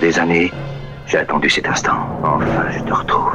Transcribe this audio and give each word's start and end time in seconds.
des 0.00 0.18
années, 0.18 0.52
j'ai 1.06 1.18
attendu 1.18 1.48
cet 1.50 1.66
instant. 1.68 1.98
Enfin, 2.22 2.66
je 2.76 2.80
te 2.82 2.92
retrouve. 2.92 3.32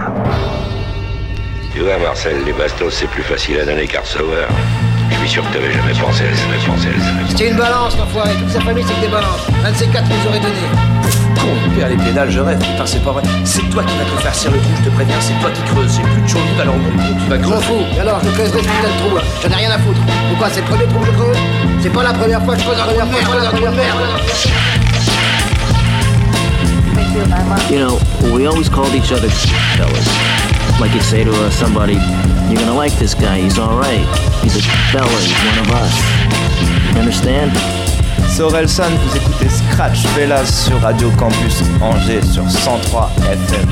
Tu 1.73 1.79
vois, 1.81 1.97
Marcel, 1.97 2.43
les 2.45 2.53
bastos, 2.53 2.93
c'est 2.93 3.07
plus 3.07 3.23
facile 3.23 3.59
à 3.59 3.65
donner 3.65 3.87
qu'à 3.87 4.01
recevoir. 4.01 4.47
Je 5.09 5.15
suis 5.17 5.29
sûr 5.29 5.43
que 5.49 5.53
t'avais 5.53 5.71
jamais 5.71 5.93
pensé 5.93 6.23
à 6.25 6.35
ça, 6.35 6.43
jamais 6.43 6.57
pensé 6.65 6.87
à 6.89 6.99
ça. 7.01 7.09
C'était 7.29 7.49
une 7.49 7.57
balance, 7.57 7.97
l'enfoiré. 7.97 8.31
Toute 8.39 8.49
sa 8.49 8.61
famille, 8.61 8.83
c'est 8.87 8.93
que 8.95 9.01
des 9.01 9.07
balances. 9.11 9.47
Un 9.65 9.71
de 9.71 9.75
ces 9.75 9.87
quatre 9.87 10.07
nous 10.07 10.29
aurait 10.29 10.39
donné. 10.39 10.53
Con, 11.39 11.47
père, 11.77 11.89
les 11.89 11.97
pédales, 11.97 12.29
je 12.31 12.39
rêve. 12.39 12.59
Putain, 12.59 12.85
c'est 12.85 13.03
pas 13.03 13.11
vrai. 13.11 13.23
C'est 13.43 13.67
toi 13.69 13.83
qui 13.83 13.95
vas 13.97 14.05
te 14.05 14.21
faire 14.21 14.33
cirer 14.35 14.53
le 14.55 14.61
trou, 14.61 14.71
je 14.77 14.89
te 14.89 14.95
préviens. 14.95 15.15
C'est 15.19 15.33
toi 15.41 15.49
qui 15.51 15.61
creuses. 15.73 15.95
J'ai 15.97 16.03
plus 16.03 16.21
de 16.21 16.27
chaude, 16.27 16.41
alors 16.61 16.75
mon 16.77 16.89
trou, 16.97 17.13
tu 17.19 17.29
vas 17.29 17.35
Je 17.37 17.41
m'en 17.41 17.49
creuser. 17.49 17.65
fous. 17.65 17.83
Et 17.95 17.99
alors, 17.99 18.19
je 18.23 18.29
creuserai 18.29 18.59
ce 18.61 18.67
putain 18.67 18.89
de 18.93 18.99
trou, 19.07 19.15
là. 19.17 19.21
J'en 19.41 19.49
ai 19.49 19.55
rien 19.55 19.71
à 19.71 19.79
foutre. 19.79 19.99
Pourquoi 20.29 20.49
C'est 20.49 20.61
le 20.61 20.67
premier 20.67 20.85
trou 20.85 20.99
que 20.99 21.05
je 21.07 21.11
creuse? 21.11 21.37
C'est 21.81 21.93
pas 21.93 22.03
la 22.03 22.13
première 22.13 22.43
fois 22.43 22.53
que 22.55 22.59
je 22.61 22.65
creuse 22.65 22.79
un 22.79 22.85
trou 22.85 22.93
de 23.65 24.82
You 27.13 27.77
know, 27.77 27.99
we 28.33 28.47
always 28.47 28.69
called 28.69 28.95
each 28.95 29.11
other 29.11 29.29
fellas. 29.77 30.07
Like 30.81 30.93
you'd 30.93 31.03
say 31.03 31.23
to 31.23 31.31
uh, 31.31 31.51
somebody, 31.51 31.93
you're 32.49 32.59
gonna 32.59 32.73
like 32.73 32.93
this 32.93 33.13
guy, 33.13 33.39
he's 33.39 33.59
alright. 33.59 34.05
He's 34.41 34.55
a 34.57 34.61
fella, 34.91 35.07
he's 35.21 35.37
one 35.45 35.59
of 35.59 35.69
us. 35.77 35.93
You 36.93 36.99
understand? 36.99 37.51
C'est 38.29 38.41
Orelsan, 38.41 38.89
vous 38.89 39.15
écoutez 39.15 39.47
Scratch 39.47 40.03
Velas 40.15 40.47
sur 40.47 40.79
Radio 40.81 41.11
Campus 41.11 41.61
Angers 41.81 42.23
sur 42.23 42.49
103 42.49 43.11
FM. 43.29 43.69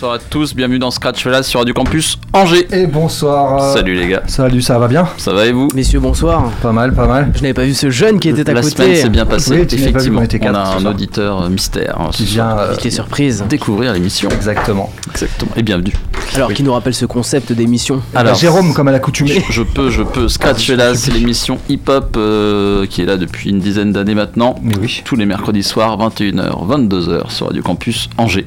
Bonsoir 0.00 0.12
à 0.12 0.18
tous, 0.20 0.54
bienvenue 0.54 0.78
dans 0.78 0.92
Scratch 0.92 1.24
Velas 1.24 1.42
sur 1.42 1.58
Radio 1.58 1.74
Campus 1.74 2.18
Angers. 2.32 2.68
Et 2.70 2.86
bonsoir. 2.86 3.60
euh, 3.60 3.74
Salut 3.74 3.94
les 3.96 4.06
gars, 4.06 4.22
Salut, 4.28 4.62
ça 4.62 4.78
va 4.78 4.86
bien 4.86 5.08
ça 5.16 5.32
va 5.32 5.44
et 5.46 5.50
vous 5.50 5.66
Messieurs, 5.74 5.98
bonsoir. 5.98 6.52
Pas 6.62 6.70
mal, 6.70 6.94
pas 6.94 7.08
mal. 7.08 7.32
Je 7.34 7.42
n'avais 7.42 7.52
pas 7.52 7.64
vu 7.64 7.74
ce 7.74 7.90
jeune 7.90 8.20
qui 8.20 8.28
était 8.28 8.48
à 8.48 8.52
La 8.54 8.60
côté. 8.62 8.76
semaine 8.76 8.94
s'est 8.94 9.08
bien 9.08 9.26
passée, 9.26 9.58
Oui, 9.62 9.66
tu 9.66 9.74
n'avais 9.74 9.90
pas 9.90 9.98
vu 9.98 10.04
effectivement. 10.14 10.18
qu'on 10.20 10.24
était 10.24 10.38
On 10.40 10.44
quatre 10.44 10.56
a 10.60 10.66
ce 10.66 10.76
un 10.76 10.80
soir. 10.82 10.92
auditeur 10.94 11.42
euh, 11.42 11.48
mystère 11.48 12.00
hein, 12.00 12.10
Qui 12.12 12.24
vient. 12.26 12.56
euh, 12.58 12.76
surprise. 12.90 13.44
découvrir 13.48 13.92
l'émission. 13.92 14.28
Exactement. 14.30 14.92
Exactement. 15.10 15.50
Et 15.56 15.64
bienvenue. 15.64 15.92
Alors, 16.36 16.52
qui 16.52 16.62
nous 16.62 16.72
rappelle 16.72 16.94
ce 16.94 17.06
concept 17.06 17.50
d'émission 17.52 18.00
Alors, 18.14 18.34
Bah, 18.34 18.38
Jérôme, 18.38 18.74
comme 18.74 18.86
à 18.86 18.92
l'accoutumée. 18.92 19.42
Je 19.50 19.62
peux, 19.64 19.90
je 19.90 20.04
peux. 20.04 20.28
Scratch 20.28 20.68
Velas, 20.70 20.94
c'est 20.94 21.10
l'émission 21.10 21.58
hip-hop 21.68 22.14
euh, 22.16 22.86
qui 22.86 23.02
est 23.02 23.06
là 23.06 23.16
depuis 23.16 23.50
une 23.50 23.58
dizaine 23.58 23.92
d'années 23.92 24.14
maintenant. 24.14 24.54
Mais 24.62 24.76
oui, 24.80 25.02
Tous 25.04 25.16
les 25.16 25.26
mercredis 25.26 25.64
soirs, 25.64 25.98
21h, 25.98 26.68
22h 26.68 27.30
sur 27.30 27.46
Radio 27.48 27.62
Campus 27.62 28.08
Angers, 28.16 28.46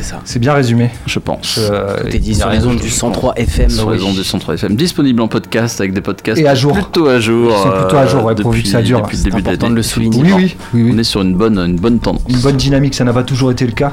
C'est 0.00 0.04
ça. 0.04 0.20
c'est 0.24 0.38
bien 0.38 0.52
résumé. 0.52 0.90
je 1.06 1.18
pense. 1.18 1.58
Euh, 1.58 1.96
Tout 2.02 2.06
est 2.14 2.18
dit 2.20 2.34
sur 2.36 2.48
les 2.50 2.64
ondes 2.64 2.78
du 2.78 2.86
je 2.88 2.94
103 2.94 3.34
FM. 3.36 3.68
sur 3.68 3.90
les 3.90 4.00
ondes 4.04 4.14
du 4.14 4.22
Centre 4.22 4.54
FM, 4.54 4.76
disponible 4.76 5.20
en 5.20 5.26
podcast 5.26 5.80
avec 5.80 5.92
des 5.92 6.00
podcasts 6.00 6.40
Et 6.40 6.46
à 6.46 6.54
jour. 6.54 6.72
plutôt 6.72 7.08
à 7.08 7.18
jour. 7.18 7.52
Sont 7.58 7.70
plutôt 7.70 7.96
à 7.96 8.06
jour, 8.06 8.24
ouais, 8.24 8.32
euh, 8.38 8.42
pourvu 8.42 8.62
que 8.62 8.68
ça 8.68 8.80
dure. 8.80 9.02
Depuis 9.02 9.16
le 9.16 9.22
C'est 9.24 9.30
début 9.30 9.42
de 9.42 9.48
important 9.48 9.66
l'année. 9.66 9.72
de 9.72 9.76
le 9.78 9.82
souligner. 9.82 10.22
Oui, 10.22 10.32
oui, 10.32 10.56
oui, 10.74 10.82
oui. 10.84 10.92
On 10.94 10.98
est 10.98 11.04
sur 11.04 11.20
une 11.22 11.34
bonne, 11.34 11.58
une 11.58 11.76
bonne 11.80 11.98
tendance. 11.98 12.22
Une 12.28 12.38
bonne 12.38 12.56
dynamique, 12.56 12.94
ça 12.94 13.02
n'a 13.02 13.12
pas 13.12 13.24
toujours 13.24 13.50
été 13.50 13.66
le 13.66 13.72
cas. 13.72 13.92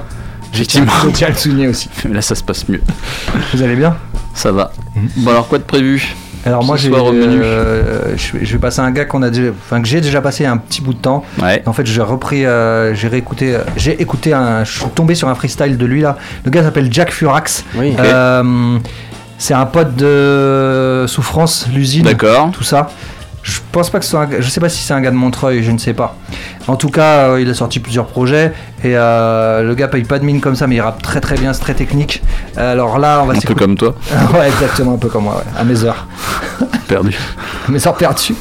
Je 0.53 0.63
tiens, 0.63 0.83
Effectivement. 0.83 1.09
je 1.11 1.17
tiens 1.17 1.27
à 1.27 1.31
le 1.31 1.35
souligner 1.37 1.67
aussi. 1.69 1.89
Mais 2.07 2.13
là, 2.13 2.21
ça 2.21 2.35
se 2.35 2.43
passe 2.43 2.69
mieux. 2.69 2.81
Vous 3.53 3.63
allez 3.63 3.75
bien? 3.75 3.95
Ça 4.35 4.51
va. 4.51 4.71
Mhm. 4.95 5.09
Bon, 5.17 5.31
alors, 5.31 5.47
quoi 5.47 5.57
de 5.57 5.63
prévu? 5.63 6.15
Alors 6.45 6.63
moi, 6.63 6.77
j'ai, 6.77 6.91
euh, 6.93 8.15
je, 8.15 8.33
vais, 8.37 8.45
je 8.45 8.53
vais 8.53 8.59
passer 8.59 8.79
un 8.79 8.91
gars 8.91 9.05
qu'on 9.05 9.23
a 9.23 9.29
déjà, 9.29 9.49
enfin 9.49 9.81
que 9.81 9.87
j'ai 9.87 9.99
déjà 9.99 10.21
passé 10.21 10.45
un 10.45 10.57
petit 10.57 10.81
bout 10.81 10.93
de 10.93 10.99
temps. 10.99 11.23
Ouais. 11.41 11.63
En 11.65 11.73
fait, 11.73 11.85
j'ai 11.85 12.01
repris, 12.01 12.45
euh, 12.45 12.93
j'ai 12.93 13.07
réécouté, 13.07 13.55
euh, 13.55 13.59
j'ai 13.75 13.99
écouté 14.01 14.33
un, 14.33 14.63
je 14.63 14.79
suis 14.79 14.89
tombé 14.93 15.15
sur 15.15 15.27
un 15.27 15.35
freestyle 15.35 15.77
de 15.77 15.85
lui 15.85 16.01
là. 16.01 16.17
Le 16.43 16.51
gars 16.51 16.63
s'appelle 16.63 16.89
Jack 16.91 17.11
Furax. 17.11 17.65
Oui. 17.75 17.95
Euh, 17.99 18.77
c'est 19.37 19.53
un 19.53 19.65
pote 19.65 19.95
de 19.95 21.05
Souffrance, 21.07 21.67
l'usine. 21.73 22.03
D'accord. 22.05 22.51
tout 22.51 22.63
ça. 22.63 22.89
Je 23.47 23.59
pense 23.71 23.91
pas 23.91 23.99
que 23.99 24.05
ce 24.05 24.11
soit 24.11 24.21
un 24.21 24.25
gars- 24.25 24.41
je 24.41 24.49
sais 24.49 24.59
pas 24.59 24.69
si 24.69 24.81
c'est 24.81 24.93
un 24.95 25.01
gars 25.01 25.11
de 25.11 25.15
Montreuil, 25.15 25.61
je 25.63 25.69
ne 25.69 25.77
sais 25.77 25.93
pas. 25.93 26.17
En 26.67 26.75
tout 26.77 26.89
cas, 26.89 27.29
euh, 27.29 27.41
il 27.41 27.47
a 27.47 27.53
sorti 27.53 27.79
plusieurs 27.79 28.07
projets 28.07 28.51
et 28.83 28.97
euh, 28.97 29.61
le 29.61 29.75
gars 29.75 29.87
paye 29.87 30.03
pas 30.03 30.17
de 30.17 30.25
mine 30.25 30.41
comme 30.41 30.55
ça, 30.55 30.65
mais 30.65 30.77
il 30.77 30.81
rappe 30.81 31.03
très 31.03 31.21
très 31.21 31.35
bien, 31.37 31.53
c'est 31.53 31.59
très 31.61 31.75
technique. 31.75 32.23
Alors 32.57 32.97
là, 32.97 33.19
on 33.21 33.27
va 33.27 33.35
Un 33.35 33.39
peu 33.39 33.53
comme 33.53 33.77
toi, 33.77 33.93
ouais, 34.33 34.47
exactement, 34.47 34.95
un 34.95 34.97
peu 34.97 35.09
comme 35.09 35.25
moi, 35.25 35.35
ouais, 35.35 35.59
à 35.59 35.63
mes 35.63 35.83
heures, 35.83 36.07
perdu. 36.87 37.15
à 37.67 37.71
mes 37.71 37.85
heures 37.85 37.95
perdues 37.95 38.33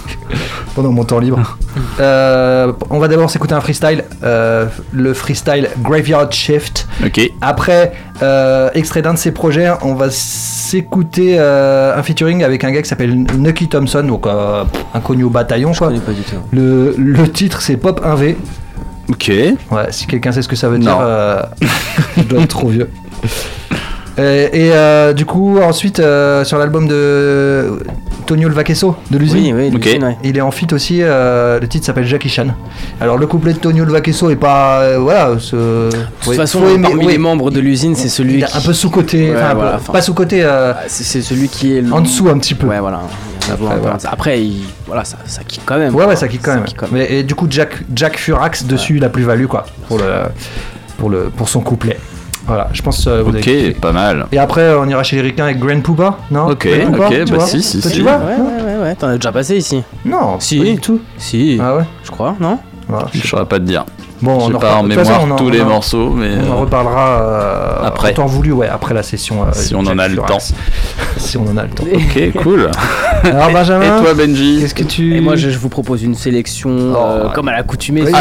pendant 0.74 0.92
mon 0.92 1.04
temps 1.04 1.18
libre. 1.20 1.56
Euh, 2.00 2.72
on 2.90 2.98
va 2.98 3.06
d'abord 3.08 3.30
s'écouter 3.30 3.54
un 3.54 3.60
freestyle, 3.60 4.04
euh, 4.24 4.66
le 4.92 5.12
freestyle 5.14 5.68
Graveyard 5.82 6.32
Shift. 6.32 6.88
Ok. 7.04 7.20
Après, 7.40 7.92
euh, 8.22 8.68
extrait 8.74 9.00
d'un 9.02 9.14
de 9.14 9.18
ses 9.18 9.30
projets, 9.32 9.70
on 9.82 9.94
va 9.94 10.06
s'écouter 10.10 11.36
euh, 11.38 11.96
un 11.96 12.02
featuring 12.02 12.42
avec 12.42 12.64
un 12.64 12.72
gars 12.72 12.82
qui 12.82 12.88
s'appelle 12.88 13.14
Nucky 13.38 13.68
Thompson, 13.68 14.02
donc 14.04 14.26
euh, 14.26 14.64
inconnu 14.92 15.22
au 15.24 15.30
bataillon 15.30 15.72
Je 15.72 15.78
quoi. 15.78 15.88
connais 15.88 16.00
pas 16.00 16.12
du 16.12 16.22
tout. 16.22 16.36
Le, 16.52 16.94
le 16.98 17.28
titre 17.30 17.60
c'est 17.60 17.76
Pop 17.76 18.04
1V. 18.04 18.36
Ok. 19.08 19.28
Ouais, 19.28 19.56
si 19.90 20.06
quelqu'un 20.06 20.32
sait 20.32 20.42
ce 20.42 20.48
que 20.48 20.56
ça 20.56 20.68
veut 20.68 20.78
dire, 20.78 20.90
Non. 20.96 21.02
euh, 21.02 21.42
je 22.16 22.22
dois 22.22 22.40
être 22.40 22.48
trop 22.48 22.68
vieux. 22.68 22.90
Et, 24.18 24.22
et, 24.66 24.72
euh, 24.72 25.12
du 25.12 25.26
coup, 25.26 25.58
ensuite, 25.60 25.98
euh, 26.00 26.44
sur 26.44 26.58
l'album 26.58 26.86
de 26.86 27.80
Tonio 28.24 28.48
Vaquesso 28.50 28.96
de 29.10 29.18
l'usine, 29.18 29.54
Oui, 29.54 29.70
oui, 29.72 29.98
ouais. 30.02 30.16
il 30.24 30.36
est 30.36 30.40
en 30.40 30.50
feat 30.50 30.72
aussi. 30.72 30.98
euh, 31.02 31.60
le 31.60 31.68
titre 31.68 31.86
s'appelle 31.86 32.06
Jackie 32.06 32.28
Chan. 32.28 32.46
Alors, 33.00 33.18
le 33.18 33.26
couplet 33.26 33.52
de 33.52 33.58
Tonio 33.58 33.84
Vaquesso 33.84 34.30
est 34.30 34.36
pas. 34.36 34.80
euh, 34.80 34.98
voilà, 34.98 35.34
ce. 35.38 35.54
De 35.56 35.90
toute 36.20 36.28
ouais, 36.28 36.36
façon, 36.36 36.66
aimer- 36.68 36.82
parmi 36.88 37.06
ouais, 37.06 37.12
les 37.12 37.18
membres 37.18 37.50
de 37.50 37.60
l'usine, 37.60 37.94
c'est 37.94 38.08
celui 38.08 38.34
il 38.34 38.42
est 38.42 38.46
qui. 38.46 38.56
un 38.56 38.60
peu 38.60 38.72
sous-côté. 38.72 39.30
Ouais, 39.30 39.36
enfin, 39.36 39.46
un 39.46 39.50
peu- 39.50 39.54
voilà, 39.56 39.76
enfin- 39.76 39.92
pas 39.92 40.02
sous-côté, 40.02 40.42
euh, 40.42 40.72
Ah, 40.76 40.80
C'est 40.88 41.22
celui 41.22 41.48
qui 41.48 41.76
est. 41.76 41.80
le- 41.80 41.92
en 41.92 42.00
dessous 42.00 42.28
un 42.28 42.38
petit 42.38 42.54
peu. 42.54 42.66
Ouais, 42.66 42.80
voilà. 42.80 43.00
Voit 43.46 43.52
Après, 43.72 43.78
voilà. 43.80 43.96
Après, 44.10 44.40
il- 44.42 44.64
voilà, 44.86 45.04
ça, 45.04 45.18
ça 45.26 45.42
kick 45.46 45.60
quand 45.66 45.76
même. 45.78 45.94
Ouais, 45.94 46.04
quoi. 46.04 46.06
ouais, 46.08 46.16
ça 46.16 46.28
kick 46.28 46.40
quand 46.42 46.54
même. 46.54 46.64
kick 46.64 46.78
Mais, 46.92 47.12
et 47.12 47.22
du 47.22 47.34
coup, 47.34 47.46
Jack, 47.50 47.74
Jack 47.94 48.16
Furax 48.16 48.64
dessus, 48.64 48.98
la 48.98 49.10
plus-value, 49.10 49.46
quoi, 49.46 49.66
pour, 49.88 49.98
le, 49.98 50.04
pour, 50.96 51.10
le, 51.10 51.24
pour 51.36 51.48
son 51.48 51.60
couplet. 51.60 51.98
Voilà, 52.46 52.68
je 52.72 52.82
pense 52.82 53.06
euh, 53.06 53.22
vous 53.22 53.34
Ok, 53.36 53.80
pas 53.80 53.92
mal. 53.92 54.26
Et 54.32 54.38
après, 54.38 54.74
on 54.74 54.86
ira 54.86 55.02
chez 55.02 55.16
les 55.16 55.22
ricains 55.22 55.44
avec 55.44 55.58
Grand 55.58 55.80
Pooba, 55.80 56.18
non 56.30 56.48
Ok, 56.50 56.68
Grand 56.92 57.06
ok, 57.08 57.28
bah 57.30 57.36
vois 57.36 57.46
si, 57.46 57.62
si, 57.62 57.80
si. 57.80 57.90
tu 57.90 58.02
Ouais, 58.02 58.02
vois 58.02 58.18
ouais, 58.18 58.62
ouais, 58.76 58.82
ouais. 58.82 58.94
T'en 58.96 59.08
as 59.08 59.16
déjà 59.16 59.32
passé 59.32 59.56
ici 59.56 59.82
Non, 60.04 60.38
Si. 60.40 60.58
pas 60.58 60.64
du 60.64 60.76
tout. 60.78 61.00
Si. 61.16 61.58
Ah 61.62 61.76
ouais 61.76 61.84
Je 62.04 62.10
crois, 62.10 62.36
non 62.40 62.58
Voilà. 62.88 63.06
Je 63.14 63.26
saurais 63.26 63.46
pas 63.46 63.58
te 63.58 63.64
dire. 63.64 63.84
Bon, 64.24 64.48
J'ai 64.48 64.54
en 64.54 64.58
pas 64.58 64.74
en 64.76 64.82
façon, 64.82 64.86
mémoire 64.88 65.20
on 65.24 65.30
en- 65.32 65.36
tous 65.36 65.44
on 65.46 65.50
les 65.50 65.60
en- 65.60 65.68
morceaux, 65.68 66.10
mais 66.10 66.30
On 66.48 66.52
en 66.52 66.56
euh, 66.56 66.60
reparlera 66.60 67.20
euh, 67.22 67.86
après. 67.86 68.10
en 68.12 68.14
temps 68.14 68.26
voulu, 68.26 68.52
ouais, 68.52 68.68
après 68.68 68.94
la 68.94 69.02
session. 69.02 69.42
euh, 69.42 69.46
Si 69.52 69.74
on 69.74 69.80
en 69.80 69.98
a 69.98 70.08
le 70.08 70.14
Furax. 70.14 70.54
si 71.18 71.36
on 71.36 71.46
en 71.46 71.56
a 71.56 71.62
le 71.64 71.68
temps. 71.70 71.84
ok, 71.84 72.42
cool. 72.42 72.70
Alors, 73.24 73.50
Benjamin, 73.52 73.98
Et 73.98 74.02
toi, 74.02 74.14
Benji 74.14 74.58
qu'est-ce 74.60 74.74
que 74.74 74.82
tu. 74.84 75.16
Et 75.16 75.20
moi, 75.20 75.36
je, 75.36 75.50
je 75.50 75.58
vous 75.58 75.68
propose 75.68 76.02
une 76.02 76.14
sélection 76.14 76.70
euh, 76.70 77.24
ouais. 77.28 77.32
comme 77.34 77.48
à 77.48 77.52
l'accoutumée. 77.52 78.02
Oui, 78.02 78.12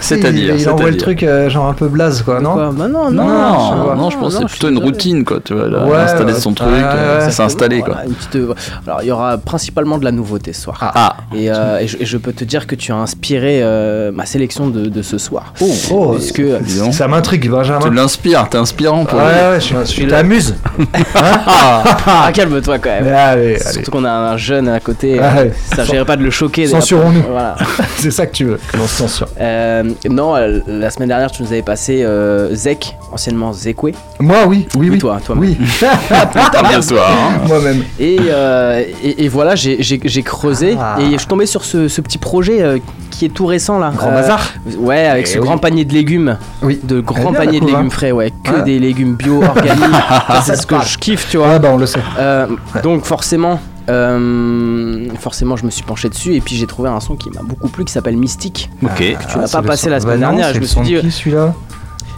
c'est-à-dire, 0.00 0.54
Il, 0.54 0.60
il 0.60 0.68
envoie 0.68 0.90
le 0.90 0.96
truc 0.96 1.22
euh, 1.22 1.48
genre 1.48 1.66
un 1.66 1.72
peu 1.74 1.88
blaze, 1.88 2.22
quoi, 2.22 2.40
non 2.40 2.52
Quoi 2.54 2.70
Bah 2.76 2.88
non, 2.88 3.10
Non, 3.10 3.24
non, 3.26 3.94
non, 3.96 4.10
je 4.10 4.18
pense 4.18 4.34
que 4.34 4.40
c'est 4.40 4.46
plutôt 4.48 4.68
une 4.68 4.78
routine, 4.78 5.24
quoi. 5.24 5.38
Tu 5.44 5.54
vois, 5.54 5.66
installer 6.00 6.34
son 6.34 6.52
truc, 6.52 6.68
euh, 6.70 7.26
installé, 7.38 7.80
quoi. 7.80 7.96
Euh, 8.34 8.54
Alors, 8.86 9.00
il 9.02 9.08
y 9.08 9.10
aura 9.10 9.38
principalement 9.38 9.98
de 9.98 10.04
la 10.04 10.12
nouveauté 10.12 10.52
ce 10.52 10.62
soir. 10.62 10.78
Ah, 10.94 11.16
Et, 11.34 11.50
euh, 11.50 11.78
et 11.80 11.86
je, 12.04 12.16
peux 12.16 12.32
te 12.32 12.44
dire 12.44 12.66
que 12.66 12.74
tu 12.74 12.92
as 12.92 12.96
inspiré 12.96 13.60
euh, 13.62 14.10
ma 14.12 14.24
sélection 14.26 14.68
de, 14.68 14.86
de 14.86 15.02
ce 15.18 15.26
soir. 15.26 15.52
Oh, 15.90 16.14
Puisque 16.16 16.40
dis 16.62 16.78
donc. 16.78 16.94
ça 16.94 17.06
m'intrigue, 17.08 17.48
Benjamin. 17.48 17.78
tu 17.80 17.90
l'inspires, 17.90 18.48
t'es 18.48 18.58
inspirant 18.58 19.04
pour 19.04 19.18
Ouais, 19.18 19.24
ouais, 19.24 19.60
je, 19.60 19.74
je, 19.92 20.00
je 20.02 20.06
t'amuse. 20.08 20.54
ah, 21.14 22.30
calme-toi 22.32 22.78
quand 22.78 22.90
même. 22.90 23.04
Mais 23.04 23.10
allez, 23.12 23.42
allez. 23.54 23.72
Surtout 23.72 23.90
qu'on 23.90 24.04
a 24.04 24.10
un 24.10 24.36
jeune 24.36 24.68
à 24.68 24.80
côté, 24.80 25.18
Ah 25.22 25.38
euh, 25.38 25.48
ça 25.70 25.76
s'agirait 25.76 26.04
pas 26.04 26.16
de 26.16 26.22
le 26.22 26.30
choquer. 26.30 26.66
Censurons-nous. 26.66 27.22
Voilà. 27.30 27.56
C'est 27.96 28.10
ça 28.10 28.26
que 28.26 28.32
tu 28.32 28.44
veux, 28.44 28.58
que 28.72 28.76
l'on 28.76 28.86
se 28.86 28.94
censure. 28.96 29.28
Euh, 29.40 29.82
non, 30.08 30.36
euh, 30.36 30.60
la 30.66 30.90
semaine 30.90 31.08
dernière, 31.08 31.30
tu 31.30 31.42
nous 31.42 31.48
avais 31.52 31.62
passé 31.62 32.02
euh, 32.02 32.54
Zek, 32.54 32.96
anciennement 33.12 33.52
Zekwe. 33.52 33.92
Moi, 34.20 34.38
oui, 34.46 34.66
oui, 34.76 34.90
oui. 34.90 34.98
Toi, 34.98 35.18
toi. 35.24 35.36
Oui, 35.38 35.56
bien 35.80 36.80
toi, 36.80 37.06
hein. 37.08 37.40
moi-même. 37.46 37.84
Et, 37.98 38.18
euh, 38.28 38.82
et, 39.02 39.24
et 39.24 39.28
voilà, 39.28 39.54
j'ai- 39.54 39.76
j'ai 39.82 40.00
j'ai 40.04 40.22
creusé 40.22 40.76
Ah. 40.78 40.96
et 41.00 41.12
je 41.12 41.18
suis 41.18 41.26
tombé 41.26 41.46
sur 41.46 41.64
ce, 41.64 41.88
ce 41.88 42.00
petit 42.00 42.18
projet 42.18 42.62
euh, 42.62 42.78
qui 43.10 43.26
est 43.26 43.28
tout 43.28 43.46
récent 43.46 43.78
là. 43.78 43.92
Grand 43.96 44.08
Euh, 44.10 44.14
bazar. 44.20 44.40
Ouais, 44.78 45.03
avec 45.06 45.26
Eh 45.26 45.30
ce 45.30 45.38
oui. 45.38 45.44
grand 45.46 45.58
panier 45.58 45.84
de 45.84 45.92
légumes. 45.92 46.36
Oui. 46.62 46.80
De 46.82 47.00
grands 47.00 47.30
bien, 47.30 47.40
paniers 47.40 47.60
de 47.60 47.66
légumes 47.66 47.86
hein. 47.86 47.90
frais, 47.90 48.12
ouais. 48.12 48.32
Que 48.44 48.62
des 48.64 48.78
légumes 48.78 49.14
bio, 49.14 49.42
organiques. 49.42 49.84
C'est 50.44 50.56
ce 50.56 50.66
que 50.66 50.76
je 50.84 50.98
kiffe, 50.98 51.28
tu 51.30 51.36
vois. 51.38 51.48
Ouais, 51.48 51.58
bah 51.58 51.68
on 51.72 51.76
le 51.78 51.86
sait. 51.86 52.00
Euh, 52.18 52.46
Donc 52.82 53.04
forcément, 53.04 53.60
euh, 53.88 55.06
forcément, 55.18 55.56
je 55.56 55.64
me 55.64 55.70
suis 55.70 55.82
penché 55.82 56.08
dessus 56.08 56.34
et 56.34 56.40
puis 56.40 56.56
j'ai 56.56 56.66
trouvé 56.66 56.88
un 56.88 57.00
son 57.00 57.16
qui 57.16 57.30
m'a 57.30 57.42
beaucoup 57.42 57.68
plu 57.68 57.84
qui 57.84 57.92
s'appelle 57.92 58.16
Mystique. 58.16 58.70
Ok. 58.82 58.90
Tu 58.98 59.16
Ah, 59.34 59.38
l'as 59.40 59.46
c'est 59.46 59.56
pas 59.56 59.62
passé 59.62 59.84
son- 59.84 59.90
la 59.90 60.00
semaine 60.00 60.20
Bah 60.20 60.26
non, 60.30 60.36
dernière. 60.36 60.54
Je 60.54 60.60
me 60.60 60.66
suis 60.66 60.80
dit, 60.82 60.98
qui, 61.00 61.10
celui-là? 61.10 61.54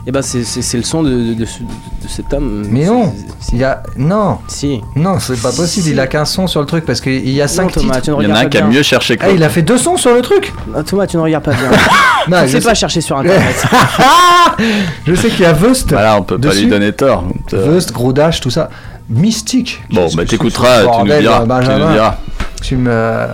Et 0.07 0.13
ben 0.13 0.23
c'est 0.23 0.77
le 0.77 0.83
son 0.85 1.03
de, 1.03 1.11
de, 1.11 1.35
de 1.35 1.45
ce- 1.45 1.61
de 1.63 2.09
cet 2.09 2.33
homme. 2.33 2.65
Mais 2.71 2.85
non. 2.85 3.13
Il 3.53 3.59
y 3.59 3.65
a... 3.65 3.83
Non, 3.97 4.39
Si. 4.49 4.81
non, 4.95 5.19
c'est 5.19 5.41
pas 5.41 5.51
possible. 5.53 5.89
Il 5.89 5.99
a 6.01 6.07
qu'un 6.07 6.25
son 6.25 6.47
sur 6.47 6.61
le 6.61 6.67
truc 6.67 6.85
parce 6.87 7.01
qu'il 7.01 7.29
y 7.29 7.41
a 7.41 7.45
Non, 7.47 7.49
5 7.53 7.73
Thomas, 7.73 7.95
titres. 7.97 8.05
tu 8.05 8.11
ne 8.13 8.23
Il 8.23 8.29
y 8.29 8.33
en 8.33 8.35
a 8.37 8.39
un 8.41 8.47
qui 8.49 8.59
a 8.59 8.65
mieux 8.67 8.83
cherché 8.83 9.17
que 9.17 9.25
Ah, 9.27 9.31
il 9.31 9.43
a 9.43 9.49
fait 9.49 9.63
deux 9.63 9.79
sons 9.79 9.97
sur 9.97 10.15
le 10.15 10.23
truc 10.23 10.53
Ah, 10.77 10.83
Thomas, 10.85 11.07
tu 11.07 11.17
ne 11.17 11.23
regardes 11.23 11.45
pas 11.45 11.53
bien. 11.53 11.71
Non, 12.29 12.43
Tu 12.43 12.49
je 12.49 12.59
sais 12.59 12.65
pas 12.65 12.75
chercher 12.75 13.01
sur 13.01 13.17
internet. 13.19 13.65
je 15.07 15.15
sais 15.15 15.29
qu'il 15.29 15.41
y 15.41 15.45
a 15.45 15.53
Vust, 15.53 15.91
Voilà, 15.91 16.17
on 16.19 16.23
peut 16.23 16.39
pas 16.39 16.49
Dessus. 16.49 16.63
lui 16.63 16.71
donner 16.71 16.93
tort. 16.93 17.25
Euh, 17.53 17.73
Vust, 17.75 17.93
Gros 17.93 18.13
Dash, 18.13 18.41
tout 18.41 18.51
ça. 18.51 18.69
Mystique. 19.09 19.81
Bon, 19.91 20.09
bah 20.17 20.25
t'écouteras, 20.25 20.83
tu 20.83 21.09
nous 21.09 21.19
diras. 21.21 21.41
Tu 21.43 21.47
Benjamin 21.47 21.79
nous 21.87 21.93
diras. 21.93 22.17
Tu 22.63 22.77
me. 22.77 23.27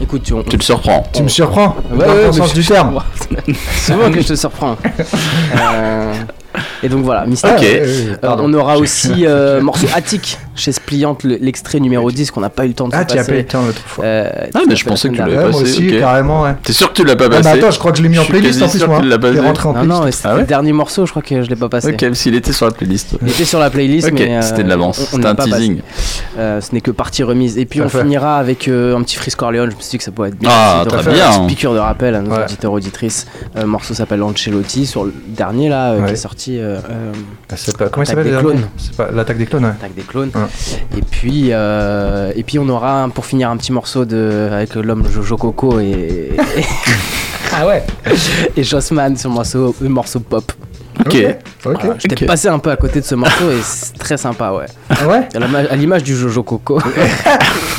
Écoute, 0.00 0.22
tu, 0.22 0.32
on- 0.32 0.42
Tu 0.44 0.56
le 0.56 0.62
surprends. 0.62 1.04
Tu 1.12 1.22
me 1.22 1.28
surprends 1.28 1.76
Ouais, 1.90 2.06
dans 2.06 2.12
ouais, 2.12 2.22
le 2.22 2.26
mais 2.28 2.32
sens 2.32 2.50
je- 2.50 2.54
du 2.60 2.66
terme. 2.66 3.00
C'est 3.76 3.94
vrai 3.94 4.10
que 4.10 4.20
je 4.20 4.28
te 4.28 4.34
surprends. 4.36 4.76
Euh, 5.60 6.12
et 6.82 6.88
donc 6.88 7.04
voilà, 7.04 7.26
Mystère. 7.26 7.56
Ok. 7.56 7.64
Ah, 8.22 8.26
Euh, 8.26 8.36
on 8.40 8.52
aura 8.54 8.78
aussi 8.78 9.26
euh, 9.26 9.60
morceau 9.60 9.86
attique 9.94 10.38
chez 10.58 10.72
Spliant, 10.72 11.16
le- 11.24 11.36
l'extrait 11.40 11.80
numéro 11.80 12.10
10 12.10 12.30
qu'on 12.30 12.40
n'a 12.40 12.50
pas 12.50 12.64
eu 12.64 12.68
le 12.68 12.74
temps 12.74 12.88
de 12.88 12.94
Ah, 12.94 13.02
se 13.08 13.12
tu 13.14 13.18
as 13.18 13.24
pas 13.24 13.32
eu 13.32 13.34
passer. 13.34 13.36
le 13.38 13.44
temps 13.46 13.62
l'autre 13.64 13.82
fois. 13.86 14.04
Euh, 14.04 14.30
Ah, 14.54 14.60
mais 14.68 14.76
je 14.76 14.84
pensais 14.84 15.08
que 15.08 15.14
tu 15.14 15.18
l'avais 15.20 15.36
Ouais, 15.36 15.42
moi 15.44 15.50
passé, 15.52 15.62
aussi, 15.62 15.88
ok. 15.94 15.98
carrément, 16.00 16.42
ouais. 16.42 16.54
T'es 16.62 16.72
sûr 16.72 16.88
que 16.90 16.94
tu 16.94 17.04
l'as 17.04 17.16
pas 17.16 17.24
Ah, 17.26 17.28
mais 17.30 17.36
passé 17.42 17.48
attends, 17.58 17.70
je 17.70 17.78
crois 17.78 17.92
que 17.92 17.98
je 17.98 18.02
l'ai 18.02 18.08
mis 18.08 18.18
en 18.18 18.22
Je 18.22 18.24
suis 18.26 18.32
playlist 18.32 18.62
en 18.62 18.68
plus, 18.68 18.78
sûr 18.78 18.88
moi. 18.88 18.98
que 18.98 19.02
tu 19.04 19.08
l'as 19.08 19.18
pas 19.18 19.28
Il 19.28 19.34
passé. 19.36 19.46
rentré 19.46 19.68
en 19.68 19.72
Non, 19.72 19.78
playlist. 19.80 20.00
non, 20.04 20.10
c'était 20.12 20.28
Ah 20.28 20.34
ouais 20.34 20.40
le 20.40 20.46
dernier 20.46 20.72
morceau, 20.72 21.06
je 21.06 21.10
crois 21.10 21.22
que 21.22 21.42
je 21.42 21.48
l'ai 21.48 21.56
pas 21.56 21.68
passé. 21.68 21.92
Ok, 21.92 22.06
s'il 22.14 22.34
était 22.34 22.52
sur 22.52 22.66
la 22.66 22.72
playlist. 22.72 23.16
Il 23.22 23.28
était 23.28 23.44
sur 23.44 23.58
la 23.58 23.70
playlist, 23.70 24.10
mais 24.12 24.36
euh, 24.36 24.42
c'était 24.42 24.64
de 24.64 24.68
l'avance, 24.68 24.98
on- 24.98 25.02
on 25.02 25.06
c'était 25.16 25.26
un 25.28 25.34
pas 25.34 25.44
passé. 25.44 25.56
teasing. 25.56 25.80
Euh, 26.38 26.60
ce 26.60 26.74
n'est 26.74 26.80
que 26.80 26.90
partie 26.90 27.22
remise. 27.22 27.58
Et 27.58 27.64
puis 27.66 27.80
on 27.82 27.88
finira 27.88 28.38
avec 28.38 28.68
euh, 28.68 28.96
un 28.96 29.02
petit 29.02 29.16
Frisco 29.16 29.44
Orléans. 29.44 29.64
Je 29.70 29.76
me 29.76 29.80
suis 29.80 29.90
dit 29.90 29.98
que 29.98 30.04
ça 30.04 30.10
pourrait 30.10 30.28
être 30.30 30.38
bien. 30.38 30.50
Ah, 30.52 30.84
très 30.88 31.02
bien. 31.12 31.26
Une 31.26 31.32
petite 31.32 31.46
piqûre 31.48 31.74
de 31.74 31.78
rappel 31.78 32.14
à 32.14 32.20
nos 32.20 32.34
auditeurs 32.36 32.72
auditrices. 32.72 33.26
Euh, 33.56 33.62
le 33.62 33.66
morceau 33.66 33.94
s'appelle 33.94 34.22
Ancelotti 34.22 34.86
sur 34.86 35.04
le 35.04 35.12
dernier 35.28 35.68
là 35.68 35.92
euh, 35.92 36.06
qui 36.06 36.12
est 36.12 36.16
sorti. 36.16 36.58
euh, 36.58 36.78
euh, 36.90 37.12
Ah, 37.50 37.54
Comment 37.90 38.02
il 38.04 38.06
s'appelle 38.06 38.38
l'attaque 39.14 39.38
des 39.38 39.46
clones, 39.46 39.64
ouais. 39.64 39.70
Attaque 39.70 39.94
des 39.94 40.02
clones. 40.02 40.30
Ouais. 40.48 40.98
Et 40.98 41.02
puis 41.02 41.48
euh, 41.52 42.32
et 42.34 42.42
puis 42.42 42.58
on 42.58 42.68
aura 42.68 43.02
un- 43.02 43.08
pour 43.08 43.26
finir 43.26 43.50
un 43.50 43.56
petit 43.56 43.72
morceau 43.72 44.04
de 44.04 44.48
avec 44.52 44.74
l'homme 44.74 45.04
Jojo 45.10 45.36
Coco 45.36 45.80
et 45.80 46.30
Ah 47.52 47.66
ouais 47.66 47.82
et 48.56 48.62
Jossman 48.62 49.16
sur 49.16 49.30
le 49.30 49.34
morceau 49.36 49.74
le 49.80 49.88
morceau 49.88 50.20
pop. 50.20 50.52
Ok. 51.00 51.14
Ok. 51.16 51.36
Voilà, 51.64 51.94
J'étais 51.98 52.26
passé 52.26 52.48
un 52.48 52.58
peu 52.58 52.70
à 52.70 52.76
côté 52.76 53.00
de 53.00 53.04
ce 53.04 53.14
morceau 53.14 53.50
et 53.50 53.58
c'est 53.62 53.96
très 53.98 54.16
sympa 54.16 54.52
ouais. 54.52 54.66
Ah 54.90 55.06
ouais 55.06 55.28
À 55.70 55.76
l'image 55.76 56.02
du 56.02 56.16
Jojo 56.16 56.42
Coco. 56.42 56.80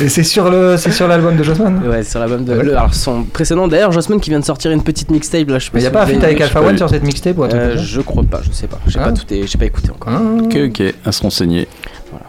Et 0.00 0.08
c'est 0.08 0.22
sur 0.22 0.50
le, 0.50 0.76
c'est 0.76 0.90
sur 0.92 1.06
l'album 1.08 1.36
de 1.36 1.42
Jossman? 1.42 1.80
Ouais, 1.86 2.02
sur 2.02 2.20
l'album 2.20 2.44
de. 2.44 2.54
Ouais. 2.56 2.62
le- 2.62 2.76
alors, 2.76 2.94
son 2.94 3.24
précédent, 3.24 3.68
d'ailleurs, 3.68 3.92
Jossman 3.92 4.20
qui 4.20 4.30
vient 4.30 4.40
de 4.40 4.44
sortir 4.44 4.70
une 4.70 4.82
petite 4.82 5.10
mixtape 5.10 5.48
là, 5.48 5.58
je 5.58 5.68
Mais 5.74 5.82
y 5.82 5.86
a 5.86 5.90
pas 5.90 6.02
un 6.02 6.06
feat 6.06 6.22
avec. 6.24 6.40
Alpha 6.40 6.60
One 6.62 6.76
sur 6.76 6.88
cette 6.88 7.02
mixtape 7.04 7.38
ou 7.38 7.44
Euh, 7.44 7.76
je 7.76 8.00
crois 8.00 8.22
pas, 8.22 8.40
je 8.42 8.52
sais 8.52 8.66
pas. 8.66 8.78
J'ai 8.86 8.98
Ah. 9.00 9.04
pas 9.04 9.12
tout, 9.12 9.24
j'ai 9.28 9.58
pas 9.58 9.64
écouté 9.66 9.90
encore. 9.90 10.12
Ah. 10.14 10.20
Ok, 10.44 10.56
ok, 10.68 10.82
à 11.04 11.12
se 11.12 11.22
renseigner. 11.22 11.68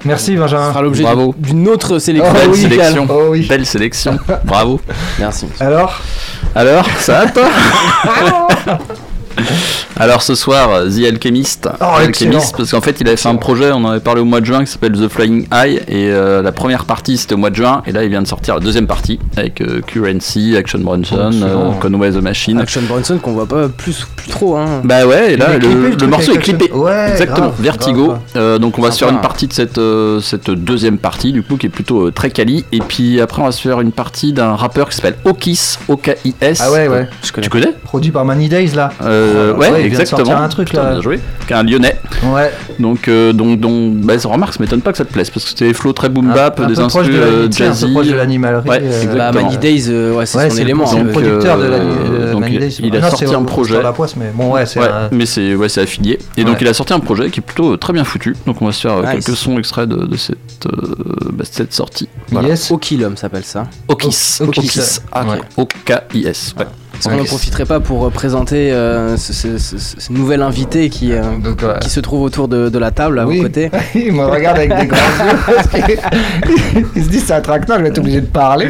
Merci 0.05 0.33
Ce 0.35 0.39
Benjamin. 0.39 0.69
sera 0.69 0.81
l'objet 0.83 1.03
Bravo. 1.03 1.33
d'une 1.38 1.67
autre 1.67 1.97
sélection. 1.99 2.31
Oh 2.31 2.38
Belle 2.39 2.49
oui. 2.51 2.61
sélection. 2.61 3.07
Oh 3.09 3.23
oui. 3.29 3.45
Belle 3.47 3.65
sélection. 3.65 4.19
Bravo. 4.45 4.79
Merci. 5.19 5.47
Alors? 5.59 5.99
Alors, 6.53 6.85
ça 6.99 7.23
va 7.25 7.31
toi? 7.31 7.47
Alors 9.99 10.21
ce 10.21 10.35
soir, 10.35 10.83
The 10.85 11.05
Alchemist. 11.05 11.69
Oh. 11.79 11.83
Alchemist, 11.99 12.55
parce 12.57 12.71
qu'en 12.71 12.81
fait 12.81 12.97
il 13.01 13.07
avait 13.07 13.17
fait 13.17 13.29
un 13.29 13.35
projet, 13.35 13.71
on 13.71 13.83
en 13.85 13.91
avait 13.91 13.99
parlé 13.99 14.21
au 14.21 14.25
mois 14.25 14.41
de 14.41 14.45
juin, 14.45 14.63
qui 14.63 14.71
s'appelle 14.71 14.93
The 14.93 15.07
Flying 15.07 15.47
Eye, 15.53 15.81
et 15.87 16.09
euh, 16.09 16.41
la 16.41 16.51
première 16.51 16.85
partie 16.85 17.17
c'était 17.17 17.35
au 17.35 17.37
mois 17.37 17.49
de 17.49 17.55
juin, 17.55 17.83
et 17.85 17.91
là 17.91 18.03
il 18.03 18.09
vient 18.09 18.21
de 18.21 18.27
sortir 18.27 18.55
la 18.55 18.59
deuxième 18.61 18.87
partie, 18.87 19.19
avec 19.37 19.61
euh, 19.61 19.81
Currency, 19.85 20.55
Action 20.57 20.79
Bronson, 20.79 21.31
Excellent. 21.31 21.43
euh, 21.43 21.71
Conway 21.79 22.11
the 22.11 22.15
Machine. 22.21 22.59
Action 22.59 22.81
Bronson 22.83 23.17
qu'on 23.19 23.33
voit 23.33 23.45
pas 23.45 23.69
plus, 23.69 24.05
plus 24.15 24.29
trop. 24.29 24.55
Hein. 24.57 24.81
Bah 24.83 25.05
ouais, 25.05 25.33
et 25.33 25.37
là 25.37 25.53
le, 25.53 25.59
clippé, 25.59 25.75
le 25.75 25.89
le 25.89 25.97
truc 25.97 26.09
morceau 26.09 26.33
est 26.33 26.37
clippé. 26.37 26.71
Ouais, 26.71 27.09
Exactement, 27.11 27.47
grave, 27.47 27.55
Vertigo. 27.61 28.07
grave, 28.07 28.19
Euh, 28.35 28.57
donc 28.59 28.79
on 28.79 28.81
va 28.81 28.91
se 28.91 28.99
faire 28.99 29.09
une 29.13 29.21
partie 29.21 29.47
de 29.47 29.53
cette, 29.53 29.77
euh, 29.77 30.19
cette 30.21 30.49
deuxième 30.49 30.97
partie, 30.97 31.31
du 31.31 31.43
coup, 31.43 31.57
qui 31.57 31.67
est 31.67 31.69
plutôt 31.69 32.07
euh, 32.07 32.11
très 32.11 32.29
quali. 32.31 32.65
Et 32.71 32.79
puis 32.79 33.19
après, 33.21 33.41
on 33.41 33.45
va 33.45 33.51
se 33.51 33.61
faire 33.61 33.81
une 33.81 33.91
partie 33.91 34.33
d'un 34.33 34.55
rappeur 34.55 34.89
qui 34.89 34.95
s'appelle 34.95 35.15
Okis, 35.25 35.77
O-K-I-S. 35.87 36.61
Ah 36.63 36.71
ouais, 36.71 36.87
ouais. 36.87 37.07
Je 37.23 37.31
connais. 37.31 37.43
Tu 37.45 37.49
connais? 37.49 37.73
Produit 37.83 38.11
par 38.11 38.25
Money 38.25 38.47
Days 38.47 38.71
là. 38.75 38.89
Euh, 39.21 39.53
Ouais, 39.56 39.69
Ouais, 39.71 39.81
de 39.83 39.85
exactement. 39.88 40.38
un 40.38 40.47
truc, 40.50 40.69
Putain, 40.69 40.83
là. 40.83 40.91
Bien 40.91 41.01
joué. 41.01 41.19
Un 41.51 41.63
lyonnais. 41.63 41.97
Ouais. 42.33 42.51
Donc, 42.79 43.07
euh, 43.07 43.33
donc, 43.33 43.59
donc 43.59 43.95
bah, 43.97 44.18
ça 44.18 44.29
remarque, 44.29 44.53
ça 44.53 44.59
m'étonne 44.62 44.81
pas 44.81 44.91
que 44.91 44.97
ça 44.97 45.06
te 45.06 45.12
plaise 45.12 45.29
parce 45.29 45.44
que 45.44 45.50
c'était 45.50 45.68
des 45.68 45.73
flows 45.73 45.91
très 45.94 46.07
boom 46.09 46.31
bap, 46.33 46.59
un, 46.59 46.63
un 46.63 46.68
des 46.68 46.79
instrus 46.79 47.07
de 47.07 47.13
la- 47.19 47.25
euh, 47.25 47.51
jazzy. 47.51 47.91
proche 47.91 48.07
de 48.07 48.13
l'animalerie. 48.15 48.69
Ouais, 48.69 48.79
euh. 48.81 49.15
Bah, 49.15 49.31
Many 49.33 49.57
Days, 49.57 49.85
euh, 49.89 50.13
ouais, 50.15 50.25
c'est 50.25 50.38
Ouais, 50.38 50.50
son 50.50 50.56
c'est 50.56 50.62
élément. 50.62 50.85
c'est 50.85 50.97
le 50.97 51.03
Donc, 51.03 51.12
producteur 51.12 51.57
de, 51.57 51.63
la, 51.65 51.79
de 51.79 52.31
donc, 52.31 52.41
Money 52.41 52.57
Days. 52.59 52.77
il 52.81 52.95
a 52.95 53.00
Ah 53.00 53.01
non, 53.01 53.09
sorti 53.09 53.27
c'est 53.27 53.35
un 53.35 53.44
projet. 53.44 53.73
Sur 53.75 53.83
la 53.83 53.91
poisse, 53.91 54.15
mais 54.15 54.31
bon, 54.33 54.51
ouais, 54.53 54.65
c'est 54.65 54.79
Ouais, 54.79 54.88
un- 54.88 55.09
mais 55.12 55.25
c'est 55.25 55.56
ouais, 55.56 55.67
c'est 55.69 55.81
affilié. 55.81 56.19
Et 56.38 56.44
donc 56.44 56.53
Ouais. 56.56 56.59
il 56.62 56.67
a 56.67 56.74
sorti 56.74 56.94
un 56.94 57.00
projet 57.00 57.29
qui 57.29 57.39
est 57.41 57.44
plutôt 57.44 57.75
très 57.77 57.91
bien 57.94 58.03
foutu. 58.03 58.35
Donc 58.45 58.62
on 58.62 58.65
va 58.65 58.71
se 58.71 58.81
faire 58.81 59.01
Nice. 59.01 59.25
quelques 59.25 59.38
sons 59.38 59.57
extraits 59.57 59.89
de, 59.89 60.06
de 60.06 60.17
cette, 60.17 60.38
euh, 60.67 60.95
bah, 61.33 61.44
cette 61.50 61.74
sortie. 61.74 62.07
Voilà. 62.29 62.47
Yes. 62.50 62.71
Okilum 62.71 63.17
s'appelle 63.17 63.44
ça. 63.44 63.67
Okis. 63.88 64.39
Okis. 64.41 65.00
Okis. 65.57 66.31
Est-ce 67.01 67.09
qu'on 67.09 67.18
n'en 67.18 67.24
profiterait 67.25 67.65
pas 67.65 67.80
pour 67.80 68.06
euh, 68.06 68.09
présenter 68.12 68.71
euh, 68.71 69.18
ce, 69.18 69.33
ce- 69.33 69.57
ce- 69.57 69.77
ce 69.80 70.12
nouvel 70.13 70.44
invité 70.44 70.89
qui, 70.89 71.13
euh, 71.13 71.24
Donc, 71.44 71.63
ouais. 71.63 71.80
qui 71.81 71.89
se 71.89 72.00
trouve 72.00 72.21
autour 72.21 72.48
de, 72.48 72.69
de 72.69 72.77
la 72.77 72.92
table 72.92 73.18
à 73.18 73.25
Oui. 73.25 73.38
vos 73.38 73.44
côtés 73.44 73.71
il 73.95 74.12
me 74.13 74.24
regarde 74.24 74.57
avec 74.57 74.69
des 74.69 74.86
grands 74.86 74.98
yeux. 74.98 75.38
parce 75.56 75.68
qu'il- 75.68 76.86
il 76.95 77.03
se 77.03 77.09
dit 77.09 77.19
c'est 77.19 77.33
un 77.33 77.42
traquenard, 77.42 77.80
je 77.80 77.83
vais 77.83 77.89
être 77.89 77.98
obligé 77.98 78.21
de 78.21 78.27
parler. 78.27 78.68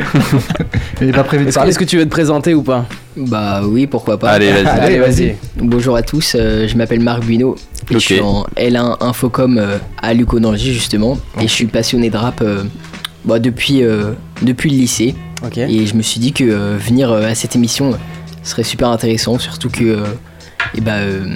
Il 1.01 1.07
n'est 1.07 1.13
pas 1.13 1.24
prévu 1.25 1.44
de 1.44 1.50
Est-ce 1.50 1.56
que, 1.56 1.60
parler. 1.60 1.69
est-ce 1.72 1.80
que 1.80 1.83
tu 1.83 1.98
veux 1.98 2.06
te 2.06 2.10
présenter 2.10 2.54
ou 2.54 2.62
pas? 2.63 2.86
Bah 3.18 3.62
oui, 3.66 3.86
pourquoi 3.86 4.18
pas. 4.18 4.30
Allez, 4.31 4.51
vas-y. 4.54 4.66
Allez, 4.80 5.00
vas-y. 5.00 5.36
Bonjour 5.57 5.98
à 5.98 6.01
tous, 6.01 6.36
euh, 6.39 6.69
je 6.69 6.78
m'appelle 6.78 7.01
Marc 7.01 7.24
Buino 7.25 7.57
et 7.89 7.95
Ok. 7.95 8.00
je 8.00 8.06
suis 8.06 8.22
en 8.22 8.45
L1 8.56 8.95
Infocom 9.01 9.57
euh, 9.57 9.78
à 10.01 10.13
Luco 10.13 10.39
d'Angers 10.39 10.72
justement 10.72 11.18
et 11.42 11.48
je 11.50 11.54
suis 11.54 11.66
passionné 11.66 12.10
de 12.10 12.16
rap 12.16 12.39
euh, 12.42 12.63
bah, 13.25 13.39
depuis, 13.39 13.83
euh, 13.83 14.13
depuis 14.42 14.69
le 14.69 14.78
lycée 14.78 15.16
Ok. 15.45 15.57
et 15.57 15.86
je 15.86 15.95
me 15.95 16.01
suis 16.01 16.19
dit 16.22 16.31
que 16.31 16.44
euh, 16.45 16.78
venir 16.80 17.12
euh, 17.12 17.25
à 17.30 17.36
cette 17.36 17.56
émission 17.56 17.92
euh, 18.41 18.45
serait 18.47 18.63
super 18.63 18.89
intéressant 18.89 19.38
surtout 19.39 19.69
que 19.69 19.83
euh, 19.83 20.03
eh 20.75 20.81
bah, 20.81 20.93
euh, 20.95 21.35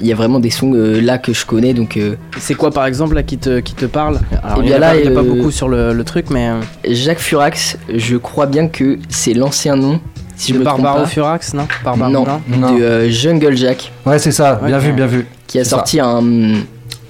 il 0.00 0.06
y 0.06 0.12
a 0.12 0.14
vraiment 0.14 0.40
des 0.40 0.50
sons 0.50 0.72
euh, 0.74 1.00
là 1.00 1.16
que 1.18 1.32
je 1.32 1.46
connais 1.46 1.72
donc 1.72 1.96
euh, 1.96 2.16
C'est 2.38 2.54
quoi 2.54 2.70
par 2.70 2.84
exemple 2.86 3.14
là 3.14 3.22
qui 3.22 3.38
te, 3.38 3.60
qui 3.60 3.74
te 3.74 3.86
parle? 3.86 4.20
Alors, 4.42 4.58
Eh 4.58 4.60
il 4.60 4.64
y 4.64 4.68
bien 4.68 4.78
là, 4.78 4.90
pas- 4.90 4.96
il 4.98 5.04
y 5.04 5.08
a 5.08 5.10
pas 5.10 5.20
euh, 5.20 5.22
beaucoup 5.22 5.50
sur 5.50 5.68
le, 5.68 5.92
le 5.92 6.04
truc, 6.04 6.26
mais. 6.30 6.50
Jacques 6.88 7.18
Furax 7.20 7.78
je 7.94 8.16
crois 8.16 8.46
bien 8.46 8.68
que 8.68 8.98
c'est 9.08 9.32
l'ancien 9.34 9.76
nom 9.76 10.00
si 10.36 10.48
je 10.52 10.54
de 10.54 10.58
me 10.60 10.64
trompe 10.66 10.82
Barbaro 10.82 11.04
pas 11.04 11.10
Furax, 11.10 11.54
non? 11.54 11.66
Barbaro, 11.82 12.10
non, 12.12 12.26
Non. 12.48 12.74
de 12.76 12.82
euh, 12.82 13.10
Jungle 13.10 13.56
Jack 13.56 13.90
Ouais, 14.04 14.18
c'est 14.18 14.32
ça, 14.32 14.60
bien 14.62 14.76
vu, 14.78 14.92
bien 14.92 15.06
vu. 15.06 15.26
qui 15.46 15.58
a 15.58 15.64
ça. 15.64 15.70
sorti 15.70 15.98
un, 15.98 16.22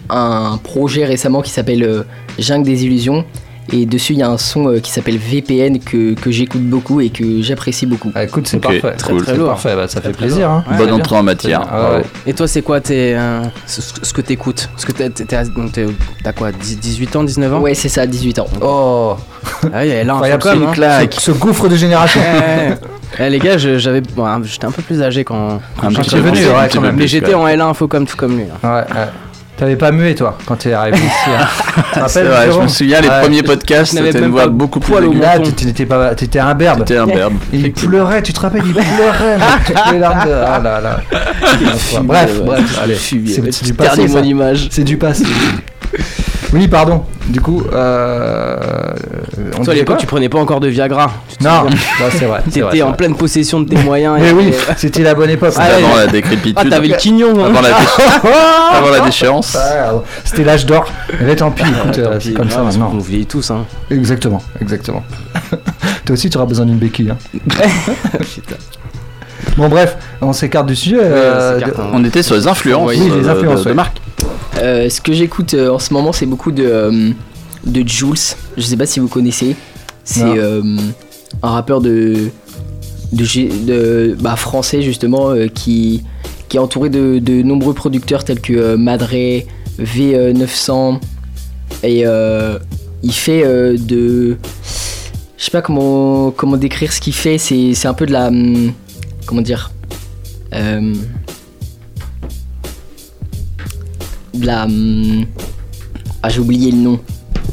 un 0.09 0.59
projet 0.63 1.05
récemment 1.05 1.43
qui 1.43 1.51
s'appelle 1.51 1.83
euh, 1.83 2.03
Jungle 2.39 2.65
des 2.65 2.85
illusions. 2.85 3.25
Et 3.73 3.85
dessus, 3.85 4.13
il 4.13 4.21
y 4.21 4.23
a 4.23 4.29
un 4.29 4.39
son 4.39 4.69
euh, 4.69 4.79
qui 4.79 4.91
s'appelle 4.93 5.19
VPN 5.19 5.81
que, 5.81 6.15
que 6.15 6.31
j'écoute 6.31 6.63
beaucoup 6.63 7.01
et 7.01 7.11
que 7.11 7.43
j'apprécie 7.43 7.85
beaucoup. 7.87 8.13
Ah, 8.15 8.23
écoute, 8.25 8.47
c'est 8.47 8.61
parfait. 8.61 8.81
très, 8.81 9.13
C'est 9.19 9.25
très 9.25 9.37
lourd. 9.37 9.49
parfait, 9.49 9.75
bah, 9.75 9.89
ça 9.89 10.01
Très, 10.01 10.11
fait 10.13 10.17
plaisir. 10.17 10.49
Hein. 10.51 10.65
Ouais, 10.71 10.77
Bonne 10.77 10.87
bien. 10.87 10.95
entrée 10.97 11.17
en 11.17 11.23
matière. 11.25 11.63
Ah 11.71 11.95
ouais. 11.97 12.03
Et 12.27 12.33
toi, 12.33 12.47
c'est 12.47 12.63
quoi 12.63 12.81
tes, 12.81 13.17
euh, 13.17 13.43
ce, 13.67 13.81
ce 14.03 14.13
que 14.13 14.21
t'écoutes? 14.21 14.69
Parce 14.73 14.85
que 14.85 14.93
t'as 14.93 16.33
quoi 16.33 16.53
10 16.53 16.79
18 16.79 17.17
ans, 17.17 17.25
19 17.25 17.55
ans? 17.55 17.61
Ouais, 17.61 17.75
c'est 17.75 17.89
ça, 17.89 18.07
18 18.07 18.39
ans. 18.39 18.47
Oh, 18.63 19.17
Ah 19.73 19.81
oui, 19.83 19.89
là, 20.05 20.13
incroyable, 20.15 20.43
comme, 20.43 20.61
c'est 20.61 20.67
hein. 20.69 20.73
claque. 20.73 21.15
Ce 21.19 21.31
gouffre 21.33 21.69
de 21.69 21.77
génération. 21.77 22.21
Eh, 23.19 23.31
les 23.31 23.39
gars, 23.39 23.57
j'avais, 23.57 24.01
bon, 24.01 24.27
hein, 24.27 24.41
j'étais 24.45 24.67
un 24.67 24.71
peu 24.73 24.83
plus 24.83 25.01
âgé 25.03 25.25
quand, 25.25 25.55
Un 25.55 25.61
Quand 25.81 25.89
petit 25.89 26.11
t'es 26.11 26.17
peu 26.17 26.23
venu, 26.23 26.39
plus, 26.41 26.81
ouais, 26.81 26.93
mais 26.93 27.07
j'étais 27.07 27.35
en 27.35 27.47
L1 27.47 27.61
info 27.71 27.89
comme 27.89 28.07
tout 28.07 28.17
comme 28.17 28.37
lui. 28.37 28.45
là. 28.45 28.55
Ouais, 28.63 28.95
ouais. 28.95 29.07
T'avais 29.57 29.77
pas 29.77 29.91
mué, 29.91 30.15
toi, 30.15 30.37
quand 30.45 30.57
t'es 30.57 30.75
arrivé 30.75 30.99
ici. 31.07 31.31
hein. 31.31 31.47
Tu 31.95 31.99
rappelles, 31.99 32.27
vrai, 32.27 32.49
je 32.53 32.61
me 32.61 32.69
souviens, 32.69 33.01
les 33.01 33.09
Ouais. 33.09 33.21
premiers 33.23 33.43
podcasts, 33.43 33.97
c'était 33.97 34.19
une 34.19 34.31
voix 34.31 34.49
beaucoup 34.49 34.81
plus. 34.81 34.93
Là, 35.19 35.39
n'étais 35.39 35.87
pas, 35.87 36.15
t'étais 36.15 36.39
un 36.41 36.55
berbe. 36.55 36.81
T'étais 36.81 36.99
un 36.99 37.07
berbe. 37.07 37.35
Il 37.53 37.73
pleurait, 37.73 38.23
tu 38.23 38.33
te 38.35 38.41
rappelles, 38.41 38.63
il 38.67 38.73
pleurait. 38.75 39.39
les 39.93 39.99
larmes 39.99 40.29
de... 40.29 40.33
Ah 40.33 40.61
là 40.63 40.81
là. 40.81 41.01
bref, 42.03 42.41
bref, 42.45 42.81
allez. 42.83 42.97
C'est 42.97 43.65
du 43.65 43.73
passé. 43.75 44.07
C'est 44.71 44.85
du 44.85 44.97
passé. 44.99 45.25
Oui, 46.53 46.69
pardon. 46.69 47.03
Du 47.29 47.41
coup, 47.41 47.63
euh... 47.73 48.57
on 49.59 49.65
Toi, 49.65 49.73
à 49.73 49.77
l'époque, 49.77 49.99
tu 49.99 50.07
prenais 50.07 50.29
pas 50.29 50.39
encore 50.39 50.61
de 50.61 50.69
Viagra. 50.69 51.11
Non, 51.41 51.65
non, 51.65 51.71
c'est 52.13 52.25
vrai. 52.27 52.41
T'étais 52.45 52.83
en 52.83 52.89
vrai. 52.89 52.97
pleine 52.97 53.17
possession 53.17 53.61
de 53.61 53.69
tes 53.69 53.77
moyens. 53.83 54.17
Mais 54.21 54.31
et- 54.31 54.33
oui, 54.33 54.53
c'était 54.77 55.03
la 55.03 55.15
bonne 55.15 55.31
époque. 55.31 55.53
Ah, 55.57 55.63
avant 55.65 55.97
la 55.97 56.07
décrépitude. 56.07 56.57
Ah, 56.57 56.65
t'avais 56.71 56.89
le 56.89 56.97
quignon, 56.97 57.31
hein. 57.45 57.47
avant 57.49 57.61
la, 57.61 57.71
dé- 57.71 58.29
avant 58.75 58.91
la 58.91 59.01
déchéance. 59.01 59.57
C'était 60.25 60.45
l'âge 60.45 60.67
d'or. 60.67 60.85
Mais 61.21 61.35
tant 61.35 61.51
pis, 61.51 61.63
écoute, 61.65 61.99
euh, 61.99 62.05
Tant 62.05 62.21
c'est 62.21 62.29
pis, 62.31 62.35
comme 62.35 62.51
ça 62.51 62.63
maintenant. 62.63 62.93
On 62.95 62.99
vieillit 62.99 63.27
tous, 63.27 63.51
hein. 63.51 63.65
Exactement, 63.91 64.43
exactement. 64.61 65.03
Toi 66.05 66.13
aussi, 66.13 66.31
tu 66.31 66.37
auras 66.39 66.47
besoin 66.47 66.67
d'une 66.67 66.79
béquille. 66.79 67.11
Hein. 67.11 67.19
Putain. 68.21 68.55
Bon, 69.57 69.69
bref, 69.69 69.97
on 70.21 70.33
s'écarte 70.33 70.67
du 70.67 70.77
sujet. 70.77 70.99
euh, 71.01 71.59
on 71.61 71.67
de- 71.67 71.73
hein. 71.73 71.91
On 71.93 72.05
était 72.05 72.23
sur 72.23 72.37
les 72.37 72.47
influences, 72.47 72.89
Oui, 72.89 72.99
les 72.99 73.23
de- 73.23 73.29
influences, 73.29 73.61
de, 73.61 73.65
de 73.65 73.69
ouais. 73.71 73.75
Marc. 73.75 73.97
Euh, 74.59 74.89
ce 74.89 75.01
que 75.01 75.13
j'écoute 75.13 75.55
euh, 75.55 75.71
en 75.71 75.79
ce 75.79 75.93
moment, 75.93 76.13
c'est 76.13 76.27
beaucoup 76.27 76.51
de, 76.53 76.65
euh, 76.65 77.11
de 77.67 77.87
Jules. 77.87 78.15
Je 78.57 78.63
sais 78.63 78.77
pas 78.77 78.87
si 78.87 79.01
vous 79.01 79.09
connaissez. 79.09 79.57
C'est 80.05 80.23
un 81.43 81.49
rappeur 81.51 81.81
de, 81.81 82.31
de, 83.13 83.65
de- 83.67 84.17
bah, 84.21 84.37
français, 84.37 84.81
justement, 84.83 85.35
qui, 85.53 86.05
qui 86.49 86.57
est 86.57 86.61
entouré 86.61 86.89
de, 86.91 87.19
de 87.19 87.43
nombreux 87.43 87.75
producteurs 87.75 88.23
tels 88.25 88.41
que 88.41 88.77
Madré, 88.77 89.47
V900. 89.81 91.01
Et 91.83 92.05
il 93.03 93.13
fait 93.13 93.43
de. 93.77 94.37
Je 95.39 95.45
sais 95.45 95.51
pas 95.51 95.61
comment, 95.63 96.31
comment 96.31 96.57
décrire 96.57 96.93
ce 96.93 97.01
qu'il 97.01 97.13
fait. 97.13 97.37
C'est 97.39 97.75
c'est 97.75 97.89
un 97.89 97.95
peu 97.95 98.07
de 98.07 98.13
la. 98.13 98.29
hum, 98.29 98.73
Comment 99.27 99.43
dire 99.43 99.73
de 104.37 104.47
la. 104.47 104.65
hum, 104.65 105.25
Ah, 106.23 106.29
j'ai 106.29 106.41
oublié 106.41 106.71
le 106.71 106.79
nom. 106.79 106.99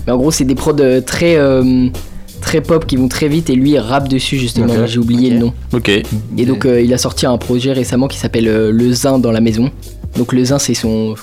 Mais 0.06 0.13
en 0.13 0.18
gros, 0.18 0.32
c'est 0.32 0.46
des 0.46 0.56
prods 0.56 0.74
euh, 0.80 1.02
très. 1.02 1.36
euh, 1.38 1.88
très 2.42 2.60
pop 2.60 2.86
qui 2.86 2.98
vont 2.98 3.08
très 3.08 3.30
vite 3.30 3.50
et 3.50 3.56
lui 3.56 3.72
il 3.72 3.80
rappe 3.80 4.10
dessus 4.10 4.38
justement. 4.38 4.86
J'ai 4.86 5.00
oublié 5.00 5.30
le 5.30 5.40
nom. 5.40 5.54
Ok. 5.72 5.88
Et 5.90 6.46
donc 6.46 6.66
euh, 6.66 6.82
il 6.82 6.94
a 6.94 6.98
sorti 6.98 7.25
un 7.25 7.38
projet 7.38 7.72
récemment 7.72 8.10
qui 8.10 8.18
s'appelle 8.18 8.50
euh, 8.50 8.70
Le 8.70 8.92
Zin 8.92 9.18
dans 9.18 9.32
la 9.32 9.40
maison. 9.40 9.72
Donc 10.18 10.34
le 10.34 10.44
Zin 10.44 10.60
c'est 10.60 10.74
son 10.74 11.16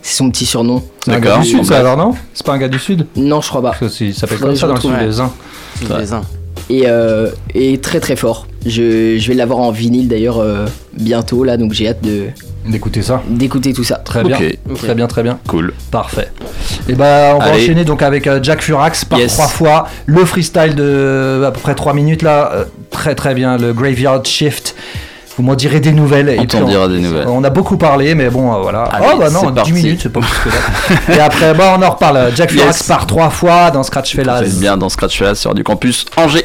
c'est 0.00 0.16
son 0.16 0.30
petit 0.30 0.46
surnom. 0.46 0.82
C'est 1.04 1.10
un 1.10 1.14
gars 1.20 1.20
D'accord. 1.32 1.42
du 1.42 1.48
sud, 1.50 1.64
ça 1.66 1.78
alors 1.80 1.98
non? 1.98 2.14
C'est 2.32 2.46
pas 2.46 2.54
un 2.54 2.58
gars 2.58 2.68
du 2.68 2.78
sud? 2.78 3.06
Non, 3.14 3.42
je 3.42 3.48
crois 3.50 3.60
pas. 3.60 3.68
Parce 3.70 3.80
que 3.80 3.88
c'est- 3.88 4.06
il 4.06 4.14
s'appelle 4.14 4.38
comme 4.38 4.56
ça 4.56 4.66
dans 4.66 4.74
le 4.76 4.80
sud. 4.80 4.90
Ouais. 4.90 5.06
Les 6.00 6.12
uns. 6.14 6.22
Et, 6.70 6.84
euh, 6.86 7.28
et 7.54 7.76
très 7.76 8.00
très 8.00 8.16
fort. 8.16 8.46
Je, 8.64 9.18
je 9.18 9.28
vais 9.28 9.34
l'avoir 9.34 9.58
en 9.58 9.70
vinyle 9.70 10.08
d'ailleurs 10.08 10.38
euh, 10.38 10.64
bientôt 10.98 11.44
là, 11.44 11.58
donc 11.58 11.74
j'ai 11.74 11.88
hâte 11.88 12.02
de 12.02 12.28
D'écouter 12.64 13.02
ça. 13.02 13.22
d'écouter 13.28 13.72
tout 13.72 13.84
ça. 13.84 13.96
Très 13.96 14.24
bien. 14.24 14.38
Très 14.74 14.94
bien, 14.94 15.06
très 15.06 15.22
bien. 15.22 15.38
Cool. 15.48 15.72
Parfait. 15.90 16.30
Et 16.88 16.94
ben 16.94 17.34
on 17.34 17.38
va 17.38 17.44
Allez. 17.46 17.62
enchaîner 17.64 17.84
donc 17.84 18.02
avec 18.02 18.26
euh, 18.26 18.38
Jack 18.42 18.62
Furax 18.62 19.04
par 19.04 19.18
Yes. 19.18 19.34
trois 19.34 19.48
fois. 19.48 19.86
Le 20.06 20.24
freestyle 20.24 20.74
de 20.74 21.42
à 21.46 21.50
peu 21.50 21.60
près 21.60 21.74
trois 21.74 21.92
minutes 21.92 22.22
là. 22.22 22.50
euh, 22.54 22.64
très 22.90 23.14
très 23.14 23.34
bien. 23.34 23.58
Le 23.58 23.72
Graveyard 23.72 24.24
Shift. 24.24 24.74
Vous 25.36 25.42
m'en 25.42 25.56
direz 25.56 25.80
des 25.80 25.90
nouvelles. 25.92 26.32
On 26.38 26.42
et 26.42 26.46
t'en 26.46 26.58
puis 26.58 26.68
dira 26.68 26.86
des 26.88 27.00
nouvelles. 27.00 27.26
On 27.26 27.42
a 27.42 27.50
beaucoup 27.50 27.76
parlé, 27.76 28.14
mais 28.14 28.30
bon, 28.30 28.54
euh, 28.54 28.58
voilà. 28.62 28.84
Allez, 28.84 29.06
oh 29.14 29.18
bah 29.18 29.30
non, 29.30 29.40
c'est 29.40 29.46
10 29.48 29.54
parti. 29.54 29.72
minutes, 29.72 30.00
c'est 30.04 30.12
pas 30.12 30.20
plus 30.20 30.38
que 30.44 30.50
ça. 30.50 31.12
et 31.16 31.18
après, 31.18 31.52
bah, 31.54 31.74
on 31.76 31.82
en 31.82 31.90
reparle. 31.90 32.30
Jack 32.36 32.52
Furax 32.52 32.78
Yes. 32.78 32.86
par 32.86 33.04
trois 33.06 33.30
fois 33.30 33.72
dans 33.72 33.82
Scratch 33.82 34.14
Vous 34.14 34.22
Fellas. 34.22 34.42
êtes 34.42 34.58
bien 34.60 34.76
dans 34.76 34.88
Scratch 34.88 35.18
Fellas 35.18 35.34
sur 35.34 35.52
du 35.52 35.64
campus 35.64 36.04
Angers. 36.16 36.44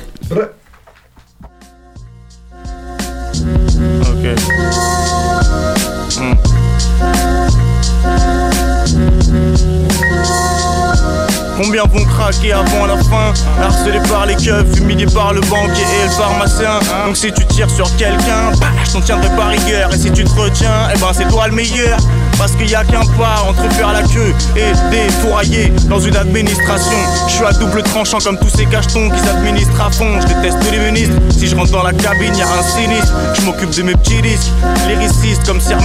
Combien 11.62 11.84
vont 11.84 12.06
craquer 12.06 12.54
avant 12.54 12.86
la 12.86 12.96
fin? 12.96 13.34
Harcelés 13.62 14.00
par 14.08 14.25
les 14.25 14.36
keufs, 14.36 14.78
humiliés 14.78 15.06
par 15.13 15.34
le 15.34 15.42
banquier 15.42 15.84
et 15.84 16.06
le 16.06 16.10
pharmacien. 16.12 16.80
Donc 17.06 17.18
si 17.18 17.34
tu 17.34 17.46
tires 17.48 17.70
sur 17.70 17.94
quelqu'un, 17.98 18.54
bah, 18.62 18.68
je 18.86 18.94
t'en 18.94 19.01
tiendrai 19.01 19.28
par 19.36 19.50
rigueur. 19.50 19.94
Et 19.94 19.98
si 19.98 20.10
tu 20.10 20.24
te 20.24 20.39
retiens, 20.39 20.88
eh 20.96 20.98
ben 20.98 21.12
c'est 21.12 21.28
toi 21.28 21.50
le 21.50 21.56
meilleur 21.56 21.98
Parce 22.38 22.53
qu'il 22.53 22.69
y 22.69 22.75
a 22.75 22.83
qu'un 22.83 23.05
pas 23.17 23.43
entre 23.48 23.69
faire 23.74 23.91
la 23.91 24.03
queue 24.03 24.33
et 24.55 24.71
défourailler 24.91 25.71
dans 25.89 26.00
une 26.00 26.15
administration. 26.15 26.98
Je 27.27 27.33
suis 27.33 27.45
à 27.45 27.51
double 27.53 27.83
tranchant 27.83 28.19
comme 28.19 28.38
tous 28.38 28.50
ces 28.50 28.65
cachetons 28.65 29.09
qui 29.09 29.19
s'administrent 29.19 29.81
à 29.81 29.91
fond. 29.91 30.19
Je 30.21 30.27
déteste 30.27 30.57
les 30.71 30.79
ministres, 30.79 31.15
si 31.31 31.48
je 31.48 31.55
rentre 31.55 31.71
dans 31.71 31.83
la 31.83 31.93
cabine 31.93 32.36
y 32.36 32.41
a 32.41 32.48
un 32.48 32.63
sinistre. 32.63 33.13
Je 33.33 33.41
m'occupe 33.41 33.71
de 33.71 33.83
mes 33.83 33.93
petits 33.93 34.21
risques, 34.21 34.51
lyriciste 34.88 35.45
comme 35.45 35.59
Sir 35.59 35.77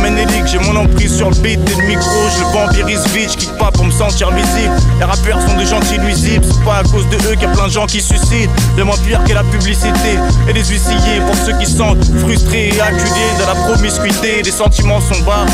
J'ai 0.46 0.58
mon 0.58 0.76
emprise 0.76 1.16
sur 1.16 1.30
le 1.30 1.36
beat 1.36 1.58
et 1.70 1.80
le 1.80 1.86
micro, 1.86 2.10
je 2.36 2.44
vampirise 2.52 3.04
vite 3.12 3.32
Je 3.32 3.36
kick 3.36 3.58
pas 3.58 3.70
pour 3.72 3.84
me 3.84 3.90
sentir 3.90 4.30
visible, 4.30 4.74
les 4.98 5.04
rappeurs 5.04 5.40
sont 5.42 5.56
des 5.56 5.66
gentils 5.66 5.98
nuisibles. 5.98 6.44
C'est 6.44 6.64
pas 6.64 6.78
à 6.78 6.82
cause 6.82 7.08
de 7.08 7.16
eux 7.28 7.34
qu'il 7.34 7.42
y 7.42 7.46
a 7.46 7.54
plein 7.54 7.66
de 7.66 7.72
gens 7.72 7.86
qui 7.86 8.00
suicident 8.00 8.52
Le 8.76 8.84
moins 8.84 8.96
pire 9.06 9.22
qu'est 9.24 9.34
la 9.34 9.44
publicité 9.44 10.18
et 10.48 10.52
les 10.52 10.64
huissiers. 10.64 11.20
Pour 11.26 11.36
ceux 11.36 11.56
qui 11.58 11.66
sont 11.66 11.96
frustrés 12.20 12.68
et 12.68 12.80
acculés 12.80 13.32
de 13.38 13.46
la 13.46 13.54
promiscuité 13.54 14.42
Des 14.42 14.50
sentiments 14.50 15.00
sont 15.00 15.20
bas, 15.24 15.46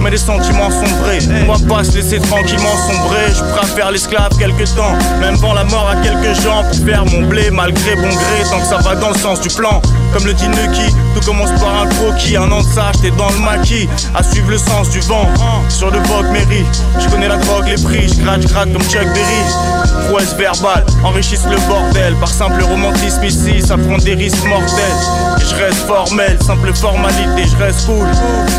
mais 0.00 0.10
les 0.10 0.18
va 1.46 1.76
pas 1.76 1.84
se 1.84 1.96
laisser 1.96 2.18
tranquillement 2.18 2.76
sombrer. 2.88 3.32
Je 3.34 3.42
préfère 3.56 3.90
l'esclave 3.90 4.36
quelques 4.38 4.74
temps 4.74 4.92
Même 5.20 5.34
vend 5.36 5.54
la 5.54 5.64
mort 5.64 5.88
à 5.88 5.96
quelques 5.96 6.40
gens 6.40 6.62
Pour 6.62 6.86
faire 6.86 7.04
mon 7.06 7.26
blé 7.26 7.50
malgré 7.50 7.94
bon 7.96 8.08
gré 8.08 8.42
Tant 8.50 8.58
que 8.58 8.66
ça 8.66 8.78
va 8.78 8.96
dans 8.96 9.10
le 9.10 9.18
sens 9.18 9.40
du 9.40 9.48
plan 9.48 9.80
Comme 10.14 10.26
le 10.26 10.32
dit 10.34 10.48
Nucky. 10.48 10.94
Tout 11.12 11.26
commence 11.26 11.50
par 11.60 11.82
un 11.82 11.86
croquis 11.88 12.36
Un 12.36 12.50
an 12.52 12.60
de 12.60 12.66
ça 12.66 12.92
dans 13.18 13.30
le 13.30 13.38
maquis. 13.38 13.88
À 14.14 14.22
suivre 14.22 14.48
le 14.50 14.58
sens 14.58 14.88
du 14.90 15.00
vent 15.00 15.26
Sur 15.68 15.90
le 15.90 15.98
Vogue 15.98 16.30
Mairie 16.30 16.64
Je 17.00 17.08
connais 17.08 17.26
la 17.26 17.36
drogue, 17.36 17.66
les 17.66 17.82
prix 17.82 18.08
Je 18.08 18.22
gratte, 18.22 18.46
gratte 18.46 18.72
comme 18.72 18.82
Chuck 18.82 19.02
Berry. 19.12 20.06
Prouesse 20.08 20.34
verbale 20.34 20.84
enrichissent 21.02 21.46
le 21.50 21.56
bordel. 21.68 22.14
Par 22.20 22.28
simple 22.28 22.62
romantisme 22.62 23.24
ici 23.24 23.60
ça 23.60 23.76
prend 23.76 23.98
des 23.98 24.14
risques 24.14 24.44
mortels. 24.46 24.78
Et 25.40 25.44
je 25.44 25.54
reste 25.56 25.84
formel, 25.86 26.38
simple 26.40 26.72
formalité 26.72 27.42
Je 27.50 27.56
reste 27.64 27.86
cool. 27.86 28.06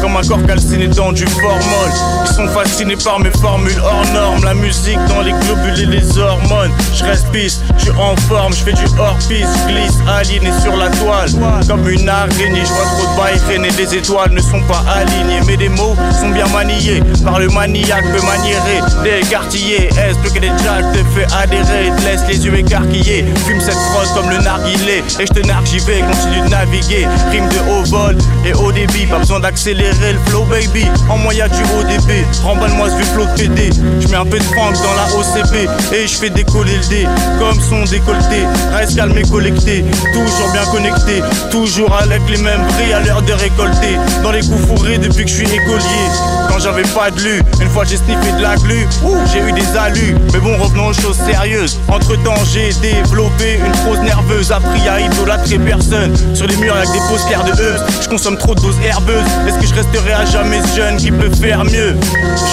Comme 0.02 0.18
un 0.18 0.24
corps 0.24 0.46
calciné 0.46 0.88
dans 0.90 1.14
du 1.14 1.26
formol. 1.26 1.92
Ils 2.28 2.36
sont 2.36 2.48
fascinés 2.48 2.98
par 2.98 3.20
mes 3.20 3.32
formules 3.32 3.82
hors 3.82 4.06
normes. 4.14 4.44
La 4.44 4.56
musique 4.56 5.00
dans 5.08 5.22
les 5.22 5.32
globules 5.32 5.80
et 5.84 5.86
les 5.86 6.18
hormones. 6.18 6.72
Je 6.94 7.06
reste 7.06 7.32
pisse, 7.32 7.62
je 7.78 7.84
suis 7.84 7.92
en 7.92 8.16
forme 8.28 8.52
Je 8.54 8.64
fais 8.64 8.74
du 8.74 8.86
hors 9.00 9.18
piste, 9.30 9.48
je 9.68 9.72
glisse 9.72 9.98
aligné 10.08 10.52
sur 10.62 10.76
la 10.76 10.90
toile 10.90 11.30
Comme 11.68 11.90
une 11.90 12.08
araignée, 12.08 12.64
je 12.64 12.72
vois 12.74 12.86
trop 12.86 13.12
de 13.12 13.18
bails 13.18 13.60
Les 13.80 13.96
étoiles 13.96 14.32
ne 14.32 14.42
sont 14.42 14.62
pas 14.68 14.84
alignées 14.94 15.42
Mais 15.48 15.56
les 15.56 15.70
mots 15.70 15.96
sont 16.20 16.30
bien 16.30 16.48
maniés. 16.48 17.02
Par 17.24 17.40
le 17.40 17.48
maniaque 17.50 18.06
peu 18.14 18.22
maniéré 18.26 18.82
Des 19.04 19.26
quartiers, 19.28 19.90
que 20.34 20.40
des 20.40 20.48
jacks 20.48 20.92
te 20.94 21.04
fait 21.16 21.28
adhérer? 21.34 21.92
Te 21.98 22.06
laisse 22.06 22.22
les 22.28 22.46
yeux 22.46 22.56
écarquillés. 22.56 23.26
Fume 23.48 23.62
cette 23.62 23.74
frotte 23.74 24.14
comme 24.14 24.30
le 24.30 24.38
narguilé. 24.40 25.04
Et 25.20 25.26
je 25.26 25.34
te 25.34 25.40
vais, 25.40 26.02
continue 26.02 26.42
de 26.46 26.50
naviguer. 26.50 27.08
Rime 27.32 27.50
de 27.50 27.60
haut 27.70 27.84
vol 27.86 28.18
et 28.46 28.54
haut 28.54 28.72
débit. 28.72 29.06
Pas 29.08 29.20
besoin 29.20 29.40
d'accélérer 29.40 30.14
le 30.14 30.20
flow 30.28 30.46
baby. 30.46 30.86
En 31.10 31.18
moyen 31.18 31.48
du 31.48 31.64
haut 31.74 31.84
débit. 31.84 32.26
Remballe-moi 32.44 32.90
ce 32.90 32.96
vieux 32.96 33.06
flow 33.06 33.26
de 33.26 33.32
PD 33.32 33.70
Je 34.00 34.08
mets 34.10 34.18
un 34.18 34.26
peu 34.26 34.38
de 34.38 34.44
franc 34.44 34.72
dans 34.72 34.94
la 34.96 35.08
OCP 35.18 35.68
Et 35.94 36.08
je 36.08 36.16
fais 36.16 36.30
décoller 36.30 36.78
le 36.78 36.90
dé. 36.90 37.08
Comme 37.40 37.60
son 37.60 37.84
décolleté. 37.90 38.46
Reste 38.74 38.96
calme 38.96 39.18
et 39.18 39.24
collecté 39.24 39.84
Toujours 40.14 40.52
bien 40.52 40.66
connecté 40.72 41.24
Toujours 41.52 41.96
avec 41.96 42.22
les 42.30 42.38
mêmes 42.38 42.66
prix 42.68 42.94
à 42.94 43.00
l'heure 43.00 43.22
de 43.22 43.34
récolter 43.34 43.98
Dans 44.24 44.32
les 44.32 44.42
coups 44.42 44.66
fourrés 44.68 44.98
depuis 44.98 45.24
que 45.26 45.30
je 45.30 45.36
suis 45.36 45.54
écolier. 45.54 46.06
Quand 46.50 46.60
j'avais 46.60 46.84
pas 46.84 47.12
de 47.12 47.20
lu 47.22 47.42
Une 47.62 47.70
fois 47.70 47.84
j'ai 47.86 47.98
sniffé 47.98 48.32
de 48.38 48.42
la 48.42 48.56
glu. 48.56 48.88
J'ai 49.32 49.40
eu 49.40 49.52
des 49.52 49.78
alus 49.78 50.16
Mais 50.34 50.40
bon 50.40 50.58
revenons 50.58 50.88
aux 50.88 50.94
choses 50.94 51.18
sérieuses. 51.18 51.80
Entre 51.88 52.16
temps 52.24 52.44
j'ai 52.52 52.74
développé 52.82 53.60
une 53.66 53.72
prose 53.84 54.00
nerveuse. 54.00 54.52
Appris 54.52 54.88
à 54.88 55.00
idolâtrer 55.00 55.60
personne. 55.60 56.14
Sur 56.34 56.48
les 56.48 56.56
murs 56.58 56.76
avec 56.76 56.92
des 56.92 57.00
posters 57.10 57.44
de 57.44 57.62
eux 57.62 57.76
Je 58.02 58.08
consomme 58.08 58.38
trop 58.38 58.56
de 58.56 58.62
doses 58.62 58.80
herbeuses. 58.84 59.24
Est-ce 59.48 59.60
que 59.60 59.68
je 59.68 59.74
resterai 59.76 60.14
à 60.14 60.26
jamais 60.26 60.62
ce 60.62 60.76
jeune 60.76 60.98
qui 60.98 61.12
peut 61.12 61.30
faire 61.30 61.64
mieux? 61.66 61.96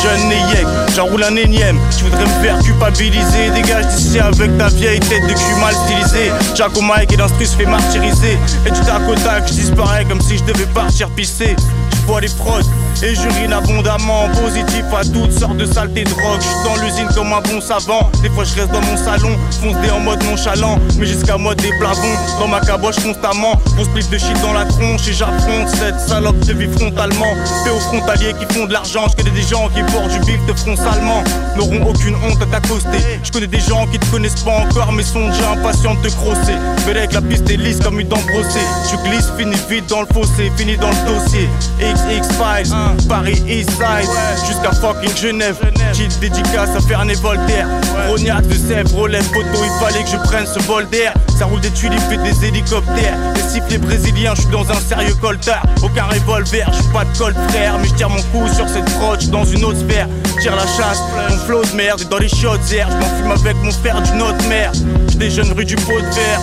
Jeune 0.03 0.29
Neyek, 0.29 0.67
j'enroule 0.95 1.25
un 1.25 1.37
énième. 1.37 1.79
Tu 1.97 2.05
voudrais 2.05 2.25
me 2.25 2.43
faire 2.43 2.59
culpabiliser. 2.61 3.51
Dégage 3.55 3.87
d'ici 3.87 4.19
avec 4.19 4.57
ta 4.59 4.69
vieille 4.69 5.01
tête 5.01 5.23
de 5.23 5.33
cul 5.33 5.61
mal 5.61 5.75
stylisée. 5.75 6.33
Au 6.75 6.81
mic 6.81 7.13
et 7.13 7.17
l'instru 7.17 7.45
se 7.45 7.57
fait 7.57 7.67
martyriser 7.67 8.39
du 8.73 8.81
tac 8.81 9.09
au 9.09 9.15
tac 9.15 9.47
je 9.49 9.55
disparais 9.55 10.05
comme 10.05 10.21
si 10.21 10.39
je 10.39 10.45
devais 10.45 10.67
partir 10.67 11.09
pisser. 11.11 11.57
Je 11.95 12.07
vois 12.07 12.21
les 12.21 12.29
prods 12.29 12.61
et 13.03 13.15
j'urine 13.15 13.53
abondamment 13.53 14.29
Positif 14.41 14.85
à 14.97 15.05
toutes 15.05 15.33
sortes 15.33 15.57
de 15.57 15.67
saletés 15.67 16.05
de 16.05 16.11
drogue 16.11 16.41
Je 16.41 16.47
suis 16.47 16.65
dans 16.65 16.83
l'usine 16.83 17.09
comme 17.15 17.33
un 17.33 17.41
bon 17.41 17.61
savant. 17.61 18.11
Des 18.23 18.29
fois 18.31 18.45
je 18.45 18.55
reste 18.55 18.73
dans 18.73 18.81
mon 18.81 18.97
salon 18.97 19.37
Foncé 19.61 19.91
en 19.91 20.01
mode 20.01 20.23
nonchalant. 20.25 20.79
Mais 20.99 21.07
jusqu'à 21.07 21.37
mode 21.39 21.59
des 21.59 21.71
plavons 21.79 22.17
Dans 22.39 22.49
ma 22.49 22.61
caboche 22.61 22.97
constamment. 22.97 23.61
On 23.79 23.85
split 23.85 24.07
de 24.09 24.19
shit 24.19 24.41
dans 24.43 24.53
la 24.53 24.65
tronche 24.65 25.07
Et 25.09 25.13
j'affronte 25.13 25.69
cette 25.69 26.01
salope 26.01 26.39
de 26.41 26.53
vie 26.53 26.69
frontalement. 26.69 27.35
Fais 27.65 27.71
aux 27.71 27.81
frontaliers 27.81 28.35
qui 28.39 28.55
font 28.55 28.67
de 28.67 28.73
l'argent 28.73 29.07
Je 29.11 29.17
connais 29.17 29.35
des 29.35 29.47
gens 29.47 29.69
qui 29.69 29.83
portent 29.93 30.11
du 30.11 30.21
bif 30.21 30.45
de 30.47 30.53
front 30.53 30.77
salement. 30.77 31.23
N'auront 31.57 31.89
aucune 31.89 32.17
honte 32.17 32.43
à 32.43 32.47
t'accoster. 32.47 33.21
Je 33.23 33.33
connais 33.33 33.47
des 33.47 33.61
gens 33.61 33.87
qui 33.87 33.99
te 33.99 34.07
connaissent 34.07 34.43
pas 34.43 34.59
encore 34.59 34.93
Mais 34.93 35.03
sont 35.03 35.29
déjà 35.29 35.53
impatients 35.53 35.95
de 35.95 36.09
te 36.09 36.15
crosser. 36.15 36.57
Mais 36.87 36.97
avec 36.97 37.13
la 37.13 37.23
piste 37.23 37.49
est 37.51 37.57
lisse 37.57 37.81
comme 37.81 38.01
une 38.01 38.09
dent 38.09 38.23
brossée. 38.33 38.67
Tu 38.91 38.97
glisses, 39.09 39.31
finis 39.39 39.57
vite 39.69 39.89
dans 39.89 40.01
le 40.01 40.07
fossé 40.13 40.51
Finis 40.57 40.77
dans 40.77 40.91
le 40.91 41.07
dossier. 41.07 41.49
XX 41.79 42.29
Files 42.37 42.75
Paris 43.09 43.43
Eastside 43.49 44.09
Jusqu'à 44.47 44.73
fucking 44.73 45.17
Genève. 45.17 45.57
Petite 45.93 46.19
dédicace 46.21 46.71
à 46.77 46.81
Fernet 46.81 47.15
Voltaire. 47.15 47.67
Rognac 48.09 48.47
de 48.47 48.55
Sèvres 48.55 48.95
relève 48.97 49.25
photo 49.25 49.49
Il 49.53 49.85
fallait 49.85 50.05
que 50.05 50.11
je 50.11 50.17
prenne 50.17 50.47
ce 50.47 50.61
vol 50.67 50.89
d'air. 50.91 51.13
Ça 51.39 51.47
roule 51.47 51.61
des 51.61 51.71
tulipes 51.71 52.01
et 52.11 52.17
des 52.19 52.47
hélicoptères. 52.47 53.17
Les 53.35 53.43
sifflets 53.43 53.79
brésiliens 53.79 54.35
Je 54.35 54.43
suis 54.43 54.51
dans 54.51 54.71
un 54.71 54.81
sérieux 54.81 55.15
coltard. 55.21 55.63
Aucun 55.83 56.05
revolver 56.05 56.71
Je 56.73 56.93
pas 56.93 57.05
de 57.05 57.19
colt 57.19 57.37
frère. 57.49 57.79
Mais 57.79 57.89
je 57.89 57.95
tire 57.95 58.11
mon 58.11 58.23
coup 58.23 58.49
sur 58.55 58.69
cette 58.69 58.91
proche 58.99 59.27
Dans 59.27 59.45
une 59.45 59.65
autre 59.65 59.79
sphère. 59.79 60.09
Tire 60.41 60.57
la 60.57 60.67
chasse 60.67 61.01
Mon 61.29 61.37
flow 61.39 61.65
de 61.65 61.77
merde 61.77 62.01
est 62.01 62.09
dans 62.09 62.19
les 62.19 62.29
shots 62.29 62.57
air 62.73 62.89
Je 62.91 62.97
m'en 62.97 63.37
fume 63.37 63.47
avec 63.47 63.57
mon 63.63 63.73
frère 63.73 64.01
d'une 64.03 64.23
autre 64.23 64.49
mère. 64.49 64.73
Je 65.11 65.17
déjeune 65.17 65.53
rue 65.53 65.65
du 65.65 65.77
pot 65.77 66.01
de 66.01 66.15
verre. 66.15 66.41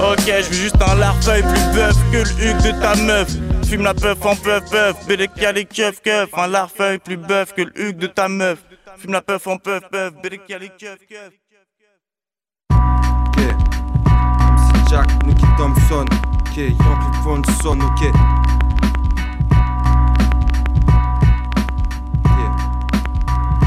Ok, 0.00 0.26
je 0.26 0.48
veux 0.48 0.62
juste 0.62 0.76
un 0.86 0.96
larfeuille 0.96 1.42
plus 1.42 1.74
bœuf 1.74 1.94
que 2.10 2.16
le 2.18 2.50
huc 2.50 2.56
de 2.62 2.70
ta 2.80 2.94
meuf. 2.96 3.28
Fume 3.74 3.82
la 3.82 3.92
peuf 3.92 4.24
en 4.24 4.36
peuf 4.36 4.70
peuf, 4.70 5.04
BDK 5.08 5.52
les 5.52 5.64
keuf 5.64 6.00
keuf. 6.00 6.28
Un 6.38 6.46
larfeuille 6.46 7.00
plus 7.00 7.16
bœuf 7.16 7.52
que 7.54 7.62
le 7.62 7.72
huc 7.76 7.96
de 7.96 8.06
ta 8.06 8.28
meuf. 8.28 8.62
Fume 8.98 9.10
la 9.10 9.20
peuf 9.20 9.48
en 9.48 9.56
peuf 9.56 9.82
peuf, 9.90 10.12
BDK 10.22 10.60
les 10.60 10.68
keuf 10.68 10.98
keuf. 11.08 11.32
Ok. 12.70 13.38
MC 13.40 14.88
Jack, 14.88 15.08
Nicky 15.26 15.44
Thompson. 15.58 16.04
Ok, 16.04 16.56
Yankee 16.56 17.18
Fonson, 17.24 17.80
ok. 17.80 18.02
Ok. 22.24 22.40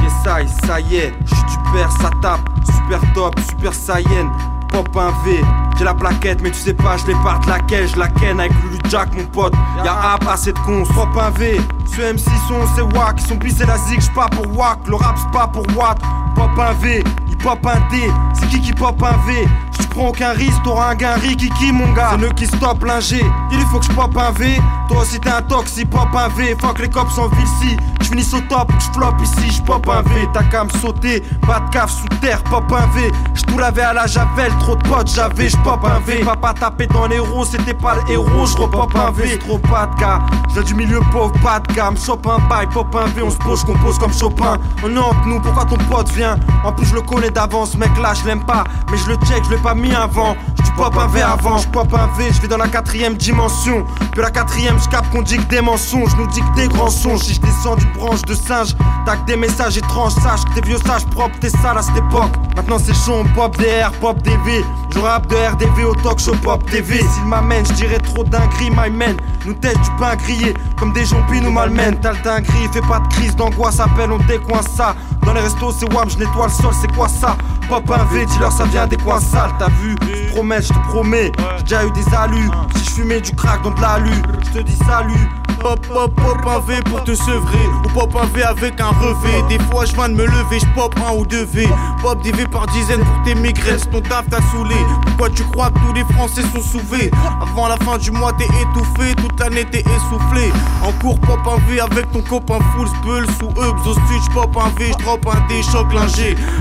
Yes, 0.04 0.14
ça, 0.24 0.42
y- 0.42 0.48
ça 0.66 0.80
y 0.80 0.96
est, 0.96 1.14
je 1.26 1.36
suis 1.36 1.44
du 1.44 1.58
père, 1.74 1.92
ça 1.92 2.12
tape. 2.22 2.40
Super 2.66 3.02
top, 3.14 3.38
super 3.42 3.74
saiyan. 3.74 4.32
Pop 4.72 4.96
un 4.96 5.10
V, 5.26 5.42
j'ai 5.78 5.84
la 5.86 5.94
plaquette, 5.94 6.42
mais 6.42 6.52
tu 6.52 6.60
sais 6.60 6.74
pas, 6.74 6.98
je 6.98 7.08
l'ai 7.08 7.14
part 7.24 7.40
de 7.40 7.50
laquelle, 7.50 7.88
je 7.88 7.98
la 7.98 8.08
ken 8.08 8.40
avec 8.40 8.52
Lulu 8.64 8.78
Jack, 8.90 9.10
mon 9.16 9.26
pote. 9.26 9.54
Y'a 9.84 10.14
A 10.14 10.18
pas 10.18 10.34
assez 10.34 10.54
de 10.54 10.60
cons, 10.60 10.84
pop 10.94 11.10
un 11.20 11.30
V. 11.32 11.60
Ce 11.86 12.02
MC 12.14 12.30
son, 12.48 12.66
c'est 12.76 12.82
wack, 12.98 13.16
ils 13.20 13.28
sont 13.28 13.38
pissés 13.38 13.66
la 13.66 13.78
zig, 13.78 14.00
pas 14.14 14.28
pour 14.28 14.46
wack, 14.58 14.80
le 14.88 14.96
rap 14.96 15.18
c'est 15.18 15.32
pas 15.32 15.48
pour 15.48 15.66
watt. 15.76 15.98
Pop 16.36 16.52
un 16.60 16.74
V, 16.74 17.04
il 17.28 17.38
pop 17.38 17.66
un 17.66 17.80
D, 17.92 18.12
c'est 18.34 18.48
qui 18.50 18.62
qui 18.62 18.74
pop 18.74 19.02
un 19.02 19.18
V? 19.26 19.48
J'suis 19.78 19.88
prends 19.88 20.08
aucun 20.08 20.32
risque, 20.32 20.62
t'auras 20.64 20.92
un 20.92 20.96
gain 20.96 21.20
Kiki 21.20 21.72
mon 21.72 21.92
gars. 21.94 22.10
C'est 22.12 22.18
nous 22.18 22.34
qui 22.34 22.46
stop 22.46 22.84
l'ingé. 22.84 23.24
Il 23.52 23.60
faut 23.72 23.80
que 23.80 23.86
je 23.86 23.92
pop 23.92 24.16
un 24.18 24.32
V. 24.32 24.60
Toi 24.88 25.02
aussi 25.02 25.20
t'es 25.20 25.30
un 25.30 25.42
toxi, 25.42 25.86
pop 25.86 26.08
un 26.16 26.30
V. 26.30 26.56
Fuck 26.60 26.80
les 26.80 26.90
cops 26.90 27.18
en 27.18 27.28
ville 27.28 27.48
si. 27.62 27.78
Je 28.02 28.08
finis 28.08 28.30
au 28.34 28.40
top, 28.48 28.72
je 28.80 28.92
flop 28.94 29.16
ici, 29.22 29.52
je 29.52 29.62
pop 29.64 29.88
un 29.90 30.02
V. 30.02 30.30
T'as 30.34 30.44
qu'à 30.44 30.64
me 30.64 30.70
sauter, 30.70 31.22
pas 31.46 31.60
de 31.60 31.70
cave 31.72 31.90
sous 31.90 32.08
terre, 32.22 32.42
pop 32.44 32.64
un 32.72 32.88
V. 32.96 33.12
Je 33.34 33.42
tout 33.44 33.58
l'avais 33.58 33.82
à 33.82 33.94
la 33.94 34.08
javel, 34.08 34.52
trop 34.60 34.76
de 34.76 34.88
potes, 34.88 35.12
j'avais, 35.14 35.50
je 35.50 35.58
pop 35.58 35.84
un 35.84 36.00
V. 36.00 36.24
Papa 36.24 36.54
tapé 36.54 36.88
dans 36.88 37.08
l'héros, 37.08 37.46
c'était 37.46 37.74
pas 37.74 37.96
le 37.96 38.14
héros, 38.14 38.46
je 38.46 38.58
repop 38.58 38.96
un 38.96 39.12
V. 39.12 39.38
Trop 39.40 39.58
pas 39.58 39.88
de 39.88 40.00
cas, 40.00 40.20
je 40.56 40.62
du 40.62 40.74
milieu 40.76 41.02
pauvre, 41.12 41.34
pas 41.44 41.60
de 41.60 41.74
gamme. 41.74 41.98
Chope 41.98 42.26
un 42.28 42.40
bail, 42.48 42.68
pop 42.68 42.96
un 42.96 43.08
V, 43.08 43.24
on 43.24 43.30
se 43.30 43.38
pose, 43.38 43.64
compose 43.64 44.00
comme 44.00 44.14
Chopin. 44.14 44.58
On 44.84 44.96
est 44.96 45.00
entre 45.00 45.26
nous, 45.26 45.42
pourquoi 45.42 45.66
ton 45.66 45.78
pote 45.90 46.10
vient? 46.12 46.38
En 46.64 46.72
plus, 46.72 46.86
je 46.86 46.96
le 46.96 47.02
connais 47.02 47.30
d'avance, 47.30 47.76
mec 47.76 47.92
là, 48.02 48.14
je 48.14 48.26
l'aime 48.26 48.46
pas. 48.46 48.64
Mais 48.90 48.98
je 48.98 49.10
le 49.10 49.16
check, 49.26 49.44
je 49.44 49.50
l'ai 49.50 49.58
pas 49.68 49.74
mis 49.74 49.94
avant. 49.94 50.38
Je 50.64 50.72
pop 50.78 50.96
un 50.98 51.08
V 51.08 51.22
avant, 51.22 51.58
je 51.58 51.68
pop 51.68 51.94
un 51.94 52.08
V, 52.18 52.30
je 52.32 52.42
vais 52.42 52.48
dans 52.48 52.58
la 52.58 52.70
quatrième 52.70 53.16
dimension. 53.16 53.86
Puis 54.14 54.22
la 54.22 54.32
quatrième, 54.32 54.80
je 54.80 54.88
capte 54.88 55.12
qu'on 55.12 55.24
dit 55.24 55.38
que 55.38 55.50
des 55.50 55.60
mensonges, 55.60 56.16
nous 56.18 56.28
dit 56.28 56.40
que 56.40 56.56
des 56.56 56.68
grands 56.70 56.90
songes. 56.90 57.20
Si 57.20 57.34
je 57.34 57.42
descends 57.42 57.76
d'une 57.76 57.92
branche 57.92 58.22
de 58.22 58.34
singe, 58.34 58.76
tac 59.06 59.26
des 59.26 59.36
messages 59.36 59.78
étranges, 59.78 60.14
sache 60.14 60.46
que 60.46 60.54
t'es 60.54 60.68
vieux 60.68 60.78
sages 60.86 61.06
propres, 61.08 61.38
t'es 61.42 61.50
sale 61.50 61.78
à 61.78 61.82
cette 61.82 61.98
époque. 61.98 62.32
Maintenant 62.56 62.78
c'est 62.80 62.94
chaud, 62.94 63.26
pop 63.36 63.58
DR, 63.58 63.92
pop 64.00 64.22
DV. 64.22 64.64
Je 64.94 65.00
rap 65.00 65.28
de 65.28 65.36
RDV 65.36 65.84
au 65.84 65.96
talk 65.96 66.20
show 66.20 66.36
pop 66.42 66.64
TV. 66.70 67.00
S'il 67.00 67.26
m'amène, 67.26 67.66
je 67.66 67.74
dirais 67.74 68.00
trop 68.00 68.24
dinguerie, 68.24 68.70
my 68.70 68.90
man. 68.90 69.18
Nous 69.46 69.54
tête 69.56 69.80
du 69.82 69.90
pain 70.00 70.16
grillé, 70.16 70.54
comme 70.80 70.94
des 70.94 71.06
zombie 71.06 71.42
nous 71.42 71.52
malmènent. 71.52 72.00
T'as 72.00 72.14
le 72.14 72.20
dinguerie, 72.24 72.70
fais 72.72 72.82
pas 72.82 73.00
de 73.00 73.08
crise 73.10 73.36
d'angoisse, 73.36 73.82
appelle, 73.82 74.14
on 74.14 74.20
décoince 74.20 74.68
ça. 74.78 74.96
Dans 75.24 75.34
les 75.34 75.42
restos, 75.42 75.74
c'est 75.78 75.94
wam, 75.94 76.10
je 76.10 76.18
nettoie 76.18 76.48
le 76.48 76.54
sol, 76.54 76.74
c'est 76.82 76.94
quoi 76.96 77.10
ça? 77.10 77.36
Pop 77.70 77.90
un 77.92 78.06
V, 78.06 78.26
dis-leur 78.26 78.52
ça 78.52 78.64
vient 78.66 78.88
des 78.88 78.96
coins 78.96 79.20
sales, 79.20 79.52
t'as 79.60 79.68
vu 79.68 79.96
Je 80.02 80.34
promets, 80.34 80.62
je 80.62 80.70
te 80.70 80.88
promets, 80.88 81.32
j'ai 81.58 81.64
déjà 81.64 81.86
eu 81.86 81.92
des 81.92 82.16
alus. 82.16 82.50
Si 82.76 82.86
je 82.86 82.90
fumais 82.92 83.20
du 83.20 83.36
crack 83.36 83.62
dans 83.62 83.72
de 83.72 83.82
l'alu, 83.82 84.14
je 84.46 84.60
te 84.60 84.64
dis 84.64 84.78
salut. 84.78 85.30
Pop, 85.60 85.80
pop, 85.88 86.12
pop 86.16 86.38
un 86.48 86.60
V 86.60 86.82
pour 86.84 87.04
te 87.04 87.14
sevrer. 87.16 87.68
Ou 87.86 87.90
pop 87.90 88.16
un 88.22 88.26
V 88.28 88.44
avec 88.44 88.80
un 88.80 88.90
revêt. 88.90 89.42
Des 89.50 89.60
fois, 89.66 89.86
je 89.86 89.94
viens 89.94 90.10
de 90.10 90.14
me 90.14 90.26
lever, 90.26 90.60
je 90.60 90.66
pop 90.76 90.94
un 91.08 91.16
ou 91.16 91.26
deux 91.26 91.46
V. 91.46 91.68
Pop 92.02 92.22
des 92.24 92.32
V 92.32 92.46
par 92.46 92.68
dizaines 92.68 93.04
pour 93.04 93.24
tes 93.24 93.36
migraines. 93.36 93.80
Ton 93.92 94.02
taf 94.02 94.30
t'a 94.30 94.38
saoulé. 94.52 94.76
Pourquoi 95.06 95.30
tu 95.30 95.44
crois 95.46 95.70
que 95.70 95.80
tous 95.80 95.94
les 95.94 96.04
Français 96.14 96.44
sont 96.54 96.62
sauvés 96.62 97.12
Avant 97.42 97.68
la 97.68 97.78
fin 97.78 97.98
du 97.98 98.12
mois, 98.12 98.34
t'es 98.34 98.46
étouffé. 98.46 99.16
Toute 99.16 99.40
l'année, 99.40 99.66
t'es 99.66 99.82
essoufflé. 99.82 100.52
En 100.84 100.92
cours, 100.94 101.20
pop 101.20 101.40
un 101.48 101.70
V 101.70 101.80
avec 101.80 102.12
ton 102.12 102.22
copain 102.22 102.60
full 102.76 102.88
spell. 102.88 103.26
Sous 103.40 103.50
Hubs 103.50 103.88
au 103.88 103.94
sud, 103.94 104.34
pop 104.34 104.56
un 104.58 104.70
V, 104.80 104.92
drop 105.00 105.26
un 105.28 105.48
D, 105.48 105.62
choc. 105.64 105.88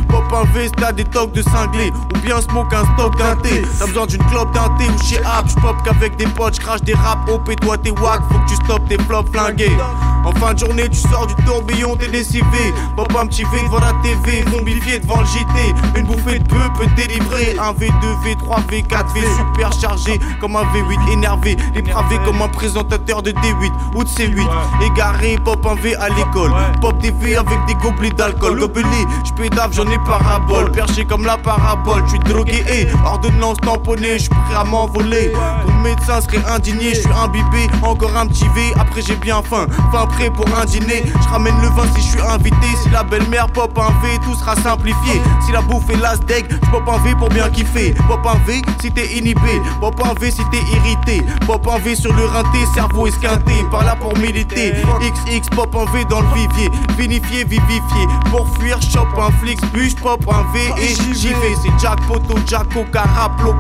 Pop 0.09 0.25
un 0.33 0.45
V, 0.53 0.71
t'as 0.77 0.93
des 0.93 1.05
tocs 1.05 1.33
de 1.33 1.43
cinglé. 1.43 1.93
Ou 2.15 2.19
bien 2.21 2.41
smoke 2.41 2.75
un 2.75 2.85
stock 2.95 3.17
d'un 3.19 3.37
thé. 3.37 3.63
T'as 3.79 3.87
besoin 3.87 4.07
d'une 4.07 4.25
clope 4.27 4.53
d'un 4.55 4.69
thé 4.79 4.85
ou 4.89 5.03
chez 5.05 5.19
App. 5.19 5.49
J'pop 5.49 5.77
qu'avec 5.85 6.17
des 6.17 6.27
potes, 6.27 6.55
j'crache 6.55 6.83
des 6.83 6.95
rap. 6.95 7.29
OP, 7.29 7.55
toi 7.61 7.77
t'es 7.77 7.91
wack, 7.91 8.23
faut 8.31 8.39
que 8.39 8.49
tu 8.49 8.55
stoppes 8.57 8.86
tes 8.89 8.99
flops 8.99 9.31
flingués. 9.31 10.16
En 10.27 10.33
fin 10.33 10.55
de 10.55 10.59
journée, 10.59 10.89
tu 10.89 10.99
sors 10.99 11.29
du 11.29 11.37
tourbillon, 11.45 11.95
t'es 11.95 12.09
décivé. 12.09 12.75
Pop 12.97 13.15
un 13.17 13.27
petit 13.29 13.45
V 13.45 13.63
devant 13.63 13.79
la 13.79 13.93
TV, 14.03 14.45
zombifié 14.51 14.99
devant 14.99 15.21
le 15.21 15.27
JT. 15.27 16.01
Une 16.01 16.05
bouffée 16.05 16.41
de 16.41 16.49
peu 16.49 16.57
peut 16.77 16.91
délivrer. 16.97 17.57
Un 17.61 17.73
V, 17.73 17.89
2 18.03 18.09
V, 18.25 18.37
3 18.41 18.61
V, 18.69 18.83
4 18.83 19.15
V, 19.15 19.21
super 19.21 19.73
chargé 19.73 20.19
comme 20.41 20.57
un 20.57 20.65
V8 20.65 21.13
énervé. 21.13 21.57
Dépravé 21.75 22.19
comme 22.25 22.43
un 22.43 22.49
présentateur 22.49 23.23
de 23.23 23.31
D8 23.31 23.73
ou 23.95 24.03
de 24.03 24.09
C8. 24.09 24.49
Égaré, 24.85 25.39
pop 25.45 25.65
un 25.65 25.77
V 25.77 25.95
à 25.95 26.09
l'école. 26.09 26.53
Pop 26.81 26.99
des 26.99 27.13
V 27.13 27.37
avec 27.37 27.65
des 27.69 27.75
gobelets 27.75 28.11
d'alcool. 28.11 28.59
Gobelets, 28.59 29.07
j'pédave, 29.25 29.73
j'en 29.73 29.89
ai 29.89 29.99
parabole. 29.99 30.73
Perché 30.73 31.05
comme 31.05 31.25
la 31.25 31.37
parabole, 31.37 32.03
j'suis 32.09 32.19
drogué 32.19 32.65
et 32.69 32.89
ordonnance 33.05 33.59
tamponnée, 33.59 34.19
j'suis 34.19 34.31
prêt 34.31 34.57
à 34.57 34.65
m'envoler. 34.65 35.31
Ton 35.65 35.73
médecin 35.85 36.21
serait 36.21 36.45
indigné, 36.49 36.95
j'suis 36.95 37.13
imbibé. 37.13 37.69
Encore 37.85 38.17
un 38.17 38.27
petit 38.27 38.49
V, 38.49 38.73
après 38.77 39.03
j'ai 39.03 39.15
bien 39.15 39.41
faim. 39.41 39.69
Fin 39.93 40.07
pour 40.35 40.47
un 40.59 40.65
dîner, 40.65 41.05
j'ramène 41.23 41.55
le 41.61 41.69
vin 41.69 41.85
si 41.95 42.03
j'suis 42.03 42.21
invité. 42.21 42.67
Si 42.83 42.91
la 42.91 43.03
belle-mère 43.03 43.49
pop 43.49 43.79
un 43.79 43.91
V, 44.03 44.19
tout 44.25 44.35
sera 44.35 44.57
simplifié. 44.57 45.21
Si 45.45 45.53
la 45.53 45.61
bouffe 45.61 45.89
est 45.91 45.97
las 45.97 46.19
deck, 46.21 46.47
j'pop 46.51 46.89
un 46.89 46.99
V 47.05 47.15
pour 47.19 47.29
bien 47.29 47.49
kiffer. 47.51 47.95
Pop 48.09 48.27
un 48.27 48.39
V 48.47 48.63
si 48.81 48.91
t'es 48.91 49.07
inhibé, 49.19 49.61
pop 49.81 49.95
un 50.03 50.19
V 50.19 50.31
si 50.31 50.43
t'es 50.51 50.63
irrité. 50.73 51.23
Pop 51.47 51.67
un 51.71 51.79
V 51.79 51.95
sur 51.95 52.13
le 52.15 52.25
rinté, 52.25 52.59
cerveau 52.75 53.07
esquinté. 53.07 53.53
Par 53.71 53.85
là 53.85 53.95
pour 53.97 54.17
militer. 54.19 54.73
XX 55.01 55.49
pop 55.55 55.75
un 55.75 55.93
V 55.93 56.05
dans 56.07 56.21
le 56.21 56.29
vivier. 56.29 56.71
Vinifié, 56.97 57.45
vivifié. 57.45 58.07
Pour 58.31 58.49
fuir, 58.59 58.81
chope 58.81 59.07
un 59.19 59.31
flix, 59.43 59.63
bûche, 59.73 59.97
pop 59.97 60.21
un 60.29 60.53
V 60.53 60.83
et 60.83 61.15
j'y 61.15 61.29
vais. 61.29 61.55
C'est 61.63 61.73
Jack 61.81 62.01
Poto, 62.07 62.37
Jack 62.47 62.73
Coca, 62.73 63.05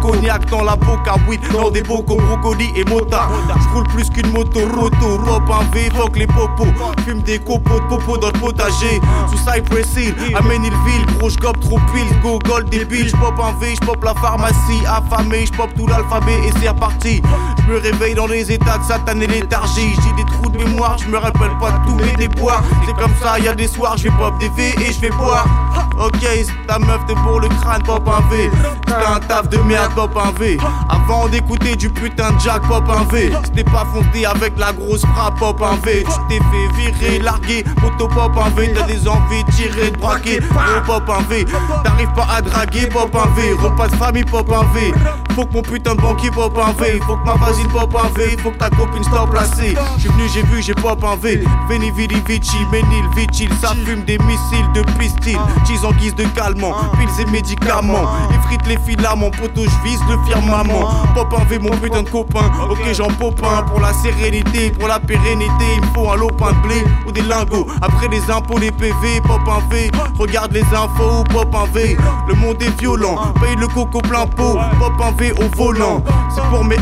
cognac 0.00 0.46
dans 0.50 0.62
la 0.62 0.76
boca, 0.76 1.16
dans 1.52 1.70
des 1.70 1.82
bocaux, 1.82 2.16
brocoli 2.16 2.70
et 2.76 2.84
mota. 2.84 3.28
J'roule 3.70 3.86
plus 3.88 4.08
qu'une 4.10 4.32
moto, 4.32 4.60
roto, 4.74 5.18
pop 5.18 5.50
un 5.50 5.74
V, 5.74 5.90
fuck 5.94 6.16
les 6.16 6.26
popos. 6.36 6.66
Fume 7.04 7.22
des 7.22 7.38
copeaux 7.38 7.80
de 7.80 7.86
popo 7.86 8.18
dans 8.18 8.28
le 8.28 8.38
potager. 8.38 9.00
Sous 9.30 9.38
Cypress 9.38 9.96
Hill, 9.96 10.14
amène 10.34 10.62
ville, 10.62 11.06
gros 11.18 11.30
j'gobe 11.30 11.58
trop 11.60 11.78
pile, 11.92 12.20
go 12.22 12.38
gold 12.44 12.68
débile. 12.68 13.08
J'pop 13.08 13.38
un 13.40 13.58
V, 13.60 13.74
j'pop 13.74 14.04
la 14.04 14.14
pharmacie, 14.14 14.86
affamé, 14.86 15.46
j'pop 15.46 15.74
tout 15.76 15.86
l'alphabet 15.86 16.38
et 16.46 16.52
c'est 16.60 16.68
reparti. 16.68 17.22
J'me 17.66 17.74
réveille 17.74 18.14
dans 18.14 18.28
les 18.28 18.52
états 18.52 18.78
de 18.78 18.84
satanée 18.84 19.26
léthargie. 19.26 19.92
J'ai 20.04 20.22
des 20.22 20.30
trous 20.30 20.50
de 20.50 20.58
mémoire, 20.58 20.96
j'me 20.98 21.16
rappelle 21.16 21.56
pas 21.58 21.72
de 21.72 21.86
tous 21.86 21.96
mes 21.96 22.12
déboires. 22.12 22.62
C'est 22.86 22.94
comme 22.94 23.12
ça, 23.20 23.38
y 23.40 23.48
a 23.48 23.54
des 23.54 23.66
soirs, 23.66 23.96
j'vais 23.96 24.10
pop 24.10 24.38
des 24.38 24.48
V 24.50 24.74
et 24.80 24.92
j'vais 24.92 25.10
boire. 25.10 25.46
Ok, 25.98 26.24
ta 26.68 26.78
meuf 26.78 27.04
te 27.06 27.12
pour 27.12 27.40
le 27.40 27.48
crâne, 27.48 27.82
pop 27.82 28.06
un 28.06 28.20
V. 28.30 28.50
T'as 28.86 29.16
un 29.16 29.20
taf 29.20 29.48
de 29.48 29.58
merde, 29.58 29.92
pop 29.94 30.16
un 30.16 30.30
V. 30.38 30.58
Avant 30.88 31.26
d'écouter 31.26 31.74
du 31.74 31.90
putain 31.90 32.30
de 32.32 32.40
Jack, 32.40 32.62
pop 32.68 32.84
un 32.88 33.04
V. 33.12 33.32
C'était 33.44 33.64
pas 33.64 33.84
fondé 33.92 34.26
avec 34.26 34.56
la 34.58 34.72
grosse 34.72 35.04
frappe, 35.14 35.38
pop 35.38 35.60
un 35.62 35.76
V. 35.84 36.04
T'es 36.28 36.38
fait 36.38 36.76
virer, 36.76 37.18
larguer, 37.18 37.64
moto 37.82 38.06
pop 38.06 38.32
un 38.36 38.50
V. 38.50 38.72
T'as 38.74 38.86
des 38.86 39.08
envies 39.08 39.42
de 39.42 39.50
tirer, 39.52 39.90
de 39.90 39.98
braquer, 39.98 40.40
oh, 40.54 40.80
pop 40.86 41.02
un 41.08 41.22
V. 41.28 41.44
T'arrives 41.82 42.12
pas 42.14 42.28
à 42.30 42.42
draguer, 42.42 42.86
pop 42.86 43.14
un 43.16 43.40
V. 43.40 43.54
Repas 43.60 43.88
de 43.88 43.96
famille, 43.96 44.24
pop 44.24 44.48
un 44.52 44.72
V. 44.74 44.92
Faut 45.34 45.44
que 45.44 45.52
mon 45.52 45.62
putain 45.62 45.94
de 45.94 46.00
banquier 46.00 46.30
pop 46.30 46.56
un 46.58 46.72
V. 46.80 47.00
Faut 47.06 47.16
que 47.16 47.24
ma 47.24 47.34
voisine 47.56 47.68
pop 47.70 47.94
un 48.02 48.08
V. 48.18 48.36
Faut 48.42 48.50
que 48.50 48.58
ta 48.58 48.70
copine 48.70 49.04
stop 49.04 49.30
placée. 49.30 49.76
J'suis 49.98 50.08
venu, 50.08 50.28
j'ai 50.32 50.42
vu, 50.42 50.62
j'ai 50.62 50.74
pop 50.74 51.02
un 51.04 51.16
V. 51.16 51.42
Veni, 51.68 51.90
vidi, 51.90 52.16
vici, 52.26 52.56
menil, 52.70 53.04
vichil. 53.14 53.50
Ça 53.60 53.74
fume 53.84 54.04
des 54.04 54.18
missiles 54.18 54.70
de 54.74 54.82
pistil. 54.98 55.38
Cheese 55.66 55.84
en 55.84 55.92
guise 55.92 56.14
de 56.14 56.24
calmant. 56.24 56.74
Piles 56.98 57.26
et 57.26 57.30
médicaments. 57.30 58.08
Effrite 58.30 58.66
les 58.66 58.78
filaments. 58.78 59.30
Poteau, 59.30 59.64
j'vise 59.64 60.00
le 60.08 60.18
firmament. 60.26 60.88
Pop 61.14 61.34
un 61.38 61.44
V, 61.44 61.58
mon 61.58 61.70
putain 61.70 62.02
de 62.02 62.08
copain. 62.08 62.50
Ok, 62.70 62.80
j'en 62.92 63.08
pop 63.08 63.40
un. 63.42 63.62
Pour 63.62 63.80
la 63.80 63.92
sérénité, 63.92 64.70
pour 64.70 64.88
la 64.88 65.00
pérennité. 65.00 65.64
Il 65.76 65.80
me 65.80 65.86
faut 65.94 66.10
un 66.10 66.16
lopin 66.16 66.52
de 66.52 66.68
blé 66.68 66.84
ou 67.06 67.12
des 67.12 67.22
lingots. 67.22 67.66
Après 67.82 68.08
les 68.08 68.30
impôts, 68.30 68.58
les 68.58 68.70
PV, 68.70 69.20
pop 69.26 69.40
un 69.48 69.68
V. 69.70 69.90
Regarde 70.18 70.52
les 70.52 70.64
infos, 70.74 71.24
pop 71.32 71.54
un 71.54 71.66
V. 71.72 71.96
Le 72.28 72.34
monde 72.34 72.62
est 72.62 72.80
violent. 72.80 73.16
Paye 73.40 73.56
le 73.56 73.66
coco 73.68 74.00
plein 74.00 74.26
pot. 74.26 74.58
Pop 74.78 74.92
un 75.02 75.12
V 75.12 75.32
au 75.32 75.56
volant. 75.56 76.02
C'est 76.34 76.42
pour 76.50 76.64
mes 76.64 76.76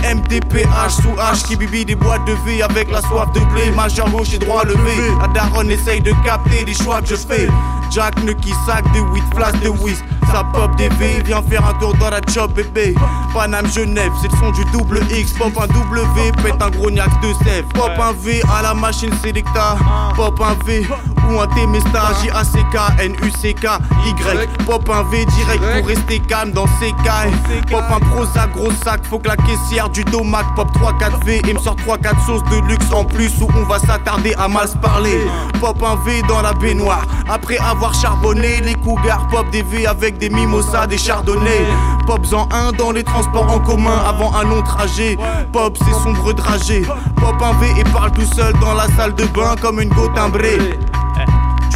MDPH 0.64 0.90
sous 1.02 1.16
H 1.16 1.44
qui 1.46 1.56
bibi 1.56 1.84
des 1.84 1.94
boîtes 1.94 2.24
de 2.26 2.32
V 2.44 2.62
avec 2.62 2.90
la 2.90 3.00
soif 3.02 3.30
de 3.32 3.40
blé. 3.52 3.70
Majeur 3.70 4.08
gauche 4.10 4.32
et 4.34 4.38
droit 4.38 4.64
levé. 4.64 4.96
La 5.20 5.28
daronne 5.28 5.70
essaye 5.70 6.00
de 6.00 6.12
capter 6.24 6.64
les 6.64 6.74
choix 6.74 7.00
que 7.00 7.08
je 7.08 7.16
fais. 7.16 7.48
Jack 7.90 8.22
ne 8.24 8.32
qui 8.32 8.52
sac 8.66 8.84
de 8.92 9.00
8 9.00 9.22
flasques 9.34 9.60
de 9.60 9.68
whiz. 9.68 10.02
Ça 10.32 10.42
pop 10.52 10.74
des 10.76 10.88
V, 10.88 11.22
viens 11.24 11.42
faire 11.42 11.66
un 11.66 11.74
tour 11.74 11.94
dans 11.94 12.10
la 12.10 12.20
job 12.32 12.52
bébé. 12.52 12.94
Paname 13.32 13.70
Genève, 13.70 14.10
c'est 14.20 14.32
le 14.32 14.38
son 14.38 14.50
du 14.52 14.64
double 14.72 15.00
X. 15.10 15.32
Pop 15.32 15.52
un 15.60 15.66
W, 15.66 16.32
pète 16.42 16.62
un 16.62 16.70
gros 16.70 16.90
niaque 16.90 17.20
de 17.20 17.32
sève. 17.44 17.64
Pop 17.74 17.92
un 18.00 18.12
V 18.12 18.42
à 18.56 18.62
la 18.62 18.74
machine 18.74 19.12
Selecta. 19.22 19.76
Pop 20.16 20.40
un 20.40 20.54
V 20.64 20.86
ou 21.30 21.40
un 21.40 21.46
Temesta. 21.48 22.12
J-A-C-K, 22.22 23.00
N-U-C-K, 23.00 23.66
Y. 24.06 24.64
Pop 24.66 24.88
un 24.90 25.02
V 25.10 25.24
direct 25.24 25.62
pour 25.78 25.88
rester 25.88 26.18
calme 26.20 26.52
dans 26.52 26.66
ces 26.80 26.92
cas. 27.04 27.26
Pop 27.70 27.84
un 27.90 28.00
Prozac, 28.00 28.52
gros 28.52 28.70
sac, 28.84 29.04
faut 29.04 29.18
que 29.18 29.28
la 29.28 29.36
caissière 29.36 29.88
du 29.88 30.04
domac 30.04 30.44
pop 30.54 30.68
3-4 30.74 31.24
V 31.24 31.40
et 31.48 31.54
me 31.54 31.58
sort 31.58 31.76
3-4 31.76 32.26
sauces 32.26 32.44
de 32.44 32.68
luxe 32.68 32.92
en 32.92 33.04
plus 33.04 33.32
où 33.40 33.48
on 33.56 33.64
va 33.64 33.78
s'attarder 33.78 34.34
à 34.38 34.48
mal 34.48 34.68
se 34.68 34.76
parler. 34.76 35.18
Pop 35.60 35.82
un 35.82 35.96
V 36.04 36.22
dans 36.28 36.42
la 36.42 36.52
baignoire. 36.52 37.06
Après 37.28 37.58
avoir 37.58 37.94
charbonné, 37.94 38.60
les 38.60 38.74
cougars 38.74 39.26
pop 39.28 39.48
des 39.50 39.62
V 39.62 39.86
avec 39.86 40.18
des 40.18 40.30
mimosas, 40.30 40.86
des 40.86 40.98
chardonnays. 40.98 41.66
Pop 42.06 42.20
en 42.32 42.48
un 42.54 42.72
dans 42.72 42.90
les 42.90 43.04
transports 43.04 43.50
en 43.50 43.60
commun 43.60 44.02
avant 44.06 44.34
un 44.34 44.44
long 44.44 44.62
trajet. 44.62 45.16
Pop 45.52 45.76
c'est 45.78 46.02
sombre 46.02 46.32
dragé. 46.32 46.82
Pop 47.16 47.42
un 47.42 47.52
V 47.60 47.66
et 47.78 47.84
parle 47.84 48.12
tout 48.12 48.26
seul 48.34 48.52
dans 48.60 48.74
la 48.74 48.86
salle 48.96 49.14
de 49.14 49.24
bain 49.26 49.54
comme 49.60 49.80
une 49.80 49.90
go 49.90 50.08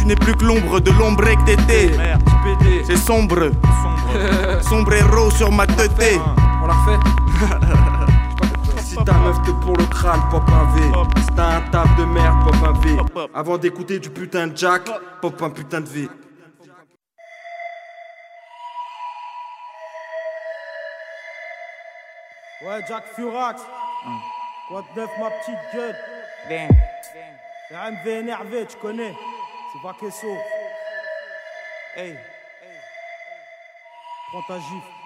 n'es 0.09 0.15
plus 0.15 0.35
que 0.35 0.43
l'ombre 0.43 0.79
de 0.79 0.91
l'ombre 0.91 1.23
que 1.23 1.45
t'étais. 1.45 1.91
C'est 2.85 2.97
sombre. 2.97 3.51
Sombrero 4.61 5.29
sur 5.29 5.51
ma 5.51 5.67
tête. 5.67 5.91
On 6.63 6.67
l'a 6.67 6.73
refait 6.73 6.99
Si 8.81 8.95
ta 8.95 9.13
meuf 9.13 9.39
te 9.43 9.51
pour 9.51 9.77
le 9.77 9.85
crâne, 9.85 10.21
pop 10.31 10.41
un 10.47 10.75
V. 10.75 10.81
Si 11.21 11.27
t'as 11.35 11.57
un 11.57 11.61
taf 11.69 11.95
de 11.95 12.05
merde, 12.05 12.37
pop 12.43 12.55
un 12.65 12.79
V. 12.79 12.97
Avant 13.35 13.57
d'écouter 13.59 13.99
du 13.99 14.09
putain 14.09 14.47
de 14.47 14.57
Jack, 14.57 14.89
pop 15.21 15.39
un 15.43 15.51
putain 15.51 15.81
de 15.81 15.87
V. 15.87 16.09
Ouais, 22.65 22.81
Jack 22.87 23.03
Furax. 23.15 23.61
Quoi 24.69 24.83
de 24.95 24.99
neuf, 24.99 25.09
ma 25.19 25.29
petite 25.29 25.55
gueule? 25.71 25.95
RMV 27.71 28.07
énervé, 28.07 28.65
tu 28.65 28.75
connais. 28.77 29.13
C'est 29.71 29.81
ça. 30.09 30.27
Hey. 31.95 32.17
Prends 34.31 34.41
ta 34.47 34.59
gifle. 34.59 34.98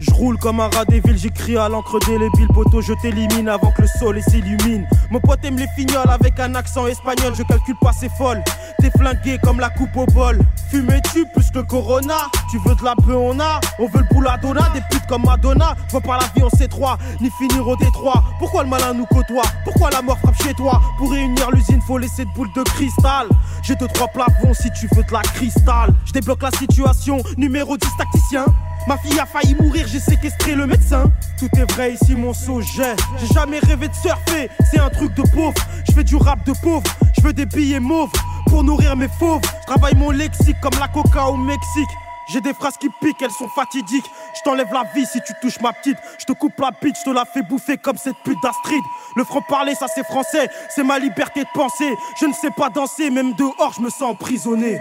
Je 0.00 0.10
roule 0.12 0.38
comme 0.38 0.60
un 0.60 0.68
rat 0.68 0.86
des 0.86 1.00
villes, 1.00 1.18
j'écris 1.18 1.58
à 1.58 1.68
l'encre 1.68 1.98
délébile, 2.06 2.48
poteau, 2.54 2.80
je 2.80 2.94
t'élimine 3.02 3.50
avant 3.50 3.70
que 3.70 3.82
le 3.82 3.88
soleil 3.98 4.22
s'illumine. 4.22 4.86
Mon 5.10 5.20
pote 5.20 5.44
aime 5.44 5.58
les 5.58 5.66
fignoles 5.76 6.08
avec 6.08 6.40
un 6.40 6.54
accent 6.54 6.86
espagnol, 6.86 7.34
je 7.36 7.42
calcule 7.42 7.76
pas, 7.82 7.92
c'est 7.92 8.10
folle. 8.16 8.42
T'es 8.80 8.90
flingué 8.90 9.38
comme 9.42 9.60
la 9.60 9.68
coupe 9.68 9.94
au 9.96 10.06
bol. 10.06 10.38
Fumais-tu 10.70 11.26
plus 11.34 11.50
que 11.50 11.58
Corona? 11.58 12.30
Tu 12.50 12.58
veux 12.64 12.74
de 12.74 12.82
la 12.82 12.94
peu, 12.96 13.14
on 13.14 13.38
a 13.40 13.60
On 13.78 13.88
veut 13.88 14.00
le 14.00 14.14
bouladona, 14.14 14.70
des 14.72 14.80
putes 14.90 15.06
comme 15.06 15.24
Madonna. 15.24 15.76
Vois 15.90 16.00
pas 16.00 16.18
la 16.18 16.26
vie 16.34 16.42
en 16.42 16.48
C3, 16.48 16.96
ni 17.20 17.30
finir 17.30 17.68
au 17.68 17.76
Détroit. 17.76 18.24
Pourquoi 18.38 18.62
le 18.62 18.70
malin 18.70 18.94
nous 18.94 19.06
côtoie? 19.06 19.44
Pourquoi 19.64 19.90
la 19.90 20.00
mort 20.00 20.18
frappe 20.18 20.42
chez 20.42 20.54
toi? 20.54 20.80
Pour 20.96 21.10
réunir 21.10 21.50
l'usine, 21.50 21.82
faut 21.86 21.98
laisser 21.98 22.24
de 22.24 22.30
boules 22.34 22.52
de 22.56 22.62
cristal. 22.62 23.26
J'ai 23.62 23.74
deux, 23.74 23.88
trois 23.88 24.08
plafonds 24.08 24.54
si 24.54 24.70
tu 24.70 24.88
veux 24.94 25.02
de 25.02 25.12
la 25.12 25.20
cristal. 25.20 25.92
Je 26.06 26.12
débloque 26.12 26.42
la 26.42 26.52
situation, 26.52 27.18
numéro 27.36 27.76
10 27.76 27.86
tacticien. 27.98 28.46
Ma 28.86 28.96
fille 28.98 29.18
a 29.20 29.26
failli 29.26 29.54
mourir, 29.54 29.86
j'ai 29.86 30.00
séquestré 30.00 30.54
le 30.54 30.66
médecin. 30.66 31.10
Tout 31.38 31.48
est 31.56 31.70
vrai 31.72 31.94
ici, 31.94 32.14
mon 32.14 32.32
sujet. 32.32 32.96
J'ai 33.18 33.34
jamais 33.34 33.58
rêvé 33.58 33.88
de 33.88 33.94
surfer, 33.94 34.50
c'est 34.70 34.80
un 34.80 34.90
truc 34.90 35.14
de 35.14 35.22
pauvre. 35.22 35.54
Je 35.86 35.92
fais 35.92 36.04
du 36.04 36.16
rap 36.16 36.44
de 36.44 36.52
pauvre, 36.62 36.82
je 37.16 37.22
veux 37.22 37.32
des 37.32 37.46
billets 37.46 37.80
mauves 37.80 38.10
pour 38.48 38.64
nourrir 38.64 38.96
mes 38.96 39.08
fauves. 39.08 39.42
Je 39.62 39.66
travaille 39.66 39.94
mon 39.94 40.10
lexique 40.10 40.60
comme 40.60 40.78
la 40.80 40.88
coca 40.88 41.26
au 41.26 41.36
Mexique. 41.36 41.88
J'ai 42.32 42.40
des 42.40 42.54
phrases 42.54 42.76
qui 42.76 42.88
piquent, 43.00 43.22
elles 43.22 43.30
sont 43.30 43.48
fatidiques. 43.48 44.08
Je 44.34 44.40
t'enlève 44.44 44.72
la 44.72 44.84
vie 44.94 45.04
si 45.04 45.20
tu 45.22 45.32
touches 45.40 45.60
ma 45.60 45.72
petite. 45.72 45.96
Je 46.18 46.24
te 46.24 46.32
coupe 46.32 46.58
la 46.60 46.70
bite, 46.70 46.96
je 46.98 47.04
te 47.04 47.10
la 47.10 47.24
fais 47.24 47.42
bouffer 47.42 47.76
comme 47.76 47.96
cette 47.96 48.16
pute 48.24 48.38
d'Astrid. 48.42 48.82
Le 49.16 49.24
franc-parler, 49.24 49.74
ça 49.74 49.86
c'est 49.92 50.04
français, 50.04 50.48
c'est 50.68 50.84
ma 50.84 50.98
liberté 50.98 51.40
de 51.40 51.48
penser. 51.52 51.92
Je 52.20 52.26
ne 52.26 52.32
sais 52.32 52.50
pas 52.56 52.70
danser, 52.70 53.10
même 53.10 53.34
dehors, 53.34 53.72
je 53.76 53.82
me 53.82 53.90
sens 53.90 54.02
emprisonné. 54.02 54.80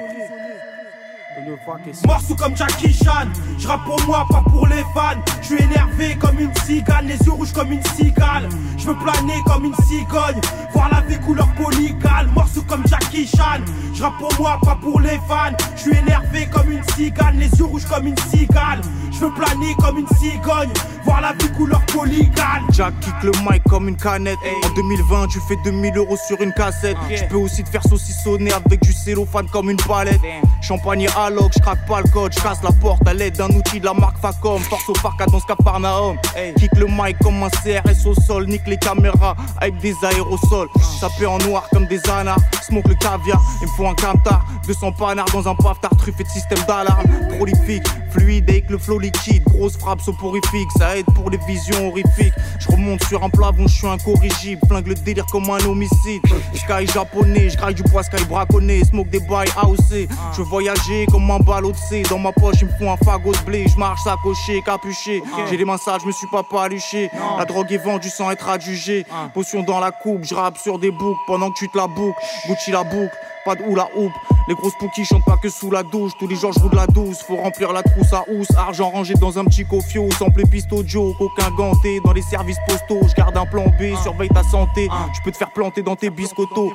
Morceau 2.05 2.35
comme 2.35 2.55
Jackie 2.55 2.93
Chan, 2.93 3.27
je 3.57 3.67
rappe 3.67 3.85
pour 3.85 4.01
moi, 4.05 4.25
pas 4.29 4.43
pour 4.49 4.67
les 4.67 4.83
fans. 4.93 5.21
Je 5.41 5.47
suis 5.47 5.63
énervé 5.63 6.15
comme 6.19 6.39
une 6.39 6.53
cigale, 6.65 7.05
les 7.05 7.17
yeux 7.25 7.31
rouges 7.31 7.53
comme 7.53 7.71
une 7.71 7.83
cigale. 7.83 8.49
Je 8.77 8.85
veux 8.85 8.95
planer 8.95 9.41
comme 9.45 9.65
une 9.65 9.75
cigogne, 9.87 10.41
voir 10.73 10.89
la 10.91 11.01
vie 11.01 11.19
couleur 11.19 11.47
polygale. 11.55 12.29
Morceau 12.33 12.61
comme 12.63 12.85
Jackie 12.87 13.27
Chan, 13.27 13.63
je 13.93 14.03
rappe 14.03 14.17
pour 14.17 14.33
moi, 14.39 14.59
pas 14.63 14.77
pour 14.81 14.99
les 14.99 15.19
fans. 15.27 15.55
Je 15.75 15.81
suis 15.81 15.97
énervé 15.97 16.47
comme 16.51 16.71
une 16.71 16.83
cigale, 16.95 17.35
les 17.35 17.49
yeux 17.57 17.65
rouges 17.65 17.85
comme 17.85 18.07
une 18.07 18.17
cigale. 18.17 18.81
Je 19.11 19.25
veux 19.25 19.33
planer 19.33 19.75
comme 19.79 19.97
une 19.97 20.07
cigogne, 20.07 20.71
voir 21.03 21.21
la 21.21 21.33
vie 21.33 21.51
couleur 21.51 21.81
polygale. 21.87 22.63
Jack 22.71 22.97
kick 23.01 23.13
le 23.23 23.31
mic 23.49 23.61
comme 23.67 23.89
une 23.89 23.97
canette. 23.97 24.37
En 24.63 24.73
2020, 24.75 25.27
tu 25.27 25.39
fais 25.41 25.57
2000 25.63 25.97
euros 25.97 26.17
sur 26.27 26.39
une 26.41 26.53
cassette. 26.53 26.97
Je 27.09 27.25
peux 27.25 27.37
aussi 27.37 27.63
te 27.63 27.69
faire 27.69 27.83
saucissonner 27.83 28.53
avec 28.53 28.81
du 28.81 28.93
cellophane 28.93 29.47
comme 29.49 29.69
une 29.69 29.77
palette. 29.77 30.21
Champagne 30.61 31.07
à 31.17 31.28
je 31.53 31.59
craque 31.59 31.85
pas 31.85 32.01
le 32.01 32.09
code, 32.09 32.33
je 32.33 32.41
casse 32.41 32.63
la 32.63 32.71
porte 32.71 33.07
à 33.07 33.13
l'aide 33.13 33.37
d'un 33.37 33.49
outil 33.49 33.79
de 33.79 33.85
la 33.85 33.93
marque 33.93 34.17
Facom. 34.19 34.61
Force 34.63 34.89
au 34.89 34.93
parc 34.93 35.19
dans 35.29 35.39
ce 35.39 35.45
Capernaum. 35.45 36.17
Kick 36.57 36.71
le 36.75 36.87
mic 36.87 37.17
comme 37.19 37.43
un 37.43 37.49
CRS 37.49 38.05
au 38.05 38.13
sol, 38.13 38.47
nique 38.47 38.67
les 38.67 38.77
caméras 38.77 39.35
avec 39.59 39.77
des 39.79 39.93
aérosols. 40.03 40.69
Sapé 40.99 41.25
en 41.25 41.37
noir 41.39 41.67
comme 41.71 41.85
des 41.87 42.01
anards, 42.09 42.39
smoke 42.63 42.89
le 42.89 42.95
caviar. 42.95 43.41
Il 43.61 43.67
me 43.67 43.71
faut 43.73 43.87
un 43.87 43.95
camtar, 43.95 44.45
200 44.67 44.91
panards 44.93 45.29
dans 45.33 45.47
un 45.47 45.55
paftard 45.55 45.95
truffé 45.97 46.23
de 46.23 46.29
système 46.29 46.59
d'alarme. 46.67 47.05
Prolifique, 47.37 47.85
fluide 48.09 48.49
avec 48.49 48.69
le 48.69 48.77
flow 48.77 48.99
liquide, 48.99 49.43
grosse 49.43 49.77
frappe 49.77 50.01
soporifique, 50.01 50.69
ça 50.77 50.97
aide 50.97 51.05
pour 51.15 51.29
les 51.29 51.39
visions 51.47 51.87
horrifiques. 51.87 52.33
Je 52.59 52.67
remonte 52.71 53.03
sur 53.05 53.23
un 53.23 53.29
plafond, 53.29 53.67
je 53.67 53.75
suis 53.75 53.87
incorrigible, 53.87 54.61
flingue 54.67 54.87
le 54.87 54.95
délire 54.95 55.25
comme 55.27 55.49
un 55.49 55.63
homicide. 55.65 56.21
Sky 56.53 56.87
japonais, 56.87 57.49
je 57.49 57.57
graille 57.57 57.75
du 57.75 57.83
poids 57.83 58.03
sky 58.03 58.23
braconné, 58.25 58.83
smoke 58.83 59.09
des 59.09 59.19
bails 59.19 59.49
AOC. 59.57 60.07
Je 60.33 60.37
veux 60.37 60.43
voyager 60.43 61.05
comme 61.11 61.29
un 61.31 61.39
ballot 61.39 61.71
de 61.71 61.77
C. 61.77 62.03
Dans 62.09 62.19
ma 62.19 62.31
poche, 62.31 62.57
il 62.61 62.67
me 62.67 62.71
faut 62.77 62.89
un 62.89 62.97
fagot 62.97 63.31
de 63.31 63.39
blé. 63.39 63.65
Je 63.67 63.77
marche 63.77 64.01
sacoché, 64.03 64.61
capuché. 64.65 65.21
J'ai 65.49 65.57
les 65.57 65.65
mains 65.65 65.77
sales, 65.77 65.99
je 66.01 66.07
me 66.07 66.11
suis 66.11 66.27
pas 66.27 66.43
paluché. 66.43 67.09
La 67.37 67.45
drogue 67.45 67.71
est 67.71 67.77
vendue 67.77 68.09
sans 68.09 68.31
être 68.31 68.49
adjugée. 68.49 69.05
Potion 69.33 69.63
dans 69.63 69.79
la 69.79 69.91
coupe, 69.91 70.23
je 70.23 70.35
rappe 70.35 70.57
sur 70.57 70.79
des 70.79 70.91
boucles 70.91 71.19
pendant 71.27 71.51
que 71.51 71.57
tu 71.57 71.69
te 71.69 71.77
la 71.77 71.87
boucles. 71.87 72.19
Gucci 72.47 72.71
la 72.71 72.83
boucle. 72.83 73.15
Pas 73.49 73.55
de 73.55 73.75
la 73.75 73.89
houppe, 73.95 74.13
les 74.47 74.53
grosses 74.53 74.77
poukies 74.77 75.05
chantent 75.05 75.25
pas 75.25 75.37
que 75.37 75.49
sous 75.49 75.71
la 75.71 75.81
douche. 75.81 76.11
Tous 76.19 76.27
les 76.27 76.35
jours 76.35 76.53
je 76.53 76.59
roule 76.59 76.75
la 76.75 76.85
douce, 76.85 77.23
faut 77.23 77.35
remplir 77.35 77.73
la 77.73 77.81
trousse 77.81 78.13
à 78.13 78.23
housse. 78.29 78.51
Argent 78.55 78.91
rangé 78.91 79.15
dans 79.15 79.39
un 79.39 79.45
petit 79.45 79.65
cofio, 79.65 80.07
sample 80.11 80.45
pisto 80.45 80.83
Joe, 80.85 81.17
coquin 81.17 81.49
ganté. 81.57 81.99
Dans 82.05 82.13
les 82.13 82.21
services 82.21 82.59
postaux, 82.67 82.99
je 83.07 83.15
garde 83.15 83.35
un 83.35 83.47
plan 83.47 83.65
B, 83.65 83.95
surveille 84.03 84.29
ta 84.29 84.43
santé. 84.43 84.87
Je 85.15 85.21
peux 85.23 85.31
te 85.31 85.37
faire 85.37 85.49
planter 85.49 85.81
dans 85.81 85.95
tes 85.95 86.11
biscottos. 86.11 86.73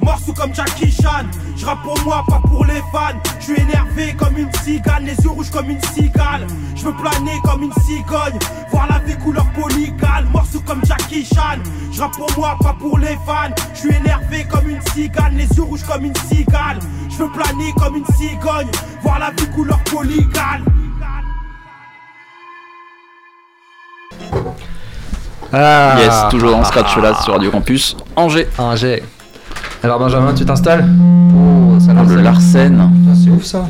Morceau 0.00 0.32
comme 0.32 0.54
Jackie 0.54 0.90
Chan, 0.90 1.26
je 1.56 1.66
rappe 1.66 1.82
pour 1.82 1.98
moi, 2.04 2.24
pas 2.28 2.40
pour 2.46 2.64
les 2.64 2.82
fans. 2.92 3.18
Je 3.40 3.44
suis 3.44 3.60
énervé 3.60 4.14
comme 4.16 4.36
une 4.36 4.52
cigale, 4.64 5.04
les 5.04 5.16
yeux 5.16 5.30
rouges 5.30 5.50
comme 5.50 5.70
une 5.70 5.82
cigale. 5.82 6.46
Je 6.76 6.84
veux 6.84 6.94
planer 6.94 7.38
comme 7.44 7.62
une 7.64 7.72
cigogne, 7.84 8.38
voir 8.70 8.86
la 8.88 8.98
vie 9.00 9.16
couleur 9.18 9.46
polygale. 9.52 10.26
Morceau 10.32 10.60
comme 10.66 10.84
Jackie 10.84 11.24
Chan, 11.24 11.58
je 11.92 12.00
rappe 12.00 12.16
pour 12.16 12.30
moi, 12.36 12.56
pas 12.60 12.76
pour 12.78 12.98
les 12.98 13.18
fans. 13.26 13.54
Je 13.74 13.80
suis 13.80 13.94
énervé 13.94 14.46
comme 14.50 14.68
une 14.68 14.82
cigale, 14.94 15.32
les 15.34 15.48
yeux 15.48 15.62
rouges 15.62 15.84
comme 15.84 16.04
une 16.04 16.16
cigale. 16.16 16.78
Je 17.10 17.16
veux 17.16 17.30
planer 17.30 17.72
comme 17.76 17.96
une 17.96 18.06
cigogne, 18.16 18.70
voir 19.02 19.18
la 19.18 19.30
vie 19.30 19.48
couleur 19.48 19.78
polygale. 19.84 20.62
Ah. 25.52 25.96
Yes, 25.98 26.14
toujours 26.30 26.56
en 26.56 26.64
scratch 26.64 26.96
là 26.98 27.14
sur 27.22 27.32
Radio 27.32 27.50
Campus 27.50 27.96
Angers. 28.16 28.48
Angers. 28.58 29.02
Alors 29.82 29.98
Benjamin, 29.98 30.34
tu 30.34 30.44
t'installes 30.44 30.84
Oh, 31.34 31.78
ça 31.80 31.92
le 31.92 32.20
Larsen. 32.20 32.90
C'est 33.14 33.30
ouf 33.30 33.44
ça. 33.44 33.66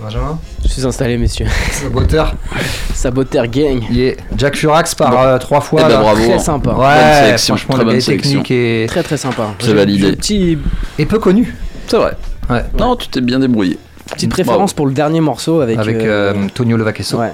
Benjamin 0.00 0.38
Je 0.62 0.68
suis 0.68 0.86
installé, 0.86 1.16
messieurs. 1.16 1.46
Saboteur. 1.70 2.34
Saboteur 2.94 3.46
gang. 3.46 3.82
Yeah. 3.90 4.14
Jack 4.36 4.56
Furax 4.56 4.94
par 4.94 5.18
euh, 5.18 5.38
trois 5.38 5.60
fois. 5.60 5.82
Eh 5.84 5.88
ben, 5.88 5.94
là. 5.94 6.00
bravo. 6.00 6.24
Très 6.24 6.38
sympa. 6.38 6.70
Ouais, 6.70 6.76
Bonne 6.76 7.24
sélection, 7.24 7.56
franchement, 7.56 7.74
très 7.76 7.84
bonne 7.84 7.96
est 7.96 8.00
sélection. 8.00 8.42
et, 8.50 8.86
Très 8.88 9.02
très 9.02 9.16
sympa. 9.16 9.54
C'est 9.58 9.72
validé. 9.74 10.12
Petit, 10.12 10.58
et 10.98 11.06
peu 11.06 11.18
connu. 11.18 11.54
C'est 11.86 11.96
vrai. 11.96 12.16
Ouais. 12.50 12.64
Non, 12.78 12.96
tu 12.96 13.08
t'es 13.08 13.20
bien 13.20 13.38
débrouillé. 13.38 13.78
Petite 14.12 14.30
préférence 14.30 14.72
pour 14.72 14.86
le 14.86 14.92
dernier 14.92 15.20
morceau 15.20 15.60
avec. 15.60 15.78
Avec 15.78 15.96
euh, 15.96 16.34
euh, 16.34 16.46
Tonio 16.54 16.76
Levaquesso. 16.76 17.18
ouais. 17.18 17.32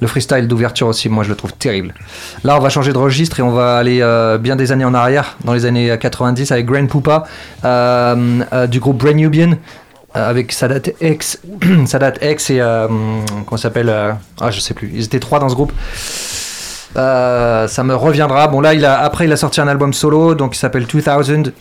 Le 0.00 0.06
freestyle 0.06 0.48
d'ouverture 0.48 0.86
aussi, 0.88 1.08
moi 1.08 1.24
je 1.24 1.28
le 1.30 1.36
trouve 1.36 1.52
terrible. 1.54 1.94
Là, 2.42 2.56
on 2.56 2.60
va 2.60 2.68
changer 2.68 2.92
de 2.92 2.98
registre 2.98 3.40
et 3.40 3.42
on 3.42 3.50
va 3.52 3.76
aller 3.78 4.00
euh, 4.02 4.38
bien 4.38 4.56
des 4.56 4.72
années 4.72 4.84
en 4.84 4.92
arrière, 4.94 5.36
dans 5.44 5.54
les 5.54 5.64
années 5.66 5.96
90, 5.98 6.50
avec 6.52 6.66
Grand 6.66 6.86
Poupa, 6.86 7.24
euh, 7.64 8.40
euh, 8.52 8.66
du 8.66 8.80
groupe 8.80 8.98
Brain 8.98 9.14
Nubian, 9.14 9.52
euh, 10.16 10.30
avec 10.30 10.52
Sadat 10.52 10.90
X, 11.00 11.40
Sadat 11.86 12.14
X 12.22 12.50
et 12.50 12.60
euh, 12.60 12.86
comment 13.46 13.56
ça 13.56 13.64
s'appelle 13.64 13.88
euh, 13.88 14.12
Ah, 14.40 14.50
je 14.50 14.60
sais 14.60 14.74
plus. 14.74 14.90
Ils 14.94 15.04
étaient 15.04 15.20
trois 15.20 15.38
dans 15.38 15.48
ce 15.48 15.54
groupe. 15.54 15.72
Euh, 16.96 17.66
ça 17.66 17.82
me 17.82 17.94
reviendra. 17.94 18.46
Bon 18.48 18.60
là, 18.60 18.74
il 18.74 18.84
a, 18.84 19.00
après 19.00 19.24
il 19.24 19.32
a 19.32 19.36
sorti 19.36 19.60
un 19.60 19.68
album 19.68 19.92
solo, 19.92 20.34
donc 20.34 20.54
il 20.54 20.58
s'appelle 20.58 20.86
2000. 20.86 21.52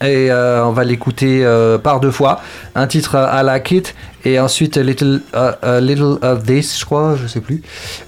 Et 0.00 0.30
euh, 0.30 0.64
on 0.64 0.70
va 0.70 0.84
l'écouter 0.84 1.44
euh, 1.44 1.76
par 1.76 1.98
deux 1.98 2.12
fois. 2.12 2.40
Un 2.76 2.86
titre 2.86 3.16
euh, 3.16 3.40
I 3.40 3.44
Like 3.44 3.70
It 3.72 3.94
et 4.24 4.38
ensuite 4.38 4.76
a 4.76 4.82
Little, 4.82 5.22
a 5.32 5.80
Little 5.80 6.18
of 6.22 6.44
This, 6.44 6.78
je 6.78 6.84
crois, 6.84 7.16
je 7.20 7.26
sais 7.26 7.40
plus. 7.40 7.62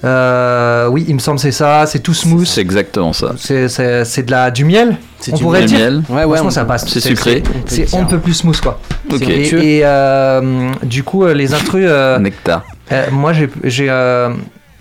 Euh, 0.04 0.86
oui, 0.86 1.04
il 1.08 1.14
me 1.14 1.18
semble 1.18 1.36
que 1.38 1.42
c'est 1.42 1.50
ça. 1.52 1.86
C'est 1.86 1.98
tout 1.98 2.14
smooth. 2.14 2.46
C'est 2.46 2.60
exactement 2.60 3.12
ça. 3.12 3.32
C'est, 3.36 3.68
c'est, 3.68 4.04
c'est 4.04 4.22
de 4.22 4.30
la, 4.30 4.52
du 4.52 4.64
miel 4.64 4.98
C'est 5.18 5.32
On 5.32 5.36
du 5.36 5.42
pourrait 5.42 5.60
Du 5.62 5.66
dire 5.66 5.78
miel. 5.78 6.02
Ouais, 6.08 6.24
ouais. 6.24 6.38
On 6.40 6.50
ça 6.50 6.64
passe. 6.64 6.86
C'est 6.86 7.00
sucré. 7.00 7.42
C'est, 7.66 7.92
on 7.94 8.06
peut 8.06 8.18
plus 8.18 8.34
smooth, 8.34 8.60
quoi. 8.60 8.78
Ok. 9.12 9.22
Et, 9.22 9.78
et, 9.78 9.80
euh, 9.84 10.70
du 10.84 11.02
coup, 11.02 11.26
les 11.26 11.52
instrus... 11.54 11.86
euh, 11.88 12.18
Nectar. 12.20 12.64
euh, 12.92 13.06
moi, 13.10 13.32
j'ai... 13.64 13.90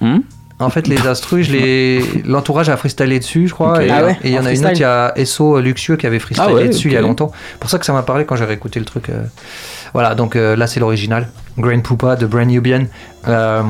Hmm? 0.02 0.20
En 0.60 0.70
fait, 0.70 0.88
les 0.88 0.98
les... 1.50 2.04
l'entourage 2.26 2.70
a 2.70 2.76
freestylé 2.78 3.20
dessus, 3.20 3.48
je 3.48 3.54
crois. 3.54 3.84
Et 3.84 3.90
Ah 3.90 4.04
ouais, 4.06 4.18
il 4.24 4.32
y 4.32 4.38
en 4.38 4.42
en 4.42 4.46
a 4.46 4.52
une 4.52 4.66
autre, 4.66 4.74
il 4.76 4.82
y 4.82 4.84
a 4.84 5.14
Esso 5.16 5.60
Luxueux 5.62 5.96
qui 5.96 6.06
avait 6.06 6.20
freestylé 6.20 6.48
Ah 6.50 6.54
ouais, 6.54 6.68
dessus 6.68 6.88
il 6.90 6.94
y 6.94 6.98
a 6.98 7.02
longtemps. 7.02 7.32
pour 7.60 7.70
ça 7.70 7.80
que 7.80 7.86
ça 7.86 7.94
m'a 7.94 8.04
parlé 8.04 8.26
quand 8.26 8.36
j'ai 8.36 8.46
réécouté 8.46 8.80
le 8.80 8.86
truc. 8.86 9.10
euh. 9.10 9.24
Voilà, 9.94 10.16
donc 10.16 10.36
euh, 10.36 10.56
là, 10.56 10.68
c'est 10.68 10.80
l'original. 10.80 11.30
Grand 11.58 11.82
Poupa 11.82 12.16
de 12.16 12.26
Brand 12.26 12.48
Nubian. 12.48 12.86
Euh, 13.28 13.62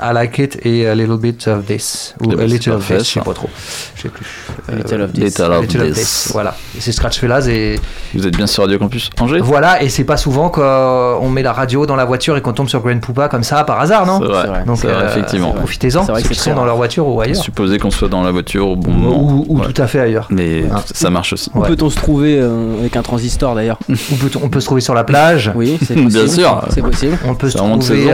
I 0.00 0.12
Like 0.12 0.38
It 0.38 0.58
et 0.66 0.86
A 0.86 0.94
Little 0.94 1.16
Bit 1.18 1.48
of 1.48 1.64
This. 1.64 2.14
Ou 2.20 2.30
A 2.32 2.36
c'est 2.38 2.46
Little 2.46 2.72
of 2.72 2.86
This, 2.86 2.98
je 2.98 3.02
sais 3.04 3.18
ça. 3.20 3.24
pas 3.24 3.32
trop. 3.32 3.48
Je 3.96 4.02
sais 4.02 4.08
plus. 4.10 4.26
Euh, 4.70 4.76
Little 4.76 5.00
of 5.02 5.12
This. 5.12 5.24
Little 5.24 5.52
of 5.52 5.60
Little 5.62 5.80
of 5.82 5.86
This. 5.88 5.94
This. 5.94 6.28
Voilà. 6.32 6.54
Et 6.76 6.80
c'est 6.80 6.92
Scratch 6.92 7.18
Felaz 7.18 7.48
et 7.48 7.80
Vous 8.14 8.26
êtes 8.26 8.36
bien 8.36 8.46
sur 8.46 8.64
Radio 8.64 8.78
Campus 8.78 9.08
Angers? 9.18 9.40
Voilà. 9.40 9.82
Et 9.82 9.88
c'est 9.88 10.04
pas 10.04 10.18
souvent 10.18 10.50
qu'on 10.50 11.28
met 11.30 11.42
la 11.42 11.52
radio 11.54 11.86
dans 11.86 11.96
la 11.96 12.04
voiture 12.04 12.36
et 12.36 12.42
qu'on 12.42 12.52
tombe 12.52 12.68
sur 12.68 12.80
Grand 12.82 13.00
Poupa 13.00 13.28
comme 13.28 13.42
ça 13.44 13.64
par 13.64 13.80
hasard, 13.80 14.04
non? 14.06 14.18
C'est 14.20 14.26
vrai. 14.48 14.64
Donc 14.66 14.78
vrai, 14.78 14.92
euh, 14.92 15.08
effectivement. 15.08 15.52
profitez-en. 15.52 16.04
C'est 16.04 16.12
vrai 16.12 16.22
Ceux 16.22 16.28
qui 16.28 16.34
c'est 16.34 16.50
sont 16.50 16.56
dans 16.56 16.64
leur 16.66 16.76
voiture 16.76 17.06
ou 17.08 17.20
ailleurs. 17.20 17.36
Supposé 17.42 17.78
qu'on 17.78 17.90
soit 17.90 18.08
dans 18.08 18.22
la 18.22 18.30
voiture 18.30 18.68
au 18.68 18.76
bon 18.76 18.90
moment. 18.92 19.22
Ou, 19.22 19.46
ou 19.48 19.58
Ouais. 19.60 19.72
tout 19.72 19.80
à 19.82 19.86
fait 19.86 20.00
ailleurs. 20.00 20.26
Mais 20.30 20.64
Ah. 20.70 20.82
ça 20.92 21.08
marche 21.10 21.32
aussi. 21.32 21.50
Où 21.54 21.60
Ouais. 21.60 21.68
peut-on 21.68 21.88
se 21.88 21.96
trouver 21.96 22.38
euh, 22.38 22.78
avec 22.80 22.94
un 22.96 23.02
transistor 23.02 23.54
d'ailleurs? 23.54 23.78
Peut- 23.88 24.38
on 24.42 24.48
peut 24.50 24.60
se 24.60 24.66
trouver 24.66 24.80
sur 24.82 24.94
la 24.94 25.04
plage. 25.04 25.50
Oui, 25.54 25.78
c'est 25.84 25.94
Bien 25.94 26.04
possible. 26.04 26.28
sûr. 26.28 26.62
C'est 26.74 26.82
possible. 26.82 27.18
On 27.26 27.34
peut, 27.34 27.48
se 27.50 27.56
trouver, 27.56 28.12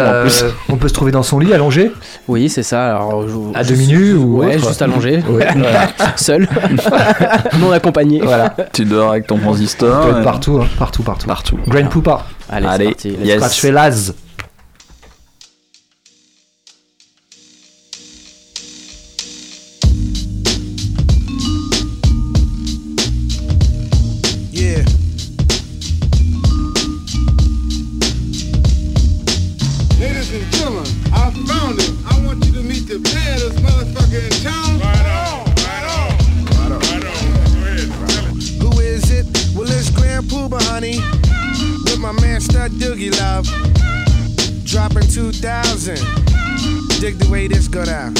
peut 0.84 0.88
se 0.88 0.94
trouver 0.94 1.12
dans 1.12 1.22
son 1.22 1.38
lit 1.38 1.54
allongé 1.54 1.90
Oui, 2.28 2.50
c'est 2.50 2.62
ça. 2.62 2.96
Alors, 2.96 3.26
je- 3.26 3.58
À 3.58 3.64
demi 3.64 3.86
nu 3.86 4.12
ou 4.14 4.40
Ouais, 4.40 4.56
autre 4.56 4.68
juste 4.68 4.82
allongé. 4.82 5.22
Ouais. 5.30 5.46
Seul. 6.16 6.46
non 7.58 7.72
accompagné. 7.72 8.20
Voilà. 8.22 8.54
Tu 8.74 8.84
dors 8.84 9.12
avec 9.12 9.26
ton 9.26 9.36
On 9.36 9.38
transistor. 9.38 10.06
euh, 10.06 10.22
partout, 10.22 10.60
hein, 10.62 10.66
partout, 10.78 11.02
partout. 11.02 11.26
Partout. 11.26 11.58
Grand 11.66 11.88
Poupa. 11.88 12.26
Allez, 12.50 12.66
Allez, 12.66 12.94
c'est 13.00 13.10
parti. 13.12 13.24
yes. 13.26 13.36
Scratch 13.38 13.60
Honey. 40.74 40.98
With 41.84 42.00
my 42.00 42.10
man 42.20 42.40
Stud 42.40 42.72
Doogie 42.72 43.12
Love. 43.20 43.46
Dropping 44.64 45.06
2000. 45.06 45.94
Dig 46.98 47.14
the 47.16 47.28
way 47.30 47.46
this 47.46 47.68
go 47.68 47.84
down. 47.84 48.12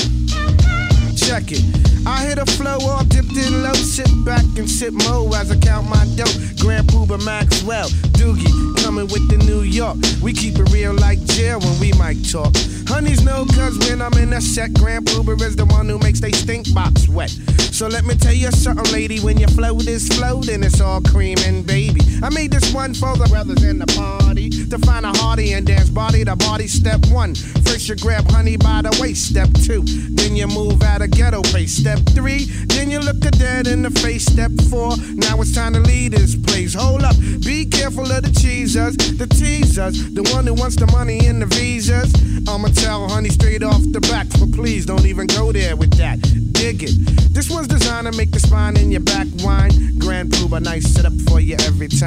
Check 1.17 1.51
it. 1.51 1.65
I 2.07 2.23
hit 2.23 2.39
a 2.39 2.47
flow 2.47 2.79
all 2.87 3.03
dipped 3.07 3.35
in 3.37 3.65
low. 3.65 3.73
Sit 3.75 4.07
back 4.25 4.45
and 4.57 4.71
sip 4.71 4.93
mo 4.93 5.29
as 5.35 5.51
I 5.51 5.59
count 5.59 5.89
my 5.89 6.07
dough. 6.15 6.31
Grand 6.63 6.87
Pooba 6.87 7.19
Maxwell, 7.25 7.89
Doogie, 8.15 8.55
coming 8.85 9.09
with 9.09 9.27
the 9.29 9.39
New 9.39 9.63
York. 9.63 9.97
We 10.23 10.33
keep 10.33 10.55
it 10.57 10.71
real 10.71 10.95
like 10.95 11.19
jail 11.25 11.59
when 11.59 11.81
we 11.81 11.93
might 11.95 12.23
talk. 12.31 12.55
Honeys 12.87 13.25
know 13.25 13.47
cause 13.47 13.77
when 13.89 14.01
I'm 14.01 14.13
in 14.15 14.33
a 14.33 14.41
set, 14.41 14.75
Grand 14.75 15.07
Pooba 15.07 15.41
is 15.43 15.57
the 15.57 15.65
one 15.67 15.89
who 15.89 15.99
makes 15.99 16.21
they 16.21 16.31
stink 16.31 16.73
box 16.73 17.09
wet. 17.09 17.31
So 17.75 17.89
let 17.89 18.05
me 18.05 18.15
tell 18.15 18.33
you 18.33 18.53
something, 18.53 18.93
lady, 18.93 19.19
when 19.19 19.39
your 19.39 19.49
flow 19.49 19.77
is 19.79 20.07
floating, 20.09 20.63
it's 20.63 20.81
all 20.81 21.01
cream 21.01 21.39
and 21.45 21.67
baby. 21.67 22.01
I 22.23 22.31
made 22.31 22.53
this 22.53 22.73
one 22.73 22.95
for 22.95 23.17
the 23.17 23.27
brothers 23.29 23.63
in 23.65 23.79
the 23.79 23.87
party 23.87 24.51
to 24.51 24.79
find 24.79 25.05
a 25.05 25.13
hearty 25.19 25.53
and 25.53 25.67
dance 25.67 25.91
body 25.91 26.25
to 26.25 26.37
body. 26.37 26.67
Step 26.67 27.01
one, 27.11 27.35
first 27.35 27.89
you 27.89 27.97
grab 27.97 28.31
honey 28.31 28.57
by 28.57 28.83
the 28.83 28.97
waist. 29.01 29.29
Step 29.31 29.49
two, 29.65 29.83
then 30.11 30.37
you 30.37 30.47
move 30.47 30.83
out 30.83 31.03
of 31.03 31.11
ghetto 31.11 31.43
pace. 31.43 31.73
Step 31.73 31.99
three, 32.15 32.45
then 32.67 32.91
you 32.91 33.01
look 33.01 33.25
a 33.25 33.31
dead 33.31 33.67
in 33.67 33.83
the 33.83 33.91
face. 33.91 34.27
Step 34.27 34.51
four, 34.71 34.97
now 35.15 35.41
it's 35.41 35.55
time 35.55 35.73
to 35.75 35.81
leave 35.81 36.13
this 36.13 36.37
place. 36.37 36.75
Hold 36.75 37.03
up, 37.03 37.17
be 37.45 37.67
careful 37.67 38.11
of 38.11 38.23
the 38.23 38.33
cheesers, 38.41 38.97
the 38.97 39.27
teasers, 39.27 40.13
the 40.15 40.23
one 40.35 40.47
who 40.47 40.55
wants 40.55 40.77
the 40.77 40.87
money 40.89 41.27
and 41.27 41.43
the 41.43 41.47
visas. 41.47 42.13
I'ma 42.49 42.69
tell 42.69 43.09
honey 43.09 43.31
straight 43.31 43.63
off 43.63 43.81
the 43.91 44.01
back, 44.01 44.27
but 44.39 44.53
please 44.53 44.87
don't 44.87 45.07
even 45.07 45.27
go 45.27 45.53
there 45.53 45.77
with 45.77 45.97
that. 45.99 46.21
Dig 46.53 46.83
it. 46.83 46.95
This 47.35 47.51
one's 47.51 47.69
designed 47.69 48.07
to 48.07 48.17
make 48.17 48.31
the 48.31 48.41
spine 48.41 48.77
in 48.77 48.91
your 48.91 49.01
back 49.01 49.27
whine. 49.43 49.99
Grand 49.99 50.31
Pooba, 50.31 50.63
nice 50.63 50.87
setup 50.93 51.13
for 51.29 51.41
you 51.41 51.57
every 51.61 51.89
time. 51.89 52.04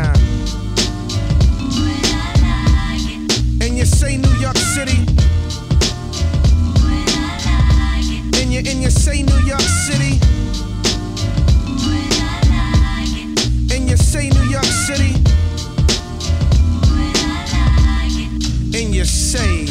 And 3.59 3.75
you 3.75 3.83
say 3.83 4.17
New 4.17 4.35
York 4.39 4.55
City. 4.57 4.99
And 8.39 8.53
you 8.53 8.59
and 8.59 8.79
you 8.79 8.91
say 8.91 9.23
New 9.23 9.39
York 9.39 9.59
City. 9.59 10.19
And 13.73 13.89
you 13.89 13.97
say 13.97 14.29
New 14.29 14.43
York 14.43 14.65
City. 14.65 15.15
And 18.77 18.93
you 18.93 19.03
say, 19.03 19.65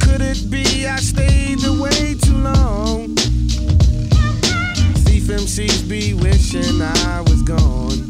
could 0.00 0.20
it 0.20 0.50
be 0.50 0.88
I 0.88 0.96
stayed 0.96 1.64
away 1.64 2.16
too 2.20 2.38
long? 2.38 3.14
Thief 5.04 5.28
MCs 5.28 5.88
be 5.88 6.14
wishing 6.14 6.82
I 6.82 7.20
was 7.20 7.42
gone. 7.42 8.09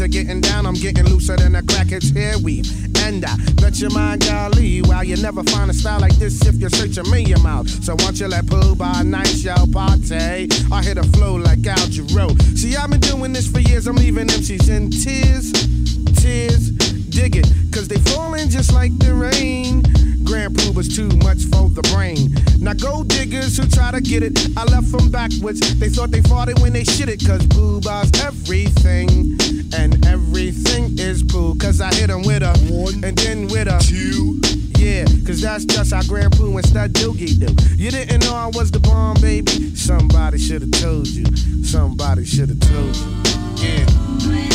to 0.00 0.08
getting 0.08 0.40
down, 0.40 0.64
I'm 0.64 0.72
getting 0.72 1.04
looser 1.04 1.36
than 1.36 1.54
a 1.56 1.62
crackhead's 1.62 2.10
hair 2.10 2.38
weave. 2.38 2.64
And 3.04 3.22
I 3.22 3.36
bet 3.60 3.80
your 3.80 3.90
mind, 3.90 4.24
golly, 4.24 4.80
while 4.80 5.04
you 5.04 5.16
never 5.16 5.42
find 5.42 5.70
a 5.70 5.74
style 5.74 6.00
like 6.00 6.14
this 6.14 6.40
if 6.46 6.54
you 6.54 6.70
search 6.70 6.96
a 6.96 7.04
million 7.10 7.42
miles. 7.42 7.84
So 7.84 7.96
once 7.98 8.18
you 8.18 8.26
let 8.26 8.46
Pooh 8.46 8.74
by 8.74 9.02
night, 9.02 9.34
y'all 9.36 9.66
party. 9.70 10.48
I 10.72 10.82
hit 10.82 10.96
a 10.96 11.02
flow 11.12 11.34
like 11.34 11.66
Al 11.66 11.86
Jarreau. 11.88 12.30
See, 12.56 12.76
I've 12.76 12.88
been 12.88 13.00
doing 13.00 13.34
this 13.34 13.50
for 13.50 13.60
years. 13.60 13.86
I'm 13.86 13.96
leaving 13.96 14.28
MCs 14.28 14.70
in 14.70 14.90
tears, 14.90 15.52
tears. 16.16 16.70
Dig 17.10 17.36
it, 17.36 17.46
cause 17.70 17.86
they 17.86 17.98
falling 17.98 18.48
just 18.48 18.72
like 18.72 18.96
the 19.00 19.12
rain. 19.12 19.82
Grand 20.24 20.54
Pooba's 20.54 20.96
too 20.96 21.08
much 21.18 21.44
for 21.52 21.68
the 21.68 21.82
brain. 21.92 22.32
Now 22.58 22.72
go 22.72 23.04
diggers 23.04 23.58
who 23.58 23.66
try 23.68 23.90
to 23.90 24.00
get 24.00 24.22
it, 24.22 24.38
I 24.56 24.64
left 24.64 24.92
them 24.92 25.10
backwards. 25.10 25.60
They 25.78 25.90
thought 25.90 26.10
they 26.10 26.22
fought 26.22 26.48
it 26.48 26.58
when 26.60 26.72
they 26.72 26.84
shit 26.84 27.10
it, 27.10 27.20
cause 27.26 27.42
Pooba's 27.48 28.18
everything. 28.22 29.59
And 29.72 30.04
everything 30.06 30.98
is 30.98 31.22
poo, 31.22 31.54
cause 31.56 31.80
I 31.80 31.94
hit 31.94 32.08
them 32.08 32.22
with 32.22 32.42
a 32.42 32.52
one 32.70 33.04
and 33.04 33.16
then 33.16 33.46
with 33.48 33.68
a 33.68 33.78
two. 33.78 34.40
Yeah, 34.78 35.04
cause 35.26 35.40
that's 35.40 35.64
just 35.64 35.92
how 35.92 36.02
Grand 36.04 36.32
Poo 36.32 36.56
and 36.56 36.66
Stud 36.66 36.92
Doogie 36.92 37.38
do. 37.38 37.54
You 37.76 37.90
didn't 37.90 38.24
know 38.24 38.34
I 38.34 38.46
was 38.46 38.70
the 38.70 38.80
bomb, 38.80 39.20
baby? 39.20 39.76
Somebody 39.76 40.38
should've 40.38 40.70
told 40.72 41.06
you. 41.06 41.24
Somebody 41.64 42.24
should've 42.24 42.60
told 42.60 42.96
you. 42.96 43.22
Yeah. 43.56 44.49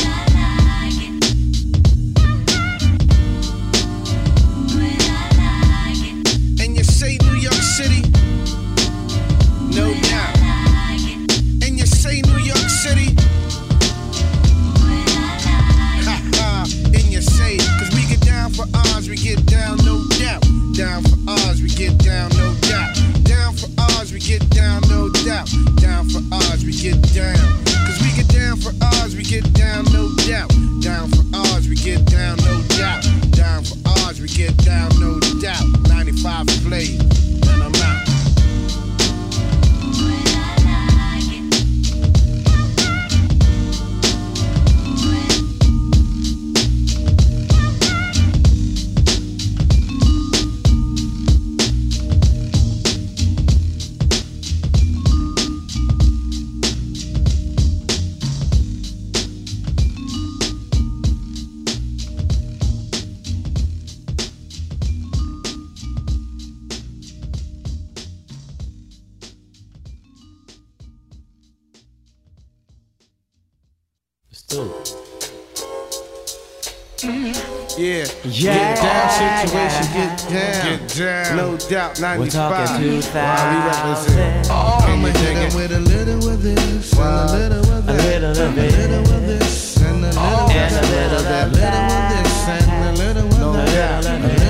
Yeah. 77.77 78.05
Yeah. 78.27 78.75
Get 78.75 78.75
down 78.81 79.09
situation, 79.47 79.85
get 79.93 80.11
down. 80.29 80.79
Get 80.79 80.81
down. 80.95 81.37
No 81.37 81.57
doubt, 81.57 81.99
95. 82.01 82.19
We're 82.19 82.29
talking 82.29 82.83
2000. 82.83 83.15
While 83.15 83.47
we 83.51 83.57
represent. 83.67 84.47
Oh, 84.51 84.85
I'ma 84.87 85.07
hit 85.07 85.37
it 85.37 85.55
with 85.55 85.71
a 85.71 85.79
little 85.79 86.29
of 86.29 86.41
this, 86.41 86.93
and 86.97 87.01
a 87.01 87.31
little 87.31 87.59
of 87.59 87.85
that, 87.85 87.95
little 87.95 88.31
of 88.31 88.37
and 88.37 88.59
a 88.59 88.61
little 88.61 89.15
of 89.15 89.21
this, 89.25 89.77
and 89.77 90.03
a 90.03 90.07
little 90.07 90.19
of 90.19 90.51
that, 90.51 90.67
a 90.67 91.51
little 91.51 91.79
of 91.79 92.09
this, 92.11 92.47
and 92.47 92.71
a 92.71 93.03
little 93.03 93.27
of 93.27 93.55
that, 93.67 94.05
a 94.05 94.09
little 94.09 94.31
of 94.31 94.44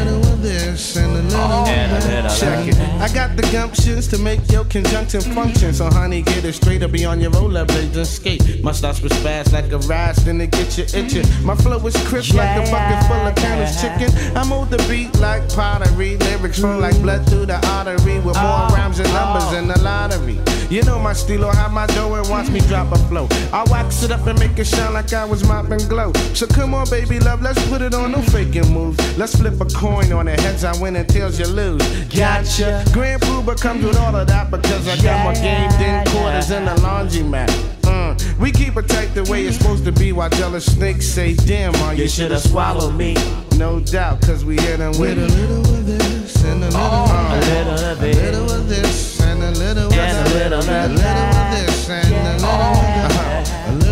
this, 0.45 0.95
and 0.95 1.11
a 1.11 1.21
little 1.23 1.39
oh. 1.41 2.37
Check 2.39 2.67
it. 2.67 2.77
I 3.01 3.09
got 3.13 3.35
the 3.35 3.43
gumptions 3.43 4.09
to 4.11 4.17
make 4.17 4.39
your 4.51 4.65
conjunction 4.65 5.21
function. 5.21 5.73
So, 5.73 5.85
honey, 5.89 6.21
get 6.21 6.45
it 6.45 6.53
straight 6.53 6.83
or 6.83 6.87
be 6.87 7.05
on 7.05 7.19
your 7.19 7.31
rollerblades 7.31 7.95
and 7.95 8.07
skate. 8.07 8.63
My 8.63 8.71
starts 8.71 9.01
with 9.01 9.13
spaz 9.13 9.51
like 9.51 9.71
a 9.71 9.79
rise, 9.79 10.17
then 10.23 10.39
it 10.41 10.51
get 10.51 10.77
you 10.77 10.85
itching. 10.93 11.25
My 11.43 11.55
flow 11.55 11.85
is 11.85 11.95
crisp 12.07 12.35
like 12.35 12.55
a 12.57 12.71
bucket 12.71 13.01
full 13.07 13.27
of 13.27 13.35
Canis 13.35 13.81
chicken. 13.81 14.11
I 14.37 14.47
move 14.47 14.69
the 14.69 14.77
beat 14.89 15.17
like 15.19 15.47
pottery. 15.53 16.17
Lyrics 16.17 16.59
flow 16.59 16.79
like 16.79 16.99
blood 17.01 17.27
through 17.27 17.47
the 17.47 17.59
artery 17.67 18.17
with 18.19 18.37
more 18.37 18.67
oh. 18.69 18.73
rhymes 18.73 18.99
and 18.99 19.11
numbers 19.13 19.51
in 19.53 19.67
the 19.67 19.79
lottery. 19.79 20.39
You 20.69 20.81
know 20.81 20.97
my 20.97 21.13
stilo, 21.13 21.51
how 21.51 21.69
my 21.69 21.85
dough 21.87 22.15
and 22.15 22.27
watch 22.27 22.49
me 22.49 22.59
drop 22.61 22.91
a 22.91 22.97
flow. 23.07 23.27
I 23.53 23.63
wax 23.69 24.01
it 24.03 24.11
up 24.11 24.25
and 24.25 24.37
make 24.39 24.57
it 24.57 24.65
shine 24.65 24.93
like 24.93 25.13
I 25.13 25.23
was 25.23 25.47
mopping 25.47 25.87
glow. 25.87 26.11
So 26.33 26.47
come 26.47 26.73
on, 26.73 26.89
baby 26.89 27.19
love, 27.19 27.41
let's 27.43 27.63
put 27.69 27.81
it 27.83 27.93
on, 27.93 28.11
no 28.11 28.21
faking 28.21 28.73
moves. 28.73 28.97
Let's 29.17 29.35
flip 29.35 29.61
a 29.61 29.65
coin 29.65 30.11
on 30.11 30.27
it, 30.27 30.34
heads 30.41 30.63
I 30.63 30.79
win 30.81 30.95
and 30.95 31.07
tails 31.07 31.39
you 31.39 31.47
lose. 31.47 31.81
Gotcha. 32.05 32.83
Grand 32.91 33.21
Pooba 33.21 33.59
comes 33.59 33.83
with 33.83 33.97
all 33.97 34.15
of 34.15 34.27
that 34.27 34.51
because 34.51 34.87
I 34.87 34.95
got 35.01 35.25
my 35.25 35.33
game 35.33 35.71
in 35.81 36.05
quarters 36.07 36.51
in 36.51 36.65
the 36.65 36.75
laundromat. 36.75 37.49
Uh, 37.85 38.15
we 38.39 38.51
keep 38.51 38.75
it 38.77 38.87
tight 38.87 39.13
the 39.13 39.23
way 39.25 39.45
it's 39.45 39.57
supposed 39.57 39.85
to 39.85 39.91
be 39.91 40.11
while 40.11 40.29
jealous 40.29 40.65
snakes 40.65 41.05
say, 41.05 41.33
damn, 41.33 41.71
man, 41.73 41.97
you 41.97 42.07
should 42.07 42.31
have 42.31 42.41
swallowed 42.41 42.95
me. 42.95 43.15
No 43.57 43.79
doubt, 43.79 44.21
cause 44.21 44.43
we 44.43 44.55
hit 44.59 44.77
them 44.77 44.99
with 44.99 45.17
a 45.17 45.27
little 45.27 45.59
of 45.59 45.85
this 45.85 46.43
and 46.43 46.63
a 46.63 46.67
little, 46.67 46.81
a 46.81 47.39
little 47.39 47.85
of 47.91 48.03
it. 48.03 48.15
A 48.15 48.19
little 48.19 48.51
of 48.51 48.69
this 48.69 49.21
and 49.21 49.43
a 49.43 49.51
little 49.51 49.85
of 49.85 49.89
that. 49.91 50.27
A 50.27 50.33
little 50.33 50.59
of 50.59 50.65
this 50.65 51.89
and 51.89 52.13
a 52.13 52.33
little 52.33 52.49
of 52.49 52.75
that. 52.75 52.94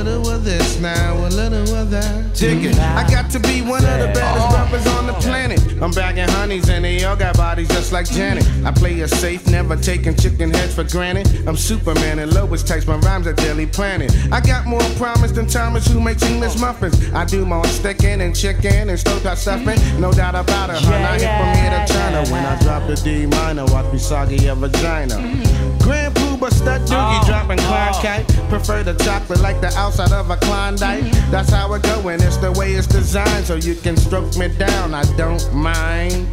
A 0.04 0.12
little 0.12 0.32
of 0.32 0.44
this 0.44 0.82
now, 0.82 1.14
a 1.16 1.30
little 1.30 1.76
of 1.76 1.90
that. 1.92 2.42
It. 2.44 2.78
I 2.78 3.10
got 3.10 3.32
to 3.32 3.40
be 3.40 3.62
one 3.62 3.86
of 3.86 4.00
the 4.00 4.12
baddest 4.14 4.48
oh. 4.50 4.54
rappers 4.54 4.86
on 4.88 5.08
the 5.08 5.14
planet. 5.14 5.62
I'm 5.82 5.92
bagging 5.92 6.28
honeys 6.28 6.68
and 6.68 6.84
they 6.84 7.06
all 7.06 7.16
got 7.16 7.38
bodies 7.38 7.70
just 7.70 7.94
like 7.94 8.12
Janet. 8.12 8.46
I 8.66 8.72
play 8.74 9.00
it 9.00 9.08
safe, 9.08 9.48
never 9.48 9.78
taking 9.78 10.14
chicken 10.18 10.54
heads 10.54 10.76
for 10.76 10.84
granted. 10.84 11.48
I'm 11.48 11.56
Superman 11.56 12.20
and 12.20 12.34
Lois 12.34 12.64
takes 12.64 12.86
my 12.86 12.98
rhymes 12.98 13.28
at 13.28 13.38
Daily 13.38 13.66
Planet. 13.66 14.14
I 14.30 14.42
got 14.42 14.66
more 14.66 14.84
promise 14.98 15.32
than 15.32 15.48
Thomas 15.48 15.88
who 15.88 16.02
makes 16.02 16.22
English 16.24 16.60
muffins. 16.60 17.14
I 17.14 17.24
do 17.24 17.46
more 17.46 17.66
sticking 17.68 18.20
and 18.20 18.36
chicken 18.36 18.90
and 18.90 19.00
stoke 19.00 19.22
stovetop 19.22 19.38
stuffing. 19.38 20.02
No 20.02 20.12
doubt 20.12 20.36
about 20.36 20.70
it, 20.70 20.84
hun. 20.84 21.02
I 21.02 21.14
hit 21.14 21.32
from 21.32 21.56
here 21.56 21.72
to 21.72 21.94
China. 21.94 22.30
When 22.30 22.46
I 22.46 22.60
drop 22.60 22.88
the 22.88 22.96
D 22.98 23.26
minor, 23.26 23.64
watch 23.68 23.94
me 23.94 24.00
soggy 24.00 24.36
your 24.36 24.56
vagina. 24.56 25.16
Mm-hmm. 25.16 25.78
Grand 25.80 26.14
Pooba 26.44 26.52
stud 26.52 26.82
doogie 26.82 27.26
dropping 27.26 27.58
Klein 27.60 27.94
kite. 28.02 28.28
Prefer 28.50 28.84
the 28.84 28.94
chocolate 29.04 29.40
like 29.40 29.62
the 29.62 29.74
outside 29.78 30.12
of 30.12 30.30
a 30.30 30.36
Klondike. 30.38 31.04
That's 31.32 31.50
how 31.50 31.74
it 31.74 31.84
go 31.84 32.08
and 32.10 32.22
it's 32.22 32.38
the 32.38 32.52
way 32.52 32.74
it's 32.74 32.88
designed. 32.88 33.46
So 33.46 33.56
you 33.56 33.76
can 33.76 33.96
stroke 33.96 34.36
me 34.36 34.50
down, 34.50 34.94
I 34.94 35.04
don't 35.16 35.54
mind. 35.54 36.28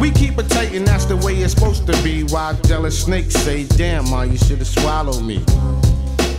We 0.00 0.10
keep 0.12 0.38
it 0.38 0.48
tight 0.48 0.72
and 0.74 0.86
that's 0.86 1.06
the 1.06 1.16
way 1.16 1.34
it's 1.34 1.54
supposed 1.54 1.86
to 1.88 2.02
be. 2.02 2.22
Why 2.24 2.54
jealous 2.66 3.02
snakes 3.02 3.34
say, 3.34 3.64
damn, 3.64 4.08
ma, 4.10 4.22
you 4.22 4.38
should've 4.38 4.66
swallowed 4.66 5.24
me. 5.24 5.44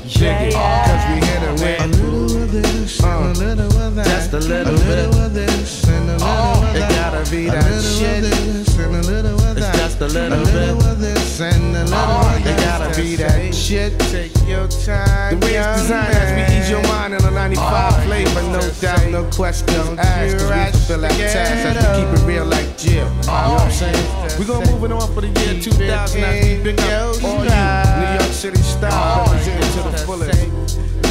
Yeah, 0.05 0.49
yeah. 0.49 0.85
Cause 0.85 1.03
we 1.09 1.27
hit 1.27 1.43
it 1.43 1.53
with 1.59 1.81
a 1.81 2.03
little 2.03 2.43
of 2.43 2.51
this, 2.51 3.03
uh, 3.03 3.07
a 3.07 3.39
little 3.39 3.81
of 3.81 3.95
that. 3.95 4.05
Just 4.05 4.33
a 4.33 4.39
little, 4.39 4.73
a 4.73 4.77
little 4.77 5.21
of 5.21 5.33
this 5.33 5.87
and 5.87 6.09
a 6.09 6.13
little 6.13 6.27
of 6.27 6.73
that. 6.73 6.91
It 6.91 6.95
gotta 6.95 7.31
be 7.31 7.45
that 7.47 7.81
shit. 7.81 8.21
This 8.21 8.77
and 8.77 8.95
a 8.95 9.01
little 9.01 9.33
of 9.33 9.55
that. 9.55 9.75
It's 9.75 9.77
just 9.77 10.01
a 10.01 10.07
little, 10.07 10.39
a 10.39 10.43
little 10.43 10.75
bit. 10.75 10.85
of 10.85 10.99
and 11.41 11.75
a 11.75 11.83
little 11.83 11.89
that. 11.89 12.45
It 12.45 12.57
gotta 12.61 13.01
be 13.01 13.15
that 13.15 13.55
shit. 13.55 13.97
Take 14.11 14.35
your 14.47 14.67
time. 14.67 15.39
The 15.39 15.45
way 15.45 15.55
it's 15.55 15.81
designed 15.81 16.13
as 16.13 16.29
we 16.33 16.57
ease 16.57 16.69
your 16.69 16.83
mind 16.83 17.13
in 17.15 17.25
a 17.25 17.31
95 17.31 18.03
flavor, 18.05 18.43
no 18.43 18.61
doubt, 18.81 19.09
no 19.09 19.23
questions 19.31 19.97
asked. 19.97 20.37
Cause 20.37 20.73
we 20.73 20.79
fill 20.87 21.01
that 21.01 21.11
task 21.11 21.65
as 21.65 21.75
we 21.75 22.03
keep 22.03 22.21
it 22.21 22.27
real 22.27 22.45
like 22.45 22.77
Jill. 22.77 22.93
You 22.93 23.01
know 23.03 23.53
what 23.53 23.61
I'm 23.61 23.71
saying? 23.71 24.39
We 24.39 24.45
gonna 24.45 24.69
move 24.71 24.83
it 24.83 24.91
on 24.91 25.13
for 25.13 25.21
the 25.21 25.27
year 25.27 25.61
2000 25.61 26.23
as 26.23 26.45
we 26.45 26.63
pick 26.63 26.81
up 26.81 27.23
all 27.23 27.43
you 27.43 27.49
New 27.49 28.13
York 28.19 28.33
City 28.33 28.61
style, 28.61 29.25
representing 29.25 29.83
to 29.83 29.89
the 29.89 29.97
fullest. 30.05 30.49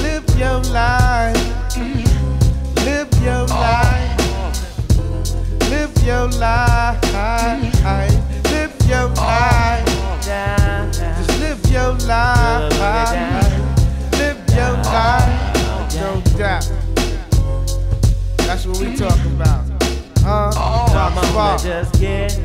Live 0.02 0.24
your 0.38 0.60
life. 0.70 1.36
Live 2.84 3.10
your 3.22 3.46
life. 3.46 4.18
Live 5.70 5.92
your 6.04 6.28
life. 6.28 7.00
Live 8.50 8.88
your 8.88 9.08
life. 9.08 9.91
Just 10.22 11.40
live 11.40 11.66
your 11.66 11.94
life. 12.06 12.70
Live 14.12 14.38
your 14.54 14.72
life. 14.84 15.94
No 15.96 16.22
doubt. 16.38 16.70
That's 18.36 18.64
what 18.64 18.78
we 18.78 18.94
talk 18.96 19.18
about. 19.24 19.64
Huh? 20.18 20.52
Talk 20.52 21.12
about. 21.12 21.60
Just 21.60 21.98
get 22.00 22.38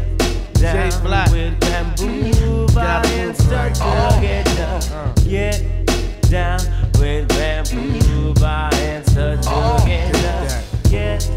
Jay 0.56 0.90
down 0.90 1.04
Black. 1.04 1.32
with 1.32 1.60
bamboo 1.60 2.66
and 2.76 3.38
start 3.38 3.76
to 3.76 4.18
get 4.22 4.46
down. 4.58 5.14
Get 5.28 5.86
down 6.32 6.60
with 7.00 7.28
bamboo 7.30 8.34
and 8.42 9.06
start 9.08 9.44
to 9.44 9.50
oh. 9.52 9.84
get 9.86 10.14
down. 10.14 10.64
Get 10.90 11.30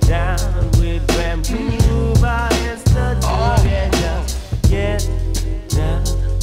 down 0.00 0.38
with 0.78 1.06
bamboo 1.06 2.12
and 2.20 2.78
start 2.78 3.22
to 3.22 3.62
get 3.64 3.92
down. 3.92 4.26
Get 4.68 5.27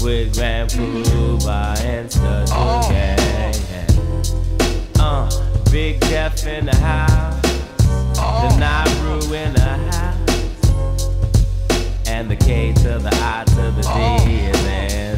with 0.06 0.38
bamboo 0.38 1.04
and 1.48 2.12
start 2.12 2.48
to 2.48 2.94
get. 2.94 3.20
Uh, 5.00 5.28
Big 5.72 6.00
Jeff 6.02 6.46
in 6.46 6.68
the 6.68 6.76
house, 6.76 7.42
the 8.14 8.58
Naru 8.60 9.34
in 9.34 9.54
the 9.54 9.60
house. 9.60 10.16
And 12.08 12.30
the 12.30 12.36
K 12.36 12.72
to 12.74 13.00
the 13.00 13.10
I 13.14 13.44
to 13.46 13.72
the 13.72 13.82
D 13.82 14.36
is 14.36 14.66
in 14.66 15.15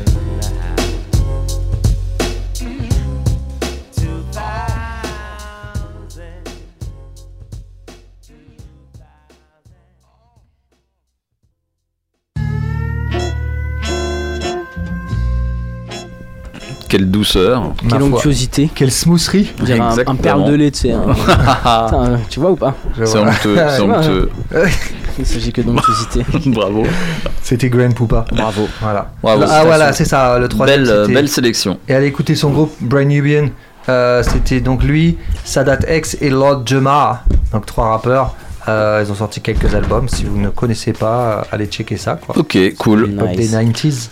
Quelle 16.88 17.10
douceur. 17.10 17.74
Quelle 17.90 18.02
onctuosité. 18.04 18.70
Quelle 18.74 18.92
smousserie. 18.92 19.54
On 19.60 19.64
dirait 19.64 19.80
un, 19.80 19.96
un 20.08 20.16
perle 20.16 20.46
de 20.46 20.54
lait, 20.56 20.72
tu 20.72 20.80
sais. 20.82 20.92
hein. 20.92 21.04
Putain, 21.16 22.20
tu 22.30 22.40
vois 22.40 22.52
ou 22.52 22.56
pas 22.56 22.76
C'est 23.04 23.18
honteux, 23.18 23.58
c'est 23.70 23.82
honteux. 23.82 24.30
Il 25.20 25.26
s'agit 25.26 25.52
que 25.52 25.62
d'onctuosité. 25.62 26.26
Bravo. 26.48 26.84
C'était 27.42 27.70
Grand 27.70 27.94
Poupa. 27.94 28.26
Bravo. 28.32 28.68
Voilà. 28.82 29.12
Bravo, 29.22 29.44
ah 29.50 29.64
voilà, 29.66 29.92
c'est 29.94 30.06
ça, 30.06 30.38
le 30.40 30.48
troisième. 30.48 30.84
Belle, 30.84 30.92
euh, 30.92 31.08
belle 31.08 31.28
sélection. 31.30 31.80
Et 31.88 31.94
allez 31.96 32.08
écouter 32.08 32.36
son 32.36 32.52
groupe, 32.52 32.74
Brain 32.82 33.06
Nubian. 33.06 33.48
Euh, 33.90 34.22
c'était 34.22 34.60
donc 34.60 34.84
lui, 34.84 35.18
Sadat 35.44 35.80
X 35.90 36.18
et 36.22 36.30
Lord 36.30 36.64
Jamar. 36.66 37.24
Donc 37.52 37.66
trois 37.66 37.90
rappeurs. 37.90 38.36
Euh, 38.68 39.02
ils 39.06 39.10
ont 39.12 39.16
sorti 39.16 39.40
quelques 39.42 39.74
albums. 39.74 40.10
Si 40.10 40.26
vous 40.26 40.38
ne 40.38 40.50
connaissez 40.50 40.92
pas, 40.92 41.22
euh, 41.40 41.42
allez 41.54 41.68
checker 41.68 41.96
ça. 41.98 42.20
Quoi. 42.24 42.38
Ok, 42.38 42.58
cool. 42.78 43.16
Pop 43.16 43.30
des 43.36 43.48
90s. 43.48 44.10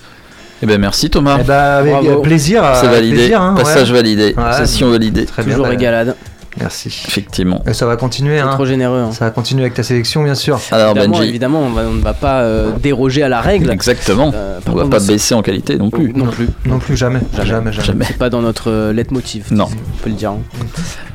Eh 0.62 0.65
ben 0.65 0.80
merci 0.80 1.10
Thomas. 1.10 1.38
Eh 1.41 1.44
ben, 1.44 1.54
avec 1.60 1.91
Bravo. 1.94 2.22
plaisir. 2.22 2.63
euh, 2.63 2.74
C'est 2.80 2.88
validé. 2.88 3.15
plaisir, 3.15 3.41
hein, 3.41 3.56
Passage 3.58 3.89
ouais. 3.91 3.98
validé. 3.98 4.34
Ouais, 4.38 4.54
Session 4.54 4.89
validée. 4.89 5.26
Très 5.26 5.44
bien. 5.44 5.54
Toujours 5.54 5.65
bah, 5.65 5.72
régalade. 5.72 6.15
Merci. 6.58 6.88
Effectivement. 7.10 7.62
Et 7.68 7.74
ça 7.74 7.86
va 7.86 7.98
continuer. 7.98 8.38
C'est 8.38 8.44
Hein. 8.44 8.54
trop 8.54 8.65
généreux. 8.65 9.00
hein. 9.00 9.12
Ça 9.12 9.26
va 9.26 9.32
continuer 9.32 9.63
avec 9.63 9.74
ta 9.74 9.84
sélection, 9.84 10.24
bien 10.24 10.36
sûr. 10.36 10.58
Alors 10.72 10.91
évidemment, 10.96 11.18
Benji. 11.18 11.28
évidemment, 11.30 11.60
on, 11.63 11.70
va- 11.72 11.82
on 11.82 11.91
ne 11.96 12.02
va 12.02 12.13
pas 12.13 12.44
euh, 12.44 12.72
déroger 12.82 13.24
à 13.24 13.28
la 13.28 13.41
règle. 13.41 13.70
Exactement. 13.70 14.32
Euh, 14.34 14.60
On 14.65 14.72
va 14.72 14.84
contre, 14.84 14.98
pas 14.98 15.06
baisser 15.06 15.36
en 15.36 15.41
qualité 15.41 15.76
non 15.78 15.89
plus. 15.89 16.13
Non 16.13 16.28
plus. 16.28 16.48
Non 16.65 16.80
plus, 16.80 16.96
jamais. 16.96 17.20
Jamais, 17.44 17.74
jamais. 17.74 17.86
Jamais. 17.86 18.06
C'est 18.06 18.18
pas 18.18 18.30
dans 18.30 18.41
notre 18.41 18.72
euh, 18.72 18.93
leitmotiv. 18.93 19.47
Non. 19.51 19.66
On 19.66 20.03
peut 20.03 20.10
le 20.10 20.16
dire. 20.16 20.32
hein. 20.32 20.39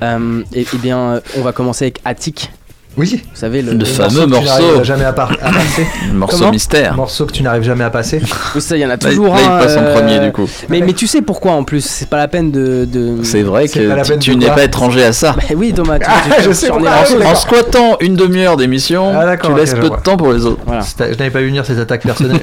Euh, 0.02 0.42
et, 0.52 0.60
et 0.60 0.78
bien, 0.82 0.98
euh, 0.98 1.20
on 1.38 1.40
va 1.40 1.52
commencer 1.52 1.86
avec 1.86 2.00
Attic. 2.04 2.50
Oui. 3.00 3.22
Vous 3.24 3.40
savez, 3.40 3.62
le, 3.62 3.72
Le 3.72 3.78
le 3.78 3.84
fameux 3.86 4.20
que 4.20 4.24
tu 4.24 4.26
morceau. 4.28 4.62
n'arrives 4.62 4.82
jamais 4.84 5.04
à, 5.06 5.12
par- 5.14 5.32
à 5.32 5.36
passer. 5.52 5.86
Le 6.08 6.12
morceau 6.12 6.36
Comment 6.38 6.50
mystère. 6.50 6.94
morceau 6.94 7.24
que 7.24 7.32
tu 7.32 7.42
n'arrives 7.42 7.62
jamais 7.62 7.84
à 7.84 7.90
passer. 7.90 8.20
Oui, 8.54 8.60
ça, 8.60 8.76
il 8.76 8.80
y 8.80 8.84
en 8.84 8.88
a 8.90 8.92
Là, 8.92 8.98
toujours 8.98 9.34
là, 9.34 9.40
il 9.42 9.46
un, 9.50 9.58
passe 9.58 9.76
en 9.76 9.82
euh, 9.84 9.94
premier 9.94 10.18
du 10.20 10.32
coup. 10.32 10.48
Mais, 10.68 10.80
mais 10.80 10.92
tu 10.92 11.06
sais 11.06 11.22
pourquoi 11.22 11.52
en 11.52 11.64
plus 11.64 11.84
C'est 11.84 12.08
pas 12.08 12.18
la 12.18 12.28
peine 12.28 12.50
de. 12.50 12.84
de... 12.84 13.22
C'est 13.22 13.42
vrai 13.42 13.68
que 13.68 14.18
tu, 14.18 14.36
n'es 14.36 14.46
pas 14.46 14.64
étranger 14.64 15.04
à 15.04 15.12
ça. 15.12 15.32
Bah 15.36 15.42
oui, 15.56 15.72
Thomas, 15.72 15.98
tu, 15.98 16.04
Ah, 16.08 16.20
tu- 16.36 16.42
je 16.42 16.48
tu 16.48 16.54
sais 16.54 16.70
en 16.70 16.80
En 16.84 17.34
squattant 17.34 17.96
une 18.00 18.16
demi-heure 18.16 18.56
d'émission, 18.56 19.12
Ah, 19.18 19.36
tu 19.36 19.54
laisses 19.54 19.74
peu 19.74 19.88
de 19.88 19.96
temps 20.02 20.16
pour 20.18 20.32
les 20.32 20.44
autres. 20.44 20.60
Voilà. 20.66 20.82
Je 20.98 21.04
n'avais 21.04 21.30
pas 21.30 21.40
vu 21.40 21.46
venir 21.46 21.64
ces 21.64 21.78
attaques 21.80 22.02
personnelles. 22.02 22.40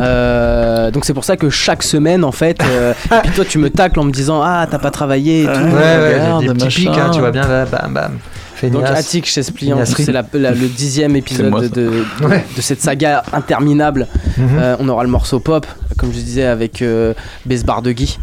Euh, 0.00 0.90
donc 0.90 1.04
c'est 1.04 1.14
pour 1.14 1.24
ça 1.24 1.36
que 1.36 1.50
chaque 1.50 1.82
semaine 1.82 2.24
en 2.24 2.32
fait, 2.32 2.58
euh, 2.62 2.92
et 3.12 3.20
puis 3.22 3.30
toi 3.32 3.44
tu 3.44 3.58
me 3.58 3.70
tacles 3.70 3.98
en 4.00 4.04
me 4.04 4.10
disant 4.12 4.42
ah 4.42 4.66
t'as 4.70 4.78
pas 4.78 4.90
travaillé 4.90 5.42
et 5.42 5.46
tout. 5.46 5.50
ouais, 5.52 6.38
ouais, 6.40 6.46
des 6.46 6.54
petits 6.54 6.68
pics, 6.68 6.88
hein, 6.88 7.10
tu 7.12 7.20
vois 7.20 7.30
bien, 7.30 7.46
là, 7.46 7.64
bam, 7.64 8.18
Donc. 8.62 8.84
Attic 8.84 9.26
chez 9.26 9.42
Spliant, 9.42 9.76
Feignacerie. 9.76 10.04
c'est 10.04 10.12
la- 10.12 10.24
la- 10.34 10.50
le 10.50 10.66
dixième 10.68 11.14
épisode 11.16 11.50
moi, 11.50 11.60
de, 11.60 11.68
ça. 11.68 11.74
de, 11.74 11.90
de- 12.20 12.26
Ouais. 12.26 12.44
de 12.56 12.60
cette 12.60 12.80
saga 12.82 13.22
interminable. 13.32 14.06
Mhm. 14.36 14.48
Euh, 14.58 14.76
on 14.80 14.88
aura 14.88 15.04
le 15.04 15.10
morceau 15.10 15.38
pop, 15.40 15.66
comme 15.96 16.10
je 16.12 16.18
disais, 16.18 16.44
avec 16.44 16.82
euh, 16.82 17.14
Besbar 17.46 17.82
de 17.82 17.92
Guy, 17.92 18.18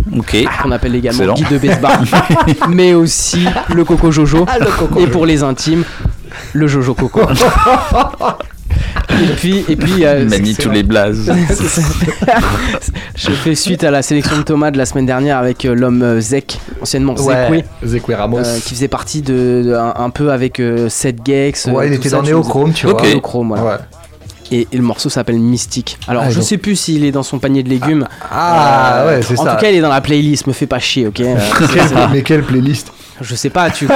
qu'on 0.61 0.71
appelle 0.71 0.95
également 0.95 1.33
Excellent. 1.33 1.33
Guy 1.35 1.53
de 1.53 1.57
Besbar, 1.57 2.01
mais 2.69 2.93
aussi 2.93 3.45
le 3.73 3.83
Coco 3.85 4.11
Jojo. 4.11 4.45
Ah, 4.47 4.59
le 4.59 4.65
Coco 4.65 4.97
et 4.99 5.01
Jojo. 5.03 5.11
pour 5.11 5.25
les 5.25 5.43
intimes, 5.43 5.83
le 6.53 6.67
Jojo 6.67 6.93
Coco. 6.93 7.21
Et 9.11 9.33
puis, 9.37 9.63
et 9.69 9.75
puis 9.75 10.05
euh, 10.05 10.25
Manie 10.27 10.55
tous 10.55 10.69
les 10.69 10.83
blazes. 10.83 11.31
je 13.15 13.31
fais 13.31 13.55
suite 13.55 13.83
à 13.83 13.91
la 13.91 14.01
sélection 14.01 14.37
de 14.37 14.43
Thomas 14.43 14.71
de 14.71 14.77
la 14.77 14.85
semaine 14.85 15.05
dernière 15.05 15.37
avec 15.37 15.65
euh, 15.65 15.73
l'homme 15.73 16.01
euh, 16.01 16.19
Zek, 16.19 16.59
anciennement 16.81 17.13
Ouais, 17.15 17.63
Zekwe. 17.85 18.13
Ramos. 18.13 18.39
euh, 18.39 18.59
qui 18.59 18.73
faisait 18.75 18.87
partie 18.87 19.21
de, 19.21 19.63
de- 19.65 19.73
un, 19.73 19.93
un 19.97 20.09
peu 20.09 20.31
avec 20.31 20.59
euh, 20.59 20.89
Seth 20.89 21.17
Gex. 21.25 21.65
Ouais, 21.67 21.87
il 21.87 21.93
était 21.93 22.09
dans 22.09 22.21
Néochrome, 22.23 22.73
tu 22.73 22.87
vois. 22.87 23.01
Néochrome, 23.01 23.49
voilà. 23.55 23.87
Et, 24.51 24.67
et 24.71 24.77
le 24.77 24.83
morceau 24.83 25.09
s'appelle 25.09 25.39
Mystique. 25.39 25.97
Alors, 26.07 26.23
Ah, 26.25 26.29
je 26.29 26.35
donc- 26.35 26.43
sais 26.47 26.57
plus 26.57 26.75
s'il 26.75 27.03
est 27.03 27.11
dans 27.11 27.23
son 27.23 27.39
panier 27.39 27.63
de 27.63 27.69
légumes. 27.69 28.07
Ah, 28.31 29.03
ouais, 29.07 29.21
c'est 29.23 29.39
en 29.39 29.43
ça. 29.43 29.55
tout 29.55 29.61
cas, 29.61 29.69
il 29.71 29.77
est 29.77 29.81
dans 29.81 29.89
la 29.89 30.01
playlist. 30.01 30.45
Me 30.47 30.53
fais 30.53 30.67
pas 30.67 30.79
chier, 30.79 31.07
ok 31.07 31.19
Euh, 31.21 31.35
c'est- 31.73 31.87
c'est- 31.87 31.95
Mais 32.11 32.21
quelle 32.21 32.43
playlist 32.43 32.91
Je 33.21 33.33
sais 33.33 33.49
pas, 33.49 33.69
tu. 33.71 33.87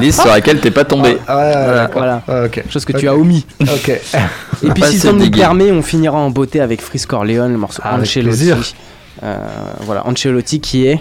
Liste 0.00 0.20
sur 0.22 0.30
laquelle 0.30 0.60
t'es 0.60 0.70
pas 0.70 0.84
tombé. 0.84 1.18
Ah, 1.26 1.36
ouais, 1.36 1.88
Voilà. 1.92 2.22
Ah, 2.26 2.44
ok. 2.46 2.62
Chose 2.70 2.84
que 2.84 2.96
tu 2.96 3.06
as 3.08 3.14
omis. 3.14 3.44
Ok. 3.60 3.88
Et 3.90 4.70
puis 4.70 4.82
si 4.90 5.00
temps 5.00 5.12
nous 5.12 5.30
permet, 5.30 5.70
on 5.72 5.82
finira 5.82 6.16
en 6.16 6.30
beauté 6.30 6.60
avec 6.60 6.80
Frisk 6.80 7.08
Corleone, 7.10 7.52
le 7.52 7.58
morceau 7.58 7.82
Ah, 7.84 7.94
avec 7.96 8.06
Ancelotti. 8.08 8.28
plaisir. 8.28 8.56
Euh, 9.24 9.36
voilà, 9.80 10.06
Ancelotti 10.06 10.60
qui 10.60 10.86
est. 10.86 11.00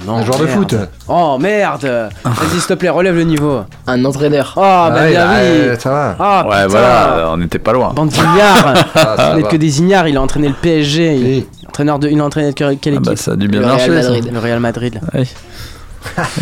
Oh 0.00 0.06
non, 0.06 0.16
Un 0.18 0.24
joueur 0.24 0.38
de 0.38 0.44
merde. 0.44 0.58
foot. 0.70 0.74
Oh 1.08 1.38
merde 1.38 1.84
Vas-y, 2.24 2.50
s'il 2.58 2.66
te 2.66 2.74
plaît, 2.74 2.88
relève 2.88 3.14
le 3.16 3.24
niveau. 3.24 3.60
Un 3.86 4.04
entraîneur. 4.04 4.52
Oh, 4.56 4.60
bah 4.60 4.92
Ouais, 4.94 5.10
bien 5.10 5.26
bah, 5.26 5.32
oui 5.34 5.46
euh, 5.46 5.78
ça 5.78 5.90
va. 5.90 6.16
Ah, 6.18 6.44
Ouais, 6.46 6.56
putain. 6.56 6.68
voilà, 6.68 7.28
on 7.32 7.40
était 7.42 7.58
pas 7.58 7.72
loin. 7.72 7.92
Bande 7.92 8.08
d'ignards 8.10 8.74
Ah, 8.94 9.36
que 9.50 9.56
des 9.56 9.78
ignares, 9.78 10.08
il 10.08 10.16
a 10.16 10.22
entraîné 10.22 10.48
le 10.48 10.54
PSG. 10.54 11.14
Il 11.16 11.46
entraîneur 11.68 11.98
de, 11.98 12.08
il 12.08 12.20
a 12.20 12.24
entraîné 12.24 12.52
quelle 12.54 12.68
Ah 12.68 13.00
bah, 13.00 13.12
équipe 13.12 13.18
ça 13.18 13.32
a 13.32 13.36
dû 13.36 13.48
bien 13.48 13.60
Le 13.60 13.66
Real 13.66 13.76
marcher. 13.76 14.02
ça. 14.02 14.10
Madrid. 14.10 14.30
Le 14.32 14.38
Real 14.38 14.60
Madrid. 14.60 15.00
Ouais. 15.14 15.24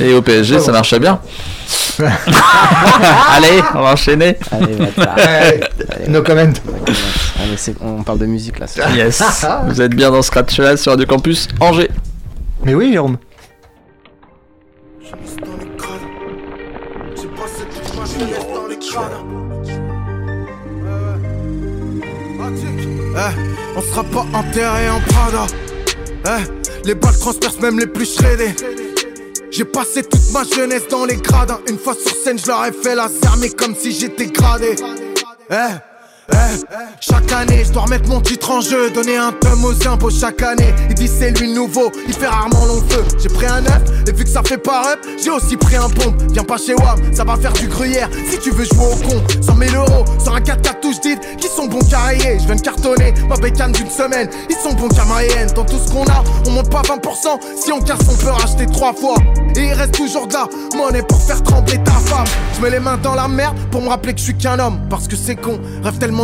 Et 0.01 0.13
au 0.15 0.23
PSG, 0.23 0.61
ça 0.61 0.71
marchait 0.73 0.99
bien. 0.99 1.19
Allez, 1.99 3.63
on 3.75 3.83
va 3.83 3.93
enchaîner. 3.93 4.37
Allez. 4.53 4.77
Ouais, 4.79 5.61
No 6.09 6.23
comment. 6.23 6.43
Allez, 6.43 7.57
c'est- 7.57 7.75
on 7.83 8.03
parle 8.03 8.19
de 8.19 8.27
musique 8.27 8.59
là. 8.59 8.67
Yes. 8.95 9.23
Vous 9.67 9.81
êtes 9.81 9.95
bien 9.95 10.11
dans 10.11 10.23
Scratch 10.23 10.59
là 10.59 10.77
sur 10.77 10.93
Radio 10.93 11.07
Campus 11.07 11.49
Angers. 11.61 11.91
Mais 12.65 12.75
oui, 12.75 12.93
Jérôme. 12.93 13.17
J'ai 15.07 15.13
passé 17.29 17.63
toute 17.73 17.95
ma 17.95 18.05
dans 18.55 18.67
les 18.67 18.79
crânes. 18.79 19.13
Eh, 23.19 23.77
on 23.77 23.83
sera 23.83 24.03
pas 24.03 24.27
enterré 24.35 24.91
en 24.91 25.01
Prada. 25.01 25.47
Eh, 26.27 26.87
les 26.89 26.95
balles 26.97 27.19
transpercent 27.19 27.61
même 27.61 27.79
les 27.79 27.87
plus 27.87 28.17
shreddés. 28.17 28.57
J'ai 29.53 29.65
passé 29.65 30.03
toute 30.03 30.33
ma 30.33 30.43
jeunesse 30.43 30.89
dans 30.89 31.05
les 31.05 31.17
gradins. 31.17 31.61
Une 31.69 31.79
fois 31.79 31.95
sur 31.95 32.17
scène, 32.17 32.39
je 32.39 32.49
leur 32.49 32.65
ai 32.65 32.73
fait 32.73 32.97
la 32.97 33.09
mais 33.41 33.51
comme 33.51 33.77
si 33.77 33.93
j'étais 33.93 34.27
gradé. 34.27 34.75
Eh, 35.51 35.55
eh, 36.33 36.37
chaque 37.01 37.31
année, 37.33 37.63
je 37.65 37.73
dois 37.73 37.83
remettre 37.83 38.09
mon 38.09 38.21
titre 38.21 38.51
en 38.51 38.61
jeu, 38.61 38.91
donner 38.91 39.17
un 39.17 39.33
thème 39.33 39.65
aux 39.65 39.89
impôts 39.89 40.11
chaque 40.11 40.43
année. 40.43 40.75
Il 40.89 40.95
dit 40.95 41.09
c'est 41.09 41.31
lui 41.39 41.49
le 41.49 41.55
nouveau, 41.55 41.93
il 42.07 42.15
fait 42.15 42.27
rarement 42.27 42.65
long 42.67 42.83
feu. 42.89 43.05
J'ai 43.19 43.29
pris 43.29 43.47
un 43.47 43.65
œuf, 43.65 43.83
et 44.07 44.13
vu 44.13 44.25
que 44.25 44.31
ça 44.31 44.43
fait 44.43 44.59
pas 44.59 44.93
up, 44.93 44.99
j'ai 45.23 45.31
aussi 45.31 45.57
pris 45.57 45.77
un 45.77 45.89
pompe. 45.89 46.21
Viens 46.33 46.45
pas 46.45 46.57
chez 46.57 46.75
WAM, 46.75 47.15
ça 47.15 47.25
va 47.25 47.37
faire 47.37 47.53
du 47.53 47.69
gruyère. 47.69 48.09
Si 48.31 48.39
tu 48.39 48.51
veux 48.51 48.65
jouer 48.65 48.87
au 48.93 49.09
con, 49.09 49.23
100 49.41 49.57
000 49.57 49.77
euros 49.77 50.05
sur 50.19 50.35
un 50.35 50.41
4 50.41 50.81
touche 50.81 51.01
d'id 51.01 51.19
qui 51.39 51.49
sont 51.49 51.67
bons 51.67 51.85
qu'à. 51.89 52.15
Je 52.17 52.47
viens 52.47 52.57
de 52.57 52.61
cartonner 52.61 53.15
ma 53.29 53.37
bécane 53.37 53.73
d'une 53.73 53.91
semaine, 53.91 54.29
ils 54.49 54.57
sont 54.57 54.75
bons 54.75 54.89
qu'à 54.89 55.05
moyenne. 55.05 55.51
Dans 55.55 55.65
tout 55.65 55.79
ce 55.79 55.93
qu'on 55.93 56.05
a, 56.05 56.25
on 56.47 56.51
monte 56.51 56.71
pas 56.71 56.83
20%. 56.83 57.41
Si 57.57 57.73
on 57.73 57.81
casse, 57.81 58.01
on 58.11 58.17
peut 58.17 58.31
racheter 58.31 58.67
trois 58.67 58.93
fois. 58.93 59.17
Et 59.57 59.67
il 59.67 59.73
reste 59.73 59.95
toujours 59.95 60.27
de 60.27 60.35
la 60.35 60.49
monnaie 60.77 61.03
pour 61.03 61.21
faire 61.21 61.43
trembler 61.43 61.79
ta 61.85 61.93
femme. 61.93 62.27
Je 62.55 62.61
mets 62.63 62.71
les 62.71 62.81
mains 62.81 62.99
dans 62.99 63.15
la 63.15 63.29
merde 63.29 63.57
pour 63.71 63.83
me 63.83 63.89
rappeler 63.89 64.13
que 64.15 64.19
je 64.19 64.25
suis 64.25 64.37
qu'un 64.37 64.59
homme. 64.59 64.81
Parce 64.89 65.09
que 65.09 65.17
c'est 65.17 65.37
con, 65.37 65.59
rêve 65.83 65.99
tellement 65.99 66.16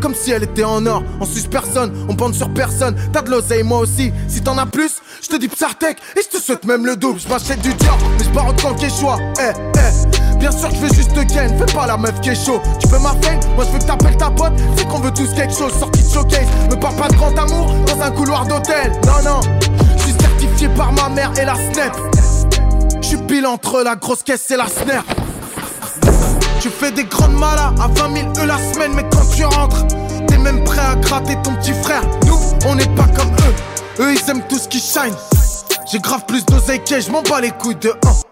comme 0.00 0.14
si 0.14 0.30
elle 0.30 0.42
était 0.42 0.64
en 0.64 0.84
or. 0.86 1.02
On 1.20 1.24
suce 1.24 1.46
personne, 1.46 1.92
on 2.08 2.14
bande 2.14 2.34
sur 2.34 2.52
personne. 2.52 2.94
T'as 3.12 3.22
de 3.22 3.30
l'oseille, 3.30 3.62
moi 3.62 3.78
aussi. 3.78 4.12
Si 4.28 4.42
t'en 4.42 4.58
as 4.58 4.66
plus, 4.66 5.00
je 5.22 5.28
te 5.28 5.36
dis 5.36 5.48
Psartek 5.48 5.98
et 6.16 6.20
je 6.22 6.38
te 6.38 6.42
souhaite 6.42 6.64
même 6.64 6.84
le 6.86 6.96
double. 6.96 7.20
Je 7.20 7.28
m'achète 7.28 7.60
du 7.60 7.72
dior, 7.74 7.98
mais 8.18 8.24
je 8.24 8.30
pars 8.30 8.48
autant 8.48 8.76
choix. 8.88 9.16
Eh, 9.40 9.52
eh. 9.76 10.38
Bien 10.38 10.50
sûr 10.50 10.70
je 10.72 10.76
veux 10.78 10.92
juste 10.92 11.14
te 11.14 11.20
gain, 11.20 11.48
fais 11.56 11.72
pas 11.72 11.86
la 11.86 11.96
meuf 11.96 12.20
qui 12.20 12.30
est 12.30 12.46
chaud. 12.46 12.60
Tu 12.80 12.88
peux 12.88 12.98
ma 12.98 13.12
moi 13.54 13.64
je 13.64 13.70
veux 13.70 13.78
que 13.78 13.84
t'appelles 13.84 14.16
ta 14.16 14.28
pote. 14.28 14.52
C'est 14.76 14.88
qu'on 14.88 14.98
veut 14.98 15.12
tous 15.12 15.32
quelque 15.34 15.54
chose, 15.54 15.72
sorti 15.72 16.02
de 16.02 16.08
showcase. 16.08 16.48
Me 16.68 16.74
parle 16.74 16.96
pas 16.96 17.08
de 17.08 17.14
grand 17.14 17.38
amour 17.38 17.72
dans 17.86 18.00
un 18.02 18.10
couloir 18.10 18.44
d'hôtel. 18.46 18.92
Non, 19.06 19.22
non, 19.24 19.40
je 19.96 20.02
suis 20.02 20.12
certifié 20.12 20.68
par 20.76 20.92
ma 20.92 21.08
mère 21.08 21.30
et 21.40 21.44
la 21.44 21.54
snap. 21.54 21.96
Je 23.00 23.06
suis 23.06 23.18
pile 23.18 23.46
entre 23.46 23.82
la 23.82 23.94
grosse 23.94 24.24
caisse 24.24 24.50
et 24.50 24.56
la 24.56 24.66
snare. 24.66 25.04
Tu 26.62 26.70
fais 26.70 26.92
des 26.92 27.02
grandes 27.02 27.34
malas 27.34 27.72
à 27.80 27.88
20 27.88 28.14
000 28.14 28.32
euros 28.36 28.46
la 28.46 28.56
semaine, 28.72 28.92
mais 28.94 29.02
quand 29.10 29.28
tu 29.34 29.44
rentres, 29.44 29.84
t'es 30.28 30.38
même 30.38 30.62
prêt 30.62 30.78
à 30.78 30.94
gratter 30.94 31.34
ton 31.42 31.56
petit 31.56 31.72
frère. 31.72 32.02
Nous, 32.24 32.38
on 32.68 32.76
n'est 32.76 32.86
pas 32.94 33.08
comme 33.16 33.32
eux. 33.32 34.04
Eux, 34.04 34.14
ils 34.14 34.30
aiment 34.30 34.46
tout 34.48 34.58
ce 34.58 34.68
qui 34.68 34.78
shine. 34.78 35.12
J'ai 35.90 35.98
grave 35.98 36.24
plus 36.24 36.46
d'oseille 36.46 36.80
que 36.84 37.00
je 37.00 37.10
m'en 37.10 37.22
bats 37.22 37.40
les 37.40 37.50
couilles 37.50 37.74
de 37.74 37.90
1. 37.90 38.31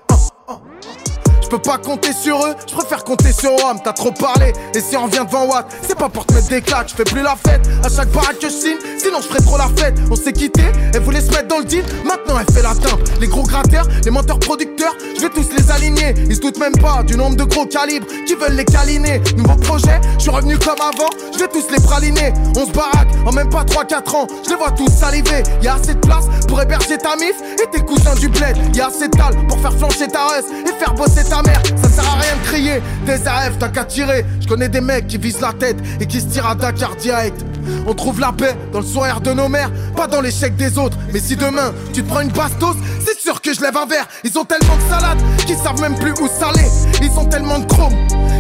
Peux 1.50 1.58
pas 1.58 1.78
compter 1.78 2.12
sur 2.12 2.46
eux, 2.46 2.54
je 2.64 2.72
préfère 2.72 3.02
compter 3.02 3.32
sur 3.32 3.50
WAM, 3.50 3.80
t'as 3.82 3.92
trop 3.92 4.12
parlé. 4.12 4.52
Et 4.72 4.80
si 4.80 4.96
on 4.96 5.06
revient 5.06 5.24
devant 5.26 5.46
Watt, 5.46 5.66
c'est 5.82 5.98
pas 5.98 6.08
pour 6.08 6.24
te 6.24 6.32
mettre 6.32 6.46
des 6.46 6.62
claques, 6.62 6.90
je 6.90 6.94
fais 6.94 7.02
plus 7.02 7.22
la 7.22 7.34
fête. 7.34 7.68
À 7.84 7.88
chaque 7.88 8.08
baraque 8.12 8.38
que 8.38 8.48
je 8.48 8.54
signe, 8.54 8.76
sinon 8.96 9.18
je 9.20 9.26
ferai 9.26 9.42
trop 9.42 9.58
la 9.58 9.68
fête. 9.76 9.98
On 10.12 10.14
s'est 10.14 10.32
quitté, 10.32 10.62
elle 10.94 11.00
voulait 11.00 11.20
se 11.20 11.30
mettre 11.32 11.48
dans 11.48 11.58
le 11.58 11.64
deal, 11.64 11.84
maintenant 12.04 12.36
elle 12.38 12.54
fait 12.54 12.62
la 12.62 12.72
teinte. 12.76 13.00
Les 13.20 13.26
gros 13.26 13.42
gratteurs, 13.42 13.88
les 14.04 14.12
menteurs 14.12 14.38
producteurs, 14.38 14.94
je 15.16 15.22
vais 15.22 15.28
tous 15.28 15.48
les 15.58 15.72
aligner. 15.72 16.14
Ils 16.28 16.36
se 16.36 16.40
doutent 16.40 16.58
même 16.60 16.76
pas 16.78 17.02
du 17.02 17.16
nombre 17.16 17.34
de 17.34 17.42
gros 17.42 17.66
calibres 17.66 18.06
qui 18.28 18.36
veulent 18.36 18.54
les 18.54 18.64
câliner. 18.64 19.20
Nouveau 19.36 19.56
projet, 19.56 20.00
je 20.18 20.22
suis 20.22 20.30
revenu 20.30 20.56
comme 20.56 20.80
avant, 20.80 21.10
je 21.32 21.38
vais 21.40 21.48
tous 21.48 21.68
les 21.72 21.80
praliner. 21.80 22.32
On 22.56 22.64
se 22.64 22.70
baraque 22.70 23.08
en 23.26 23.32
même 23.32 23.50
pas 23.50 23.64
3-4 23.64 24.14
ans, 24.14 24.26
je 24.44 24.50
les 24.50 24.56
vois 24.56 24.70
tous 24.70 24.88
saliver. 24.88 25.42
Y 25.62 25.66
a 25.66 25.74
assez 25.74 25.94
de 25.94 26.00
place 26.00 26.26
pour 26.46 26.62
héberger 26.62 26.96
ta 26.96 27.16
mif 27.16 27.34
et 27.60 27.68
tes 27.76 27.84
cousins 27.84 28.14
du 28.14 28.28
bled. 28.28 28.56
Y 28.72 28.80
a 28.80 28.86
assez 28.86 29.08
de 29.08 29.16
dalle 29.16 29.34
pour 29.48 29.58
faire 29.58 29.72
flancher 29.72 30.06
ta 30.06 30.28
reste 30.28 30.48
et 30.64 30.78
faire 30.78 30.94
bosser 30.94 31.24
ta 31.24 31.39
Ça 31.82 31.88
sert 31.88 32.04
à 32.04 32.16
rien 32.16 32.36
de 32.36 32.46
crier, 32.46 32.82
des 33.06 33.26
AF 33.26 33.58
t'as 33.58 33.68
qu'à 33.68 33.84
tirer. 33.84 34.24
Je 34.40 34.48
connais 34.48 34.68
des 34.68 34.80
mecs 34.80 35.06
qui 35.06 35.18
visent 35.18 35.40
la 35.40 35.52
tête 35.52 35.76
et 36.00 36.06
qui 36.06 36.20
se 36.20 36.26
tirent 36.26 36.46
à 36.46 36.54
Dakar 36.54 36.96
direct. 36.96 37.40
On 37.86 37.94
trouve 37.94 38.20
la 38.20 38.32
paix 38.32 38.56
dans 38.72 38.80
le 38.80 38.86
sourire 38.86 39.20
de 39.20 39.32
nos 39.32 39.48
mères, 39.48 39.70
pas 39.96 40.06
dans 40.06 40.20
l'échec 40.20 40.56
des 40.56 40.78
autres. 40.78 40.96
Mais 41.12 41.20
si 41.20 41.36
demain 41.36 41.72
tu 41.92 42.02
te 42.02 42.08
prends 42.08 42.20
une 42.20 42.30
bastos, 42.30 42.76
c'est 43.04 43.18
sûr 43.18 43.40
que 43.40 43.54
je 43.54 43.60
lève 43.60 43.76
un 43.76 43.86
verre. 43.86 44.06
Ils 44.24 44.38
ont 44.38 44.44
tellement 44.44 44.76
de 44.76 44.90
salade 44.90 45.18
qu'ils 45.46 45.56
savent 45.56 45.80
même 45.80 45.94
plus 45.96 46.12
où 46.12 46.28
saler. 46.28 46.68
Ils 47.02 47.18
ont 47.18 47.26
tellement 47.26 47.58
de 47.58 47.66
chrome 47.66 47.94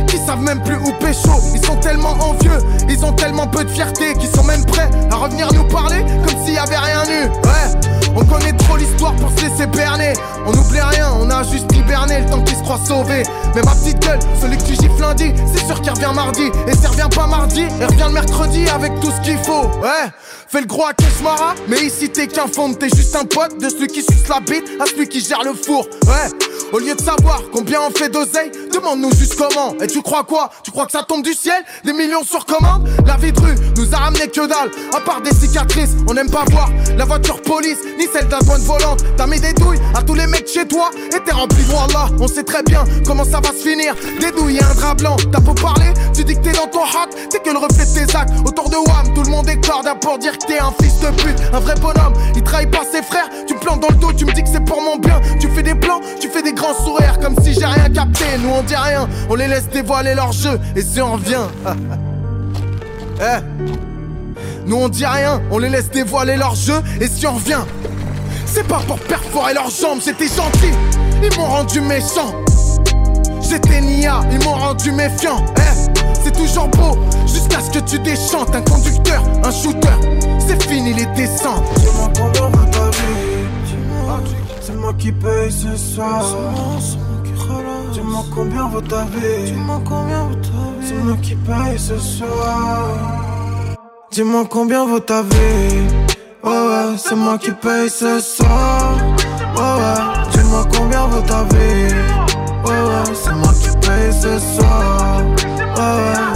qu'ils 0.06 0.20
savent 0.20 0.42
même 0.42 0.62
plus 0.62 0.76
où 0.76 0.92
pécho. 1.00 1.40
Ils 1.54 1.64
sont 1.64 1.76
tellement 1.76 2.12
envieux, 2.20 2.58
ils 2.88 3.04
ont 3.04 3.12
tellement 3.12 3.46
peu 3.46 3.64
de 3.64 3.70
fierté 3.70 4.14
qu'ils 4.14 4.30
sont 4.30 4.44
même 4.44 4.64
prêts 4.66 4.90
à 5.10 5.16
revenir 5.16 5.52
nous 5.52 5.64
parler 5.64 6.04
comme 6.26 6.44
s'il 6.44 6.54
y 6.54 6.58
avait 6.58 6.76
rien 6.76 7.02
eu. 7.04 7.28
Ouais, 7.28 7.80
on 8.16 8.24
connaît 8.24 8.52
trop 8.52 8.76
l'histoire 8.76 9.14
pour 9.16 9.30
se 9.30 9.44
laisser 9.44 9.66
berner. 9.66 10.12
On 10.46 10.52
n'oublie 10.52 10.80
rien, 10.80 11.12
on 11.20 11.30
a 11.30 11.42
juste 11.42 11.70
hiberné 11.74 12.20
le 12.20 12.26
temps 12.26 12.42
qu'ils 12.42 12.56
se 12.56 12.62
croient 12.62 12.80
sauvés. 12.84 13.22
Mais 13.54 13.62
ma 13.62 13.72
petite 13.72 14.00
gueule, 14.00 14.18
celui 14.40 14.56
que 14.56 14.62
tu 14.62 14.74
gifles 14.74 15.00
lundi, 15.00 15.32
c'est 15.52 15.66
sûr 15.66 15.80
qu'il 15.80 15.92
revient 15.92 16.12
mardi. 16.14 16.50
Et 16.66 16.72
s'il 16.72 16.88
revient 16.88 17.08
pas 17.14 17.26
mardi, 17.26 17.64
il 17.78 17.86
revient 17.86 18.06
le 18.06 18.12
mercredi 18.12 18.68
avec 18.68 18.98
tout 19.00 19.10
ce 19.10 19.20
qu'il 19.20 19.38
faut. 19.38 19.66
Ouais, 19.80 20.10
fais 20.50 20.60
le 20.60 20.66
gros 20.66 20.84
à 20.84 20.92
Kesmara, 20.92 21.54
mais 21.68 21.80
ici 21.80 22.08
t'es 22.08 22.26
qu'un 22.26 22.48
fond, 22.48 22.72
t'es 22.74 22.88
juste 22.88 23.14
un 23.14 23.24
pote 23.24 23.58
de 23.58 23.68
celui 23.68 23.86
qui 23.86 24.02
suce 24.02 24.26
la 24.28 24.40
bite 24.40 24.64
à 24.80 24.86
celui 24.86 25.08
qui 25.08 25.20
gère 25.20 25.44
le 25.44 25.54
four. 25.54 25.86
Ouais, 26.06 26.48
au 26.72 26.78
lieu 26.78 26.94
de 26.94 27.00
savoir 27.00 27.40
combien 27.52 27.80
on 27.82 27.90
fait 27.90 28.08
d'oseille, 28.08 28.50
demande-nous 28.72 29.12
juste 29.14 29.36
comment. 29.36 29.74
Et 29.80 29.86
tu 29.86 30.02
crois 30.02 30.24
quoi? 30.24 30.50
Tu 30.64 30.72
crois 30.72 30.86
que 30.86 30.92
ça 30.92 31.04
tombe 31.04 31.22
du 31.22 31.34
ciel? 31.34 31.62
Des 31.84 31.92
millions 31.92 32.24
sur 32.24 32.44
commande? 32.46 32.88
La 33.06 33.16
vie 33.16 33.32
de 33.32 33.40
rue 33.40 33.54
nous 33.76 33.94
a 33.94 33.98
ramené 33.98 34.26
que 34.26 34.46
dalle, 34.46 34.70
à 34.92 35.00
part 35.00 35.20
des 35.20 35.32
cicatrices. 35.32 35.90
On 36.08 36.14
n'aime 36.14 36.30
pas 36.30 36.44
voir 36.50 36.68
la 36.96 37.04
voiture 37.04 37.40
police, 37.42 37.78
ni 37.98 38.06
celle 38.12 38.26
d'un 38.28 38.40
douane 38.40 38.62
volante. 38.62 39.04
T'as 39.16 39.26
mis 39.26 39.38
des 39.38 39.52
douilles 39.52 39.80
à 39.94 40.02
tous 40.02 40.14
les 40.14 40.26
mecs 40.26 40.48
chez 40.48 40.66
toi, 40.66 40.90
et 41.14 41.20
t'es 41.20 41.32
rempli 41.32 41.62
de 41.62 41.92
là. 41.92 42.08
On 42.18 42.26
sait 42.26 42.44
très 42.44 42.62
bien 42.64 42.84
comment 43.06 43.24
ça 43.24 43.40
va 43.40 43.50
se 43.50 43.68
finir. 43.68 43.94
Des 44.20 44.32
douilles 44.32 44.56
et 44.56 44.62
un 44.62 44.74
drap 44.74 44.94
blanc. 44.94 45.16
T'as 45.32 45.40
beau 45.40 45.54
parler, 45.54 45.92
tu 46.12 46.24
dis 46.24 46.34
que 46.34 46.40
t'es 46.40 46.52
dans 46.52 46.66
ton 46.66 46.82
hot, 46.82 47.10
t'es 47.30 47.38
que 47.38 47.50
le 47.50 47.58
reflet 47.58 47.84
de 47.84 48.06
tes 48.06 48.16
actes. 48.16 48.32
Autour 48.44 48.68
de 48.68 48.76
WAM, 48.76 49.14
tout 49.14 49.22
le 49.22 49.30
monde 49.30 49.48
est 49.48 49.64
corda 49.64 49.94
pour 49.94 50.18
dire 50.18 50.36
t'es 50.46 50.58
un 50.58 50.72
fils 50.80 51.00
de 51.00 51.08
pute, 51.22 51.40
un 51.52 51.60
vrai 51.60 51.74
bonhomme. 51.80 52.14
Il 52.34 52.42
trahit 52.42 52.70
pas 52.70 52.82
ses 52.90 53.02
frères, 53.02 53.28
tu 53.46 53.54
plantes 53.54 53.80
dans 53.80 53.88
le 53.88 53.96
dos, 53.96 54.12
tu 54.12 54.24
me 54.24 54.32
dis 54.32 54.42
que 54.42 54.48
c'est 54.48 54.64
pour 54.64 54.80
mon 54.82 54.96
bien. 54.96 55.20
Tu 55.40 55.48
fais 55.48 55.62
des 55.62 55.74
plans, 55.74 56.00
tu 56.20 56.28
fais 56.28 56.42
des 56.42 56.52
grands 56.52 56.74
sourires 56.74 57.18
comme 57.20 57.36
si 57.42 57.54
j'ai 57.54 57.66
rien 57.66 57.88
capté. 57.90 58.24
Nous 58.42 58.50
on 58.50 58.62
dit 58.62 58.76
rien, 58.76 59.08
on 59.28 59.34
les 59.34 59.48
laisse 59.48 59.68
dévoiler 59.68 60.14
leur 60.14 60.32
jeu, 60.32 60.58
et 60.76 60.82
si 60.82 61.00
on 61.00 61.12
revient. 61.12 61.46
Eh 63.22 63.42
Nous 64.64 64.76
on 64.76 64.88
dit 64.88 65.04
rien, 65.04 65.42
on 65.50 65.58
les 65.58 65.68
laisse 65.68 65.90
dévoiler 65.90 66.36
leur 66.36 66.54
jeu, 66.54 66.80
et 67.02 67.06
si 67.06 67.26
on 67.26 67.34
revient. 67.34 67.60
C'est 68.46 68.66
pas 68.66 68.80
pour 68.86 68.98
perforer 68.98 69.52
leurs 69.52 69.68
jambes, 69.68 70.00
j'étais 70.02 70.26
gentil, 70.26 70.72
ils 71.22 71.36
m'ont 71.38 71.46
rendu 71.46 71.82
méchant. 71.82 72.34
J'étais 73.42 73.80
Nia, 73.80 74.20
ils 74.32 74.42
m'ont 74.44 74.54
rendu 74.54 74.90
méfiant. 74.92 75.44
Eh, 75.56 75.89
toujours 76.40 76.68
beau, 76.68 76.98
jusqu'à 77.26 77.60
ce 77.60 77.70
que 77.70 77.78
tu 77.80 77.98
déchantes. 77.98 78.54
Un 78.54 78.62
conducteur, 78.62 79.22
un 79.44 79.50
shooter, 79.50 79.88
c'est 80.38 80.62
fini 80.62 80.94
les 80.94 81.06
descentes. 81.06 81.64
Dis-moi 81.76 82.10
quand 82.16 82.40
aura 82.40 82.66
ta 82.70 82.84
vie. 82.90 83.40
C'est 84.60 84.76
moi 84.76 84.92
qui 84.98 85.12
paye 85.12 85.50
ce 85.50 85.76
soir. 85.76 86.22
Dis-moi 86.22 87.62
Dis-moi 87.92 88.24
combien 88.34 88.68
vaut 88.68 88.80
ta 88.80 89.04
vie 89.04 89.44
Dis-moi 89.46 89.80
combien 89.84 90.24
vaut 90.24 90.34
ta 90.34 90.80
vie 90.80 90.88
C'est 90.88 91.04
moi 91.04 91.16
qui 91.22 91.34
paye 91.34 91.78
ce 91.78 91.98
soir 91.98 92.86
Dis-moi 94.10 94.44
combien 94.48 94.86
vaut 94.86 95.00
ta 95.00 95.22
vie 95.22 95.86
Ouais 96.42 96.50
ouais, 96.50 96.96
c'est 96.96 97.16
moi 97.16 97.36
qui 97.38 97.50
paye 97.50 97.90
ce 97.90 98.20
soir 98.20 98.94
Ouais 99.56 99.60
ouais, 99.60 100.30
dis-moi 100.32 100.66
combien 100.76 101.06
vaut 101.06 101.20
ta 101.20 101.42
vie 101.44 101.94
Ouais 102.64 102.70
ouais, 102.70 103.14
c'est 103.14 103.34
moi 103.34 103.52
qui 103.60 103.70
paye 103.86 104.12
ce 104.12 104.38
soir 104.56 105.22
ouais, 105.80 106.29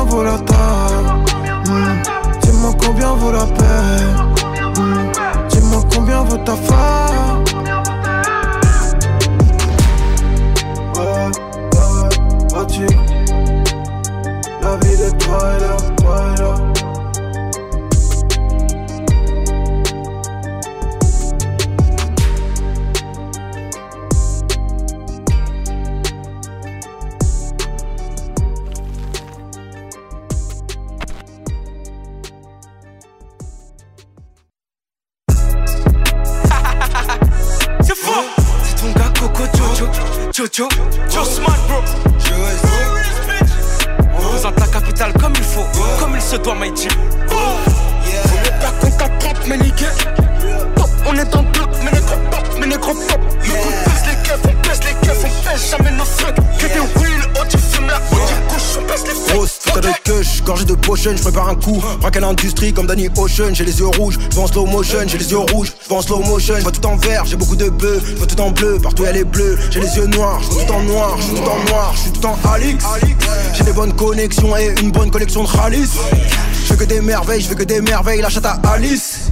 combien 0.00 0.04
vaut 0.16 0.22
la 0.24 0.38
table 0.38 1.24
Hmm, 1.66 2.02
Dis-moi 2.40 2.72
combien 2.82 3.14
vaut 3.14 3.32
la 3.32 3.44
paix 3.44 4.80
Hmm, 4.80 5.12
Dis-moi 5.48 5.82
combien 5.94 6.22
vaut 6.22 6.38
ta 6.38 6.54
femme 6.56 7.44
Ouais, 10.96 11.26
ouais, 11.74 12.08
vois-tu 12.50 12.86
La 14.62 14.76
vie 14.76 14.96
de 14.96 15.10
toi 15.18 15.38
là 15.58 16.54
potion, 61.00 61.16
je 61.16 61.22
prépare 61.22 61.48
un 61.48 61.54
coup. 61.54 61.82
Braque 62.00 62.16
à 62.16 62.20
l'industrie 62.20 62.72
comme 62.72 62.86
Danny 62.86 63.08
Ocean, 63.16 63.54
j'ai 63.54 63.64
les 63.64 63.78
yeux 63.78 63.86
rouges, 63.86 64.18
je 64.32 64.38
en 64.38 64.46
slow 64.46 64.66
motion, 64.66 64.98
j'ai 65.06 65.18
les 65.18 65.30
yeux 65.30 65.38
rouges, 65.38 65.72
je 65.88 65.94
en 65.94 66.02
slow 66.02 66.20
motion, 66.20 66.54
je 66.58 66.68
tout 66.68 66.86
en 66.86 66.96
vert, 66.96 67.24
j'ai 67.24 67.36
beaucoup 67.36 67.56
de 67.56 67.68
bleu, 67.70 68.00
je 68.20 68.24
tout 68.24 68.40
en 68.40 68.50
bleu, 68.50 68.78
partout 68.82 69.04
elle 69.06 69.16
est 69.16 69.24
bleue, 69.24 69.58
j'ai 69.70 69.80
les 69.80 69.96
yeux 69.96 70.06
noirs, 70.06 70.40
je 70.42 70.64
tout 70.64 70.72
en 70.72 70.82
noir, 70.82 71.16
je 71.18 71.22
suis 71.22 71.34
tout 71.34 71.48
en 71.48 71.70
noir, 71.70 71.92
je 71.94 72.00
suis 72.00 72.12
tout 72.12 72.26
en 72.26 72.38
Alix. 72.52 72.84
J'ai 73.54 73.64
des 73.64 73.72
bonnes 73.72 73.94
connexions 73.94 74.56
et 74.56 74.74
une 74.80 74.90
bonne 74.90 75.10
collection 75.10 75.42
de 75.44 75.48
Ralice. 75.48 75.96
Je 76.64 76.70
veux 76.70 76.76
que 76.76 76.84
des 76.84 77.00
merveilles, 77.00 77.40
je 77.40 77.48
veux 77.48 77.54
que 77.54 77.64
des 77.64 77.80
merveilles, 77.80 78.20
la 78.20 78.28
chatte 78.28 78.46
à 78.46 78.60
Alice. 78.72 79.30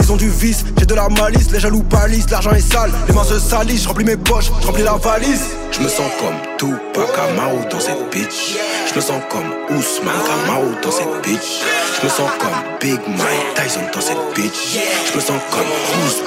Ils 0.00 0.10
ont 0.10 0.16
du 0.16 0.30
vice, 0.30 0.64
j'ai 0.78 0.86
de 0.86 0.94
la 0.94 1.08
malice, 1.08 1.50
les 1.50 1.60
jaloux 1.60 1.82
palissent, 1.82 2.30
l'argent 2.30 2.52
est 2.52 2.72
sale, 2.72 2.92
les 3.08 3.14
mains 3.14 3.24
se 3.24 3.38
salissent, 3.38 3.82
je 3.82 3.88
remplis 3.88 4.04
mes 4.04 4.16
poches, 4.16 4.50
je 4.60 4.66
remplis 4.66 4.82
la 4.82 4.96
valise. 4.96 5.42
Je 5.72 5.80
me 5.80 5.88
sens 5.88 6.10
comme 6.18 6.36
Tupac 6.58 7.18
Amaru 7.18 7.58
dans 7.70 7.80
cette 7.80 8.10
bitch. 8.10 8.56
Je 8.88 8.94
me 8.96 9.00
sens 9.00 9.22
comme 9.30 9.54
Ousmane 9.70 10.14
Kamau 10.26 10.74
dans 10.82 10.90
cette 10.90 11.22
bitch. 11.22 11.62
Je 11.98 12.04
me 12.04 12.10
sens 12.10 12.30
comme 12.40 12.50
Big 12.80 13.00
Mike 13.06 13.54
Tyson 13.54 13.80
dans 13.94 14.00
cette 14.00 14.18
bitch. 14.34 14.78
Je 15.06 15.16
me 15.16 15.20
sens 15.20 15.40
comme 15.50 15.70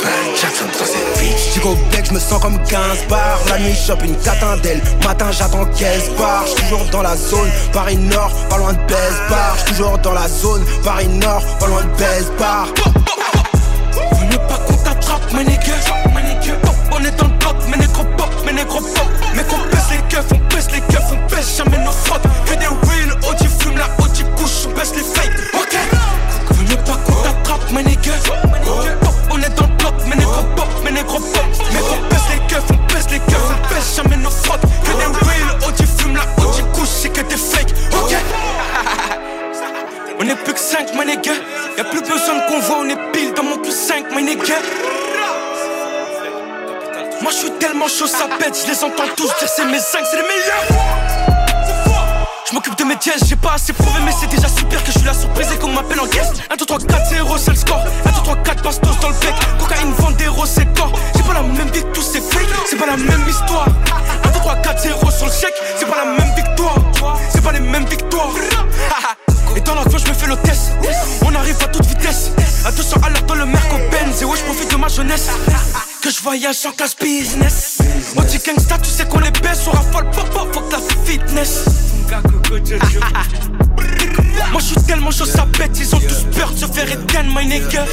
Bank 0.01 0.35
Jackson 0.39 0.65
dans 0.79 0.85
cette 0.85 1.19
bitch. 1.19 1.53
J'y 1.53 1.59
bec, 1.91 2.05
je 2.05 2.13
me 2.13 2.19
sens 2.19 2.41
comme 2.41 2.57
15 2.63 3.07
bars. 3.09 3.39
La 3.49 3.59
nuit, 3.59 3.75
chope 3.75 4.03
une 4.03 4.17
catindelle. 4.17 4.81
Matin, 5.03 5.31
j'attends 5.31 5.65
15 5.65 6.11
bars. 6.17 6.45
J'suis 6.47 6.69
toujours 6.69 6.85
dans 6.91 7.01
la 7.01 7.15
zone. 7.15 7.49
Paris 7.73 7.97
Nord, 7.97 8.31
pas 8.49 8.57
loin 8.57 8.73
de 8.73 8.79
Best 8.87 9.19
Bar. 9.29 9.55
J'suis 9.57 9.75
toujours 9.75 9.97
dans 9.97 10.13
la 10.13 10.27
zone. 10.27 10.63
Paris 10.83 11.07
Nord, 11.07 11.43
pas 11.59 11.67
loin 11.67 11.83
de 11.83 11.97
Best 11.97 12.31
Bar. 12.39 12.67
Faut 13.91 14.25
mieux 14.25 14.37
pas 14.47 14.59
qu'on 14.65 14.77
t'attrape, 14.77 15.33
mes 15.33 15.43
niggas? 15.43 16.12
Pop, 18.65 18.81
mes 18.81 18.81
négros 18.81 18.81
pop. 18.81 19.07
Mais 19.35 19.43
qu'on 19.43 19.57
pèse 19.69 19.89
les 19.91 19.97
keufs, 20.09 20.25
on 20.31 20.39
pèse 20.53 20.67
les 20.71 20.81
keufs, 20.81 21.11
on 21.11 21.27
pèse 21.27 21.57
jamais 21.57 21.77
nos 21.77 21.91
fautes. 21.91 22.21
Que 22.45 22.53
des 22.55 22.67
wheels, 22.67 23.13
oh 23.27 23.33
tu 23.39 23.47
fumes 23.47 23.77
la 23.77 23.87
oh 23.99 24.07
tu 24.13 24.23
couches, 24.35 24.67
on 24.67 24.71
baisse 24.71 24.93
les 24.95 25.03
fakes. 25.03 25.31
Ok. 25.53 25.77
Mieux 26.69 26.77
pas 26.77 26.97
qu'on 27.05 27.13
t'attrape, 27.23 27.71
mes 27.71 27.83
niggas. 27.83 28.13
On 29.31 29.39
est 29.39 29.49
dans 29.55 29.67
le 29.67 29.75
bloc, 29.77 29.93
mes 30.07 30.15
négros 30.15 30.43
pop, 30.55 30.67
mes 30.83 30.91
négros 30.91 31.19
pop. 31.19 31.45
Mais 31.73 31.79
qu'on 31.79 32.07
pèse 32.09 32.27
les 32.31 32.47
keufs, 32.47 32.63
on 32.71 32.93
pèse 32.93 33.09
les 33.11 33.19
keufs, 33.19 33.49
on 33.49 33.73
pèse 33.73 33.95
jamais 33.95 34.17
nos 34.17 34.29
fautes. 34.29 34.61
Que 34.61 34.91
des 34.91 35.25
wheels, 35.25 35.57
oh 35.67 35.71
tu 35.75 35.85
fumes 35.85 36.15
la 36.15 36.23
oh 36.39 36.51
tu 36.55 36.63
couches, 36.77 36.87
c'est 37.01 37.09
que 37.09 37.21
des 37.21 37.37
fakes. 37.37 37.73
Ok. 37.93 38.15
On 40.19 40.25
est 40.25 40.35
plus 40.35 40.53
que 40.53 40.59
5, 40.59 40.93
my 40.93 41.05
nigga. 41.05 41.33
Y'a 41.75 41.83
plus 41.83 41.99
besoin 41.99 42.35
de 42.35 42.47
convoi, 42.49 42.77
on 42.81 42.87
est 42.87 43.11
pile 43.11 43.33
dans 43.33 43.43
mon 43.43 43.57
plus 43.57 43.73
5, 43.73 44.15
my 44.15 44.23
nigga. 44.23 44.55
Moi 47.23 47.31
je 47.31 47.37
suis 47.37 47.51
tellement 47.51 47.87
chaud, 47.87 48.05
ça 48.05 48.27
pète, 48.37 48.53
je 48.61 48.69
les 48.69 48.83
entends 48.83 49.07
tous 49.15 49.27
dire 49.39 49.47
c'est 49.47 49.63
mes 49.63 49.79
5, 49.79 50.03
c'est 50.11 50.17
les 50.17 50.23
meilleurs. 50.23 50.65
Je 52.45 52.53
m'occupe 52.53 52.77
de 52.77 52.83
mes 52.83 52.97
dièses, 52.97 53.23
j'ai 53.25 53.37
pas 53.37 53.53
assez 53.53 53.71
prouvé, 53.71 54.01
mais 54.03 54.11
c'est 54.11 54.27
déjà 54.27 54.49
super 54.49 54.83
que 54.83 54.91
je 54.91 54.97
suis 54.99 55.07
la 55.07 55.13
surprise 55.13 55.47
et 55.53 55.57
qu'on 55.57 55.69
m'appelle 55.69 56.01
en 56.01 56.05
guest. 56.07 56.33
1, 56.51 56.55
2, 56.57 56.65
3, 56.65 56.79
4, 56.79 57.09
0, 57.11 57.37
c'est 57.37 57.51
le 57.51 57.55
score. 57.55 57.81
1, 58.05 58.11
2, 58.11 58.15
3, 58.23 58.35
4, 58.43 58.63
bastos 58.63 58.99
dans 58.99 59.07
le 59.07 59.13
bec. 59.15 59.33
Cocaïne, 59.57 59.93
Vendero, 59.93 60.45
c'est 60.45 60.65
corps. 60.73 60.91
J'ai 61.15 61.23
pas 61.23 61.33
la 61.33 61.43
même 61.43 61.69
vie 61.69 61.81
que 61.81 61.93
tous 61.93 62.01
ces 62.01 62.19
fake, 62.19 62.49
c'est 62.69 62.75
pas 62.75 62.87
la 62.87 62.97
même 62.97 63.25
histoire. 63.29 63.67
1, 64.25 64.29
2, 64.29 64.39
3, 64.39 64.55
4, 64.57 64.81
0 64.81 65.11
sur 65.11 65.25
le 65.27 65.31
chèque, 65.31 65.55
c'est 65.77 65.89
pas 65.89 65.95
la 65.95 66.05
même 66.05 66.35
victoire. 66.35 66.75
C'est 67.31 67.41
pas 67.41 67.53
les 67.53 67.61
mêmes 67.61 67.85
victoires. 67.85 68.31
Et 69.55 69.61
dans 69.61 69.75
l'avion, 69.75 69.97
je 69.97 70.09
me 70.09 70.13
fais 70.13 70.27
l'hôtesse. 70.27 70.71
On 71.25 71.33
arrive 71.33 71.55
à 71.63 71.67
toute 71.67 71.85
vitesse. 71.85 72.31
À 72.65 72.71
200 72.71 72.97
à 73.01 73.09
l'heure 73.09 73.23
dans 73.23 73.35
le 73.35 73.45
Merco 73.45 73.77
Benz. 73.91 74.21
Et 74.21 74.25
ouais, 74.25 74.37
je 74.37 74.43
profite 74.43 74.69
de 74.69 74.75
ma 74.75 74.89
jeunesse. 74.89 75.29
Que 76.03 76.11
je 76.11 76.21
voyage 76.21 76.65
en 76.65 76.71
classe 76.71 76.97
business. 76.97 77.77
On 78.17 78.23
dit 78.23 78.37
gangsta, 78.45 78.77
tu 78.77 78.89
sais 78.89 79.05
qu'on 79.05 79.19
les 79.19 79.31
baisse. 79.31 79.65
On 79.67 79.71
raffole 79.71 80.09
pop 80.11 80.29
pop, 80.31 80.53
fuck 80.53 80.69
la 80.69 80.79
fitness. 81.05 81.63
Moi, 84.51 84.59
je 84.59 84.65
suis 84.65 84.75
tellement 84.85 85.11
chaud, 85.11 85.23
ça 85.23 85.47
pète. 85.57 85.79
Ils 85.79 85.95
ont 85.95 86.01
tous 86.01 86.25
peur 86.37 86.51
de 86.51 86.57
se 86.57 86.65
faire 86.65 86.91
éteindre, 86.91 87.33
my 87.33 87.45
nigga. 87.45 87.85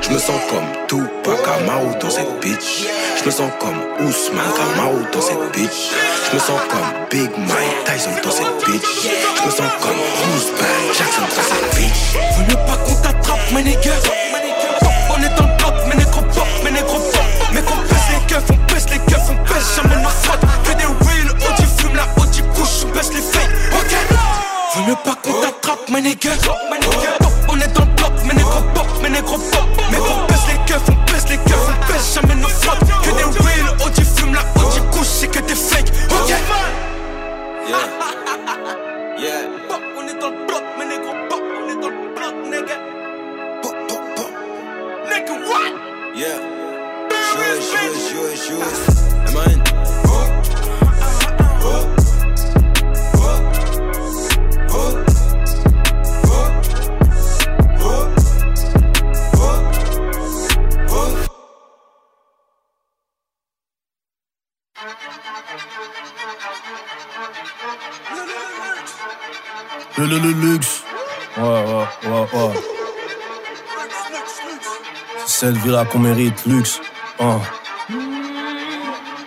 Je 0.00 0.10
me 0.10 0.18
sens 0.20 0.40
comme 0.48 0.64
Tupac 0.86 1.40
Amaru 1.58 1.98
dans 2.00 2.10
cette 2.10 2.38
bitch. 2.40 2.84
Je 3.18 3.24
me 3.26 3.32
sens 3.32 3.50
comme 3.58 3.82
Ousmane 4.06 4.52
Kamau 4.56 5.00
dans 5.12 5.20
cette 5.20 5.50
bitch. 5.52 5.90
Je 6.30 6.36
me 6.36 6.38
sens 6.38 6.60
comme 6.70 6.88
Big 7.10 7.36
Mike 7.36 7.84
Tyson 7.84 8.12
dans 8.22 8.30
cette 8.30 8.64
bitch. 8.64 9.08
Je 9.36 9.42
me 9.44 9.50
sens 9.50 9.72
comme 9.82 9.98
Bank 10.56 10.94
Jackson 10.96 11.22
dans 11.22 11.42
cette 11.42 11.74
bitch. 11.74 12.14
Faut 12.36 12.42
mieux 12.42 12.60
pas 12.64 12.76
qu'on 12.76 12.94
t'attrape, 13.02 13.50
my 13.52 13.64
nigga. 13.64 13.96
On 15.10 15.18
est 15.20 15.34
dans 15.36 15.50
on 19.60 19.62
pèse 19.62 19.76
jamais 19.76 20.02
nos 20.02 20.08
fautes. 20.08 20.40
Que 20.64 20.72
des 20.72 20.86
wheels, 20.86 21.32
oh 21.40 21.52
tu 21.56 21.82
fumes 21.82 21.96
la 21.96 22.06
oh 22.18 22.24
tu 22.32 22.42
couches, 22.54 22.84
on 22.84 22.88
baisse 22.94 23.12
les 23.12 23.20
fakes. 23.20 23.50
Ok. 23.72 23.96
Faut 24.72 24.80
mieux 24.82 24.96
pas 25.04 25.14
qu'on 25.22 25.40
t'attrape, 25.40 25.88
my 25.90 26.02
nigga. 26.02 26.30
Cette 75.40 75.56
vie-là 75.56 75.86
qu'on 75.86 76.00
mérite, 76.00 76.44
luxe. 76.44 76.82
Hein. 77.18 77.40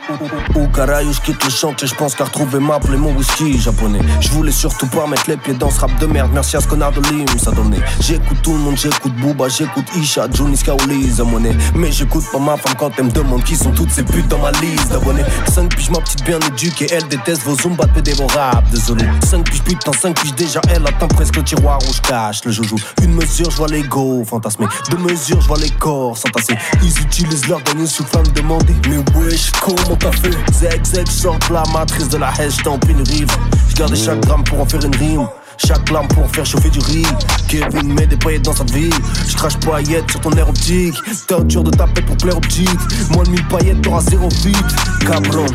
Je 0.10 1.22
quitte 1.22 1.43
le 1.43 1.49
chantier, 1.49 1.88
je 1.88 1.95
pense 1.95 2.16
qu'à 2.16 2.26
retrouver 2.26 2.60
ma 2.60 2.78
et 2.78 2.97
mon 2.97 3.16
whisky 3.16 3.60
japonais. 3.60 4.01
Je 4.20 4.30
voulais 4.30 4.51
surtout 4.51 4.88
pas 4.88 5.08
mettre 5.08 5.30
les 5.30 5.38
pieds 5.38 5.54
dans 5.54 5.70
ce 5.70 5.80
rap 5.80 5.97
de 5.99 6.06
merde, 6.06 6.32
merci 6.34 6.58
à 6.58 6.62
ce 6.62 6.68
connard 6.68 6.91
de 6.91 7.01
Lim, 7.10 7.26
ça 7.38 7.51
donnait. 7.51 7.80
J'écoute 8.01 8.38
tout 8.41 8.51
le 8.51 8.60
monde, 8.60 8.78
j'écoute 8.78 9.14
Booba, 9.16 9.47
j'écoute 9.47 9.86
Isha, 9.95 10.28
Johnny 10.34 10.58
Skaoli, 10.58 11.10
Zamoné. 11.10 11.56
Mais 11.76 11.91
j'écoute 11.91 12.26
pas 12.32 12.39
ma 12.39 12.58
femme 12.58 12.74
quand 12.78 12.91
elle 12.97 13.06
me 13.06 13.12
demande 13.12 13.43
qui 13.43 13.56
sont 13.56 13.72
toutes 13.72 13.91
ces 13.91 14.04
putes 14.04 14.28
dans 14.28 14.39
ma 14.39 14.51
liste 14.51 14.89
d'abonnés. 14.89 15.24
5 15.54 15.74
piges, 15.76 15.89
ma 15.89 15.99
petite 15.99 16.24
bien 16.26 16.39
éduquée, 16.39 16.88
elle 16.91 17.08
déteste 17.08 17.43
vos 17.43 17.56
zumba 17.56 17.88
PD 17.88 18.14
vos 18.14 18.28
rap, 18.28 18.70
désolé. 18.72 19.06
5 19.30 19.49
piges, 19.49 19.64
putain, 19.64 19.91
5 19.93 20.20
piges 20.20 20.36
déjà, 20.36 20.62
elle 20.70 20.86
attend 20.86 21.08
presque 21.08 21.38
le 21.38 21.43
tiroir 21.43 21.80
où 21.88 21.93
je 21.93 22.01
cache 22.01 22.43
le 22.43 22.51
joujou. 22.51 22.76
Une 23.01 23.14
mesure, 23.14 23.49
je 23.51 23.58
vois 23.58 23.68
l'ego 23.68 24.24
fantasmer. 24.26 24.68
Deux 24.89 24.97
mesures, 24.97 25.39
je 25.39 25.47
vois 25.47 25.60
les 25.60 25.70
corps 25.70 26.18
s'entasser. 26.18 26.56
Ils 26.82 27.01
utilisent 27.01 27.47
leur 27.47 27.62
dernier 27.62 27.86
souffle 27.86 28.18
à 28.18 28.22
me 28.22 28.34
demander, 28.34 28.76
mais 28.89 28.97
wesh, 29.16 29.51
comment 29.62 29.93
t'as 29.98 30.12
fait 30.12 30.32
Zeg, 30.54 30.86
zeg, 30.86 31.08
la 31.52 31.64
matrice 31.74 32.10
de 32.10 32.18
la 32.18 32.32
haine, 32.39 32.52
j'tampe 32.52 32.88
une 32.89 33.02
rive. 33.02 33.28
J'garde 33.70 33.96
chaque 33.96 34.22
gramme 34.22 34.44
pour 34.44 34.62
en 34.62 34.66
faire 34.66 34.84
une 34.84 34.96
rime. 34.96 35.28
Chaque 35.58 35.89
lame 35.91 36.08
pour 36.08 36.30
faire 36.30 36.46
chauffer 36.46 36.70
du 36.70 36.80
riz. 36.80 37.06
Kevin 37.48 37.94
met 37.94 38.08
des 38.08 38.18
paillettes 38.18 38.44
dans 38.44 38.56
sa 38.56 38.64
vie. 38.66 38.89
Je 39.28 39.58
paillettes 39.66 40.10
sur 40.10 40.20
ton 40.22 40.32
air 40.32 40.50
optique. 40.50 40.96
T'es 41.28 41.36
de 41.36 41.70
taper 41.70 42.02
pour 42.02 42.18
plaire 42.18 42.39
petites. 42.41 43.12
Moins 43.12 43.24
de 43.24 43.30
1000 43.30 43.48
paillettes, 43.48 43.82
t'auras 43.82 44.02
zéro 44.02 44.30
vite. 44.44 44.58
Cabron. 45.06 45.46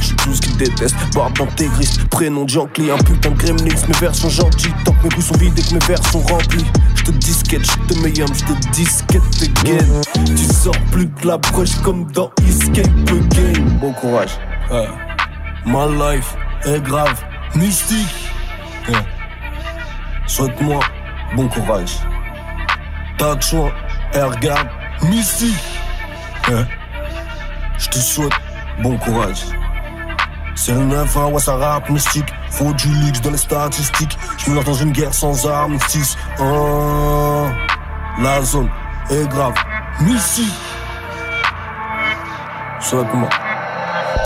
J'suis 0.00 0.16
tout 0.16 0.34
ce 0.34 0.40
qu'ils 0.40 0.56
détestent, 0.56 0.96
barbe 1.14 1.36
d'intégriste, 1.36 2.04
prénom 2.08 2.44
de 2.44 2.48
Jean-Cli, 2.48 2.90
un 2.90 2.96
putain 2.96 3.30
de 3.30 3.36
gremlins, 3.36 3.64
mes 3.64 3.98
vers 4.00 4.14
sont 4.14 4.30
gentils, 4.30 4.72
tant 4.84 4.92
que 4.92 5.02
mes 5.04 5.08
coups 5.10 5.26
sont 5.26 5.36
vides 5.36 5.58
et 5.58 5.62
que 5.62 5.74
mes 5.74 5.86
vers 5.86 6.04
sont 6.10 6.20
remplis. 6.20 6.64
J'te 7.10 7.18
disquette, 7.18 7.64
j'te 7.64 7.96
mets 8.02 8.14
je 8.14 8.24
j'te 8.24 8.70
disquette 8.70 9.22
again. 9.42 10.00
Tu 10.14 10.44
sors 10.44 10.78
plus 10.92 11.06
de 11.06 11.26
la 11.26 11.38
broche 11.38 11.74
comme 11.82 12.10
dans 12.12 12.30
Escape 12.46 12.86
Game. 13.04 13.78
Bon 13.80 13.92
courage. 13.92 14.38
Ouais. 14.70 14.86
My 15.66 15.88
life 15.98 16.36
est 16.66 16.80
grave, 16.80 17.20
mystique. 17.56 18.32
Ouais. 18.88 18.94
Souhaite-moi 20.28 20.78
bon 21.34 21.48
courage. 21.48 21.96
T'as 23.18 23.34
de 23.34 23.42
choix, 23.42 23.72
et 24.14 24.22
regarde, 24.22 24.68
mystique. 25.08 25.58
Ouais. 26.48 26.64
Je 27.76 27.88
te 27.88 27.98
souhaite 27.98 28.32
bon 28.82 28.96
courage. 28.98 29.46
C'est 30.54 30.72
le 30.72 30.84
9 30.84 31.16
1 31.16 31.26
ouais 31.26 31.40
ça 31.40 31.56
rappe 31.56 31.88
mystique. 31.90 32.28
Faut 32.50 32.72
du 32.72 32.88
luxe 32.88 33.20
dans 33.20 33.30
les 33.30 33.38
statistiques 33.38 34.18
Je 34.38 34.50
me 34.50 34.56
lance 34.56 34.64
dans 34.64 34.74
une 34.74 34.92
guerre 34.92 35.14
sans 35.14 35.46
armistice. 35.46 36.16
Oh, 36.40 37.46
La 38.20 38.42
zone 38.42 38.68
est 39.10 39.28
grave. 39.28 39.54
Missy 40.00 40.50
Souhaite-moi 42.80 43.28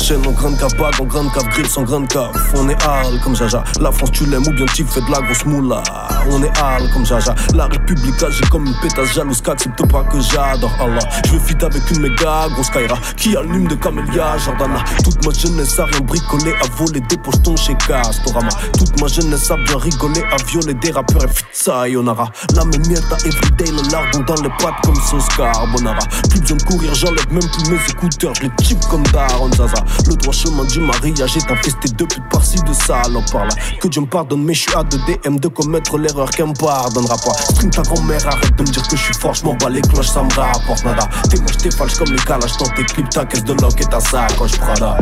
Chaîne 0.00 0.26
en 0.26 0.32
grande 0.32 0.58
cave, 0.58 0.74
bague 0.76 1.00
en 1.00 1.04
grande 1.04 1.32
cave, 1.32 1.48
grill 1.48 1.66
sans 1.66 1.82
grande 1.82 2.08
cave. 2.08 2.30
On 2.56 2.68
est 2.68 2.82
hal 2.84 3.18
comme 3.22 3.34
Jaja. 3.34 3.64
La 3.80 3.90
France, 3.90 4.12
tu 4.12 4.26
l'aimes 4.26 4.46
ou 4.46 4.52
bien 4.52 4.66
tu 4.74 4.84
fais 4.84 5.00
de 5.00 5.10
la 5.10 5.20
grosse 5.20 5.44
moula. 5.46 5.82
On 6.30 6.42
est 6.42 6.58
hal 6.58 6.90
comme 6.92 7.06
Jaja. 7.06 7.34
La 7.54 7.66
République, 7.66 8.14
j'ai 8.30 8.46
comme 8.48 8.66
une 8.66 8.74
pétasse 8.82 9.14
jalouse 9.14 9.40
qu'accepte 9.40 9.86
pas 9.90 10.02
que 10.04 10.20
j'adore 10.20 10.74
Allah. 10.80 11.00
Je 11.26 11.32
veux 11.32 11.38
fit 11.38 11.56
avec 11.62 11.90
une 11.90 12.00
méga 12.00 12.48
grosse 12.50 12.70
Kaira 12.70 12.96
qui 13.16 13.36
allume 13.36 13.66
de 13.66 13.74
camélia 13.76 14.36
Jordana. 14.38 14.84
Toute 15.02 15.24
ma 15.24 15.32
jeunesse 15.32 15.78
a 15.78 15.84
rien 15.86 16.00
bricolé, 16.00 16.52
à 16.62 16.66
voler 16.76 17.00
des 17.00 17.16
pochetons 17.16 17.56
chez 17.56 17.74
Castorama. 17.74 18.48
Toute 18.76 19.00
ma 19.00 19.06
jeunesse 19.06 19.50
a 19.50 19.56
bien 19.56 19.78
rigolé, 19.78 20.22
à 20.32 20.36
violer 20.48 20.74
des 20.74 20.90
rappeurs 20.90 21.24
et 21.24 21.28
fit 21.28 21.44
sayonara. 21.52 22.28
La 22.54 22.64
même 22.64 22.82
à 22.82 23.16
everyday, 23.26 23.70
le 23.70 23.90
lardon 23.90 24.20
dans 24.26 24.42
les 24.42 24.50
pattes 24.58 24.80
comme 24.84 24.96
sauce 24.96 25.28
carbonara. 25.36 25.98
Plus 26.30 26.40
besoin 26.40 26.56
de 26.56 26.62
courir, 26.64 26.94
j'enlève 26.94 27.32
même 27.32 27.48
plus 27.50 27.70
mes 27.70 27.80
écouteurs, 27.88 28.34
je 28.34 28.42
les 28.42 28.50
comme 28.90 29.04
Daron 29.04 29.50
Zaza. 29.52 29.83
Le 30.06 30.16
droit 30.16 30.32
chemin 30.32 30.64
du 30.64 30.80
mariage 30.80 31.36
est 31.36 31.50
infesté 31.50 31.88
de 31.88 32.04
putes 32.04 32.28
par-ci 32.30 32.56
de 32.62 32.72
salopes 32.72 33.30
par 33.32 33.44
là. 33.44 33.54
Que 33.80 33.88
Dieu 33.88 34.00
me 34.02 34.06
pardonne, 34.06 34.44
mais 34.44 34.54
je 34.54 34.62
suis 34.62 34.74
à 34.74 34.82
2 34.82 34.98
DM 34.98 35.36
de 35.36 35.48
commettre 35.48 35.98
l'erreur 35.98 36.30
qu'elle 36.30 36.48
me 36.48 36.54
pardonnera 36.54 37.16
pas. 37.16 37.32
Stream 37.32 37.70
ta 37.70 37.82
grand-mère, 37.82 38.26
arrête 38.26 38.56
de 38.56 38.62
me 38.62 38.68
dire 38.68 38.86
que 38.86 38.96
je 38.96 39.02
suis 39.02 39.14
fort, 39.14 39.34
je 39.34 39.44
m'en 39.44 39.54
bats 39.54 39.68
les 39.68 39.80
cloches, 39.80 40.08
ça 40.08 40.22
me 40.22 40.32
rapporte 40.32 40.84
nada. 40.84 41.08
T'es 41.30 41.38
moche, 41.40 41.56
t'es 41.58 41.70
falche 41.70 41.96
comme 41.96 42.12
les 42.12 42.22
calages, 42.22 42.56
dans 42.58 42.68
tes 42.68 42.84
clips, 42.84 43.08
ta 43.10 43.24
caisse 43.24 43.44
de 43.44 43.54
lock 43.54 43.80
et 43.80 43.84
ta 43.84 44.00
sacoche 44.00 44.58
Prada. 44.58 44.96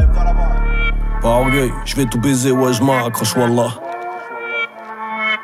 Pas 1.20 1.28
orgueil, 1.28 1.72
je 1.85 1.97
vais 1.97 2.07
tout 2.07 2.18
baiser, 2.18 2.51
ouais, 2.51 2.72
je 2.72 2.83
m'accroche, 2.83 3.37
wallah. 3.37 3.74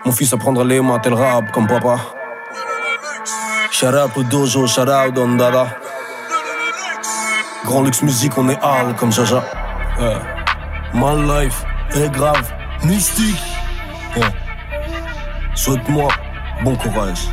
Mon 0.04 0.12
fils 0.12 0.32
apprendra 0.32 0.64
les 0.64 0.80
maths 0.80 1.06
et 1.06 1.10
le 1.10 1.16
rap 1.16 1.52
comme 1.52 1.66
papa. 1.66 1.98
Shout 3.70 3.86
out 3.86 4.10
au 4.16 4.22
dojo, 4.22 4.66
shout 4.66 4.88
out 4.88 5.14
dada. 5.36 5.66
Grand 7.68 7.82
luxe 7.82 8.00
musique, 8.00 8.38
on 8.38 8.48
est 8.48 8.58
hal 8.62 8.94
comme 8.96 9.12
Jaja. 9.12 9.44
My 10.94 11.14
life 11.26 11.66
est 11.94 12.10
grave, 12.10 12.50
mystique. 12.82 13.36
Souhaite-moi 15.54 16.08
bon 16.64 16.74
courage. 16.76 17.28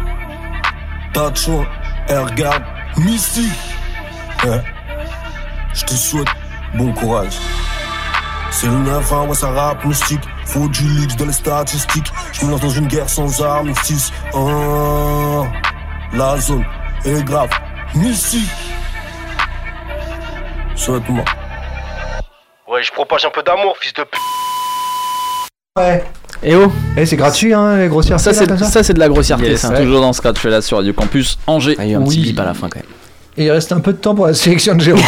Et 2.10 2.18
regarde, 2.18 2.64
mystique? 2.98 3.54
Je 5.74 5.86
te 5.86 5.94
souhaite 5.94 6.28
bon 6.74 6.92
courage. 6.92 7.38
C'est 8.52 8.68
le 8.68 8.74
9 8.74 9.14
1 9.14 9.28
ouais, 9.28 9.36
ça 9.36 9.52
rappe 9.52 9.86
mystique. 9.86 10.24
Faut 10.44 10.68
du 10.68 10.84
luxe 11.00 11.16
dans 11.16 11.28
les 11.28 11.32
statistiques. 11.32 12.12
Je 12.34 12.46
me 12.46 12.52
lance 12.52 12.60
dans 12.60 12.70
une 12.72 12.88
guerre 12.88 13.08
sans 13.10 13.42
armistice. 13.42 14.12
Oh, 14.34 15.48
la 16.12 16.38
zone 16.42 16.66
est 17.06 17.24
grave, 17.24 17.52
mystique. 17.96 18.52
Ouais, 22.68 22.84
je 22.84 22.92
propage 22.92 23.26
un 23.26 23.30
peu 23.30 23.44
d'amour, 23.44 23.76
fils 23.80 23.94
de 23.94 24.04
p. 24.04 24.10
Ouais. 25.78 26.04
Et 26.44 26.56
oh 26.56 26.72
Eh, 26.98 27.06
c'est 27.06 27.16
gratuit, 27.16 27.54
hein, 27.54 27.78
les 27.78 27.88
grossièretés. 27.88 28.24
Ça, 28.24 28.34
c'est 28.34 28.48
comme 28.48 28.58
ça 28.58 28.66
ça, 28.66 28.84
c'est 28.84 28.94
de 28.94 29.00
la 29.00 29.10
grossièreté, 29.10 29.48
Yes, 29.50 29.62
ça. 29.62 29.70
toujours 29.78 30.02
dans 30.02 30.14
Scratch 30.14 30.44
là 30.46 30.62
sur 30.62 30.78
Radio 30.78 30.94
Campus 30.94 31.38
Angers. 31.48 31.76
Il 31.80 31.86
y 31.86 31.90
a 31.90 31.92
eu 31.94 31.96
un 31.96 32.04
petit 32.04 32.20
bip 32.20 32.40
à 32.40 32.46
la 32.46 32.54
fin 32.54 32.70
quand 32.70 32.80
même. 32.80 32.86
Et 33.38 33.44
il 33.46 33.52
reste 33.52 33.72
un 33.74 33.82
peu 33.82 33.92
de 33.92 33.98
temps 33.98 34.16
pour 34.16 34.28
la 34.28 34.34
sélection 34.34 34.76
de 34.76 34.82
Jérôme. 34.82 35.02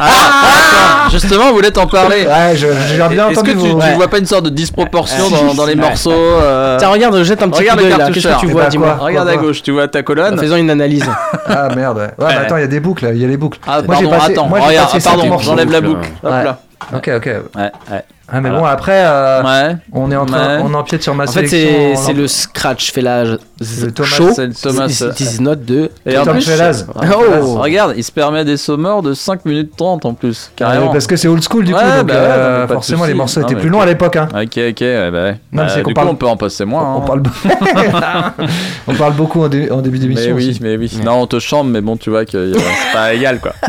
Attends, 0.00 1.10
justement, 1.12 1.48
vous 1.50 1.54
voulez 1.54 1.70
t'en 1.70 1.86
parler 1.86 2.26
Ouais, 2.26 2.56
je- 2.56 2.66
j'ai 2.88 2.96
bien 2.96 3.28
Est-ce 3.28 3.38
entendu 3.38 3.54
que 3.54 3.60
tu, 3.62 3.72
Ouais. 3.72 3.94
vois 3.94 4.08
pas 4.08 4.18
une 4.18 4.26
sorte 4.26 4.46
de 4.46 4.50
disproportion 4.50 5.26
Ouais. 5.26 5.30
dans, 5.48 5.54
dans 5.54 5.64
les 5.66 5.74
Ouais. 5.74 5.80
morceaux 5.80 6.10
euh, 6.12 6.76
Tiens, 6.78 6.88
regarde, 6.88 7.22
jette 7.22 7.40
un 7.42 7.48
petit 7.48 7.60
Regarde 7.60 7.80
coup 7.82 7.86
là. 7.98 8.10
Qu'est-ce 8.10 8.26
que 8.28 8.40
tu 8.40 8.46
vois, 8.48 8.66
dis-moi? 8.66 8.96
Regarde 9.00 9.28
à 9.28 9.36
gauche, 9.36 9.62
tu 9.62 9.70
vois 9.70 9.86
ta 9.86 10.02
colonne 10.02 10.34
En 10.34 10.38
faisant 10.42 10.56
une 10.56 10.70
analyse. 10.70 11.04
Ah 11.48 11.68
merde. 11.74 11.98
Ouais, 11.98 12.24
Ouais, 12.26 12.32
mais 12.34 12.36
attends, 12.44 12.56
il 12.56 12.62
y 12.62 12.64
a 12.64 12.66
des 12.66 12.80
boucles, 12.80 13.04
là, 13.04 13.12
il 13.12 13.22
y 13.22 13.24
a 13.24 13.28
les 13.28 13.36
boucles. 13.36 13.60
Ah, 13.66 13.80
Moi, 13.86 13.94
j'ai 14.00 14.04
pardon, 14.06 14.18
passé- 14.18 14.32
attends, 14.32 14.46
moi, 14.48 14.58
j'ai 14.62 14.66
regarde, 14.68 14.90
passé 14.92 15.08
ah, 15.08 15.16
pardon, 15.16 15.38
j'enlève 15.38 15.70
la 15.70 15.80
boucle. 15.80 16.08
Hop 16.24 16.30
Ouais. 16.32 16.44
là. 16.44 16.58
Ok, 16.94 17.10
ok. 17.16 17.26
Ouais, 17.26 17.72
ouais. 17.90 18.04
Ah, 18.28 18.40
mais 18.40 18.48
Voilà. 18.48 18.58
bon, 18.58 18.64
après, 18.66 19.04
euh, 19.06 19.42
Ouais. 19.44 19.76
on 19.92 20.10
est 20.10 20.16
en 20.16 20.26
train, 20.26 20.56
Ouais. 20.56 20.62
on 20.64 20.74
empiète 20.74 21.00
sur 21.00 21.14
ma 21.14 21.24
En 21.24 21.26
fait, 21.28 21.46
c'est 21.46 21.94
en- 21.96 22.12
le 22.12 22.26
scratch 22.26 22.90
fellage 22.92 23.38
Le 23.60 23.90
Thomas- 23.92 24.32
c'est 24.34 24.46
le 24.48 24.52
Thomas- 24.52 24.88
It 24.88 25.20
is 25.20 25.40
not 25.40 25.54
de. 25.54 25.90
Et 26.04 26.18
en 26.18 26.24
plus, 26.24 26.50
oh, 26.50 27.60
regarde, 27.60 27.94
il 27.96 28.02
se 28.02 28.10
permet 28.10 28.44
des 28.44 28.56
sommeurs 28.56 29.02
de 29.02 29.14
5 29.14 29.44
minutes 29.44 29.76
30 29.76 30.04
en 30.06 30.14
plus, 30.14 30.50
carrément. 30.56 30.88
Euh, 30.88 30.92
parce 30.92 31.06
que 31.06 31.14
c'est 31.14 31.28
old 31.28 31.40
school 31.48 31.64
du 31.64 31.72
coup, 31.72 31.78
Ouais, 31.78 31.98
donc 31.98 32.08
bah 32.08 32.14
ouais, 32.14 32.20
euh, 32.20 32.66
mais 32.66 32.74
forcément 32.74 33.04
les 33.04 33.14
morceaux 33.14 33.42
étaient 33.42 33.54
mais 33.54 33.60
plus 33.60 33.68
longs 33.70 33.80
à 33.80 33.86
l'époque. 33.86 34.16
Hein. 34.16 34.26
Ok, 34.34 34.58
ok, 34.58 34.80
ouais, 34.80 35.10
bah 35.12 35.22
ouais. 35.22 35.30
Non, 35.32 35.38
Bah, 35.52 35.62
mais 35.62 35.68
c'est 35.68 35.76
du 35.78 35.82
coup, 35.84 35.92
parle- 35.94 36.08
on 36.08 36.16
peut 36.16 36.26
en 36.26 36.36
passer 36.36 36.64
moins. 36.64 36.96
On 36.96 37.02
hein. 37.02 37.04
parle, 37.06 37.22
on 38.88 38.94
parle 38.94 39.12
beaucoup 39.14 39.42
en, 39.44 39.48
dé- 39.48 39.70
en 39.70 39.80
début 39.80 39.98
Mais 39.98 40.04
d'émission. 40.08 40.34
oui, 40.34 40.50
aussi. 40.50 40.58
mais 40.62 40.76
oui. 40.76 40.90
Non, 41.04 41.20
on 41.22 41.26
te 41.28 41.38
chambre, 41.38 41.70
mais 41.70 41.80
bon, 41.80 41.96
tu 41.96 42.10
vois 42.10 42.24
que 42.24 42.36
euh, 42.36 42.54
c'est 42.54 42.92
pas 42.92 43.14
égal 43.14 43.38
quoi. 43.40 43.52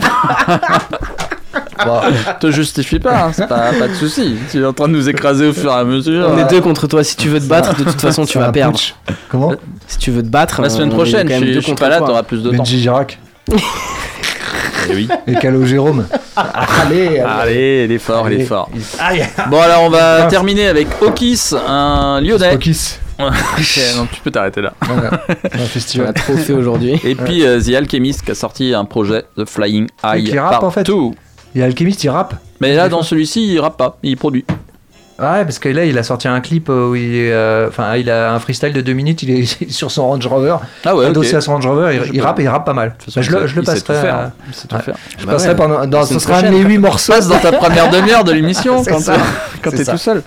Bon, 1.86 2.00
te 2.40 2.52
justifie 2.52 3.00
pas, 3.00 3.26
hein, 3.26 3.32
c'est 3.34 3.48
pas, 3.48 3.72
pas 3.78 3.88
de 3.88 3.94
souci. 3.94 4.36
Tu 4.52 4.62
es 4.62 4.66
en 4.66 4.74
train 4.74 4.88
de 4.88 4.94
nous 4.94 5.10
écraser 5.10 5.48
au 5.48 5.54
fur 5.54 5.72
et 5.72 5.76
à 5.76 5.84
mesure. 5.84 6.30
On 6.34 6.38
est 6.38 6.50
deux 6.50 6.62
contre 6.62 6.88
toi. 6.88 7.04
Si 7.04 7.16
tu 7.16 7.30
veux 7.30 7.40
te 7.40 7.46
battre, 7.46 7.76
de 7.78 7.84
toute 7.84 8.02
façon, 8.02 8.26
tu 8.26 8.38
vas 8.38 8.52
perdre. 8.52 8.80
Comment 9.30 9.54
Si 9.88 9.98
tu 9.98 10.12
veux 10.12 10.22
te 10.24 10.28
battre, 10.30 10.62
La 10.62 10.70
semaine 10.70 10.90
prochaine, 10.90 11.28
je 11.30 11.46
je 11.54 11.60
suis 11.60 11.72
contre 11.72 11.82
pas 11.82 11.90
là, 11.90 12.00
t'auras 12.00 12.24
plus 12.24 12.42
de 12.44 12.50
temps. 12.52 12.58
Benji 12.58 12.80
Girac 12.80 13.20
Eh 14.90 14.96
oui. 14.96 15.08
et 15.28 15.34
Calo 15.36 15.66
Jérôme. 15.66 16.06
Allez, 16.36 17.20
Allez, 17.20 17.86
il 17.86 17.92
est 17.92 17.98
fort, 18.00 18.28
il 18.30 18.34
est 18.34 18.36
Allez. 18.38 18.46
fort. 18.46 18.70
Aïe. 19.00 19.26
Bon, 19.50 19.60
alors 19.60 19.84
on 19.84 19.90
va 19.90 20.24
terminer 20.28 20.68
avec 20.68 20.88
Okis, 21.02 21.54
un 21.68 22.22
lyonnais. 22.22 22.54
Okis. 22.56 23.00
Ok, 23.20 23.80
non, 23.96 24.06
tu 24.14 24.22
peux 24.22 24.30
t'arrêter 24.30 24.62
là. 24.62 24.74
Voilà, 24.82 25.08
un 25.10 25.58
On 25.58 25.64
a 25.64 25.66
festival. 25.66 26.14
trop 26.14 26.38
fait 26.38 26.54
aujourd'hui. 26.54 27.02
Et 27.04 27.16
puis 27.16 27.44
euh, 27.48 27.60
The 27.60 27.74
Alchemist 27.74 28.22
qui 28.24 28.30
a 28.30 28.36
sorti 28.36 28.76
un 28.76 28.86
projet 28.86 29.24
The 29.36 29.44
Flying 29.50 29.88
Eye. 30.04 30.24
qui 30.26 30.38
rappe, 30.38 30.62
en 30.62 30.70
fait. 30.70 30.82
Partout. 30.84 31.16
Et 31.58 31.64
Alchemist, 31.64 32.04
il 32.04 32.10
rappe. 32.10 32.36
Mais 32.62 32.76
là, 32.76 32.88
dans 32.88 33.02
celui-ci, 33.02 33.54
il 33.54 33.60
rappe 33.60 33.78
pas, 33.78 33.98
il 34.04 34.16
produit. 34.16 34.46
Ouais, 35.20 35.44
parce 35.46 35.58
que 35.58 35.68
là, 35.70 35.84
il 35.86 35.98
a 35.98 36.04
sorti 36.04 36.28
un 36.28 36.40
clip 36.42 36.70
où 36.70 36.94
il, 36.94 37.16
est, 37.16 37.32
euh, 37.34 37.70
enfin, 37.70 37.96
il 37.96 38.08
a 38.12 38.32
un 38.36 38.40
freestyle 38.40 38.72
de 38.72 38.82
deux 38.82 38.94
minutes. 38.94 39.24
Il 39.24 39.32
est 39.32 39.70
sur 39.72 39.90
son 39.90 40.08
Range 40.08 40.28
Rover. 40.28 40.58
Ah 40.86 40.96
ouais, 40.96 41.08
adossé 41.08 41.36
à 41.36 41.42
son 41.42 41.54
Range 41.54 41.66
Rover. 41.66 42.00
Il, 42.14 42.22
rappe 42.22 42.40
et 42.40 42.44
il 42.44 42.48
rappe 42.48 42.68
pas 42.68 42.74
mal. 42.76 42.94
Façon, 43.00 43.20
Bah, 43.20 43.26
je 43.26 43.32
le, 43.32 43.42
il 43.42 43.48
je 43.48 43.56
le 43.56 43.66
sait 43.66 43.82
tout 43.82 43.88
passerai. 43.88 44.02
faire, 44.06 44.16
euh, 44.20 44.28
sait 44.54 44.68
tout 44.68 44.76
ouais. 44.76 44.82
faire. 44.84 44.96
Je 45.18 45.26
Bah 45.26 45.32
passerai 45.34 45.50
ouais. 45.50 45.56
pendant. 45.56 45.86
Dans, 45.88 46.06
ce 46.06 46.20
sera 46.20 46.36
un 46.38 46.42
de 46.44 46.48
prochaine. 46.50 46.64
mes 46.64 46.70
huit 46.70 46.78
morceaux. 46.78 47.14
Passe 47.14 47.28
dans 47.28 47.40
ta 47.40 47.52
première 47.52 47.90
demi-heure 47.90 48.24
de 48.24 48.32
l'émission 48.32 48.84
quand 48.88 49.00
t'es- 49.00 49.12
quand 49.64 49.72
tout 49.92 49.98
seul. 49.98 50.22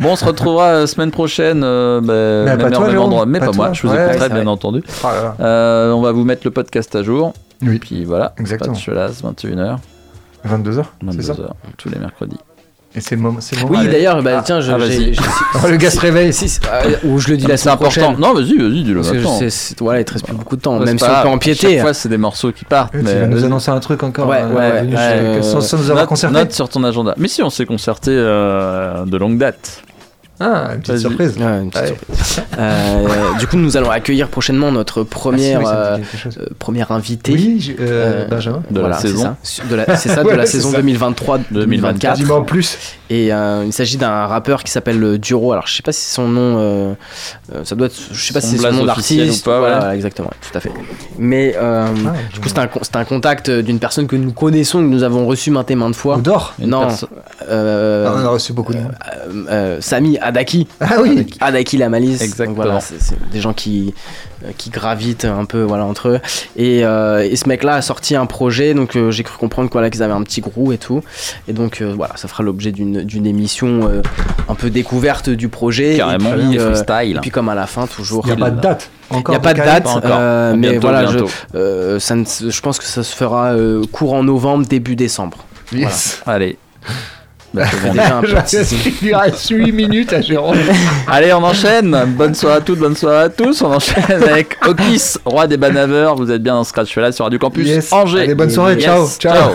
Bon, 0.00 0.12
on 0.12 0.16
se 0.16 0.24
retrouvera 0.24 0.72
la 0.72 0.86
semaine 0.86 1.10
prochaine, 1.10 1.60
euh, 1.62 2.00
bah, 2.00 2.50
Mais 2.56 2.56
pas 2.56 2.64
même 2.64 2.72
heure, 2.72 2.78
toi, 2.78 2.88
même 2.88 2.98
endroit. 3.00 3.26
Mais 3.26 3.38
pas 3.38 3.46
pas 3.48 3.52
moi, 3.52 3.72
je 3.74 3.86
vous 3.86 3.92
Ouais, 3.92 4.06
écouterai 4.08 4.30
bien 4.30 4.46
entendu. 4.46 4.82
Oh. 5.04 5.08
Euh, 5.40 5.92
on 5.92 6.00
va 6.00 6.12
vous 6.12 6.24
mettre 6.24 6.40
le 6.46 6.50
podcast 6.52 6.96
à 6.96 7.02
jour. 7.02 7.34
Oui. 7.60 7.78
Puis 7.78 8.04
voilà, 8.06 8.32
Exactement. 8.38 8.72
Pas 8.72 8.78
de 8.78 8.82
chelase, 8.82 9.22
21h. 9.22 9.76
22h, 10.48 10.84
c'est 11.12 11.22
ça 11.22 11.32
22h, 11.34 11.48
tous 11.76 11.88
les 11.90 11.98
mercredis. 11.98 12.38
Et 12.94 13.00
c'est 13.00 13.14
le 13.16 13.22
moment. 13.22 13.38
le 13.40 13.62
moment. 13.62 13.78
Oui, 13.80 13.88
d'ailleurs, 13.88 14.22
bah, 14.22 14.32
Ah. 14.38 14.42
tiens, 14.44 14.60
je, 14.60 14.70
Ah, 14.70 14.76
Oh, 15.64 15.68
le 15.68 15.76
gars 15.78 15.90
se 15.90 15.98
réveille. 15.98 16.30
Si, 16.34 16.58
euh, 16.70 16.96
ou 17.04 17.18
je 17.18 17.28
le 17.30 17.38
dis 17.38 17.46
la 17.46 17.56
C'est 17.56 17.64
semaine 17.64 17.78
prochaine. 17.78 18.16
Non, 18.18 18.34
vas-y, 18.34 18.58
vas-y, 18.58 18.82
dis-le 18.84 19.00
maintenant. 19.00 19.38
voilà, 19.80 20.00
il 20.00 20.04
te 20.04 20.12
reste 20.12 20.26
plus 20.26 20.34
beaucoup 20.34 20.56
de 20.56 20.60
temps, 20.60 20.78
Ouais, 20.78 20.84
même 20.84 20.98
si 20.98 21.04
on 21.04 21.22
peut 21.22 21.28
empiéter. 21.28 21.70
Chaque 21.72 21.80
fois, 21.80 21.94
c'est 21.94 22.10
des 22.10 22.18
morceaux 22.18 22.52
qui 22.52 22.66
partent. 22.66 22.92
Tu 22.92 23.00
vas 23.00 23.26
nous 23.26 23.44
annoncer 23.44 23.70
un 23.70 23.80
truc 23.80 24.02
encore. 24.02 24.28
Ouais, 24.28 24.42
euh, 24.42 24.48
ouais, 24.50 24.82
ouais, 24.90 24.94
euh, 24.98 25.42
sans, 25.42 25.62
sans 25.62 25.78
nous 25.78 25.84
avoir 25.84 26.02
note, 26.02 26.08
concerté. 26.10 26.34
note 26.34 26.52
sur 26.52 26.68
ton 26.68 26.84
agenda. 26.84 27.14
Mais 27.16 27.28
si, 27.28 27.42
on 27.42 27.48
s'est 27.48 27.64
concerté 27.64 28.10
euh, 28.12 29.06
de 29.06 29.16
longue 29.16 29.38
date. 29.38 29.82
Ah, 30.44 30.70
une 30.74 30.80
petite 30.80 30.98
surprise. 30.98 31.36
Ouais, 31.38 31.60
une 31.62 31.70
petite 31.70 31.86
surprise. 31.86 32.42
Euh, 32.58 33.38
du 33.38 33.46
coup, 33.46 33.56
nous 33.56 33.76
allons 33.76 33.90
accueillir 33.90 34.28
prochainement 34.28 34.72
notre 34.72 35.02
première, 35.04 35.60
Ah, 35.64 35.96
si, 35.96 36.02
oui, 36.26 36.32
euh, 36.36 36.42
euh, 36.42 36.46
première 36.58 36.90
invitée. 36.92 37.32
Oui, 37.32 37.76
euh, 37.80 38.24
Euh, 38.24 38.28
Benjamin. 38.28 38.62
De 38.70 38.76
la 38.76 38.80
Voilà, 38.80 38.96
c'est 38.98 39.08
saison. 39.08 39.36
ça. 39.42 39.62
De 39.64 39.74
la- 39.76 39.96
C'est 39.96 40.08
ça, 40.08 40.22
de 40.24 40.28
Ouais, 40.28 40.36
la 40.36 40.46
c'est 40.46 40.52
saison 40.58 40.72
ça. 40.72 40.78
2023-2024. 40.82 42.14
Dis-moi 42.16 42.38
en 42.38 42.42
plus. 42.44 42.78
Et 43.10 43.32
euh, 43.32 43.62
il 43.66 43.72
s'agit 43.72 43.98
d'un 43.98 44.26
rappeur 44.26 44.64
qui 44.64 44.70
s'appelle 44.72 45.02
euh, 45.02 45.18
Duro. 45.18 45.52
Alors 45.52 45.66
je 45.66 45.76
sais 45.76 45.82
pas 45.82 45.92
si 45.92 46.08
son 46.10 46.28
nom, 46.28 46.56
euh, 46.58 46.94
euh, 47.54 47.64
ça 47.64 47.74
doit 47.74 47.86
être, 47.88 47.96
je 48.10 48.24
sais 48.24 48.32
pas 48.32 48.40
Son 48.40 48.48
si 48.48 48.58
c'est 48.58 48.70
son 48.70 48.72
nom 48.72 48.84
d'artiste 48.84 49.46
ou 49.46 49.50
Voilà, 49.50 49.62
ouais. 49.74 49.78
voilà, 49.80 49.94
exactement, 49.94 50.30
tout 50.40 50.56
à 50.56 50.60
fait. 50.60 50.72
Mais 51.18 51.54
euh, 51.60 51.86
Ah, 52.06 52.12
du 52.32 52.40
coup 52.40 52.48
c'est 52.48 52.58
un, 52.58 52.66
con- 52.68 52.80
c'est 52.82 52.96
un 52.96 53.04
contact 53.04 53.50
d'une 53.50 53.78
personne 53.78 54.06
que 54.06 54.16
nous 54.16 54.32
connaissons, 54.32 54.78
que 54.78 54.84
nous 54.86 55.02
avons 55.02 55.26
reçu 55.26 55.50
maintes 55.50 55.70
et 55.70 55.74
maintes 55.74 55.94
fois. 55.94 56.16
Odor 56.16 56.54
Une 56.58 56.70
Non, 56.70 56.88
euh, 57.50 58.06
Ah, 58.08 58.14
on 58.16 58.24
a 58.24 58.28
reçu 58.30 58.52
beaucoup 58.54 58.72
de 58.72 58.78
noms. 58.78 58.90
Adaki. 60.32 60.66
Ah 60.80 60.96
oui 61.02 61.26
Adaki 61.40 61.76
la 61.76 61.88
malice. 61.88 62.36
Donc 62.36 62.56
voilà, 62.56 62.80
c'est 62.80 62.96
des 63.30 63.40
gens 63.40 63.52
qui, 63.52 63.94
euh, 64.44 64.48
qui 64.56 64.70
gravitent 64.70 65.24
un 65.26 65.44
peu 65.44 65.62
voilà, 65.62 65.84
entre 65.84 66.08
eux. 66.08 66.20
Et, 66.56 66.84
euh, 66.84 67.20
et 67.22 67.36
ce 67.36 67.48
mec-là 67.48 67.74
a 67.76 67.82
sorti 67.82 68.16
un 68.16 68.26
projet, 68.26 68.74
donc 68.74 68.96
euh, 68.96 69.10
j'ai 69.10 69.22
cru 69.22 69.36
comprendre 69.38 69.68
quoi, 69.70 69.80
là, 69.82 69.90
qu'ils 69.90 70.02
avaient 70.02 70.12
un 70.12 70.22
petit 70.22 70.40
groupe 70.40 70.72
et 70.72 70.78
tout. 70.78 71.02
Et 71.48 71.52
donc 71.52 71.80
euh, 71.80 71.92
voilà, 71.96 72.16
ça 72.16 72.28
fera 72.28 72.42
l'objet 72.42 72.72
d'une 72.72 73.02
d'une 73.04 73.26
émission 73.26 73.88
euh, 73.88 74.02
un 74.48 74.54
peu 74.54 74.70
découverte 74.70 75.28
du 75.30 75.48
projet. 75.48 75.96
Carrément, 75.96 76.34
et 76.34 76.38
puis, 76.48 76.58
euh, 76.58 76.74
freestyle. 76.74 77.16
et 77.16 77.20
puis 77.20 77.30
comme 77.30 77.48
à 77.48 77.54
la 77.54 77.66
fin, 77.66 77.86
toujours. 77.86 78.24
Il 78.26 78.34
n'y 78.34 78.42
a 78.42 78.44
pas 78.44 78.50
de 78.50 78.60
date. 78.60 78.90
Il 79.10 79.16
n'y 79.28 79.34
a 79.36 79.40
pas 79.40 79.52
de 79.54 79.58
date, 79.58 79.84
Pas 79.84 80.54
mais 80.54 80.70
Bientôt, 80.70 80.80
voilà, 80.88 81.04
je, 81.06 81.10
bientôt. 81.18 81.30
euh, 81.54 81.98
ça 82.00 82.14
ne 82.14 82.24
se- 82.24 82.48
je 82.50 82.60
pense 82.62 82.78
que 82.78 82.84
ça 82.84 83.02
se 83.02 83.14
fera 83.14 83.52
euh, 83.52 83.84
courant 83.92 84.22
novembre, 84.22 84.66
début 84.66 84.96
décembre. 84.96 85.44
Yes. 85.72 86.22
Allez. 86.26 86.56
Bah. 87.54 87.64
Déjà 87.92 88.16
un 88.16 88.20
peu 88.22 88.28
de 88.32 88.40
teasing. 88.46 88.92
Il 89.02 89.14
reste 89.14 89.48
8 89.50 89.72
minutes 89.72 90.12
à 90.12 90.20
Jérôme. 90.20 90.56
Allez, 91.06 91.32
on 91.32 91.42
enchaîne. 91.44 91.96
Bonne 92.16 92.34
soirée 92.34 92.56
à 92.56 92.60
toutes, 92.60 92.78
bonne 92.78 92.96
soirée 92.96 93.24
à 93.24 93.28
tous. 93.28 93.60
On 93.62 93.72
enchaîne 93.72 94.04
avec 94.22 94.56
Okis, 94.66 95.16
roi 95.24 95.46
des 95.46 95.56
banaveurs. 95.58 96.14
Vous 96.16 96.30
êtes 96.30 96.42
bien 96.42 96.54
dans 96.54 96.64
Scratch 96.64 96.96
là 96.96 97.12
sur 97.12 97.24
Radio 97.26 97.38
Campus 97.38 97.66
Yes. 97.68 97.92
Angers. 97.92 98.20
Allez, 98.22 98.34
bonne 98.34 98.50
soirée, 98.50 98.74
Yes. 98.76 98.84
ciao, 98.84 99.06
ciao. 99.18 99.50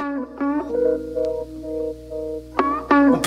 On 0.00 0.04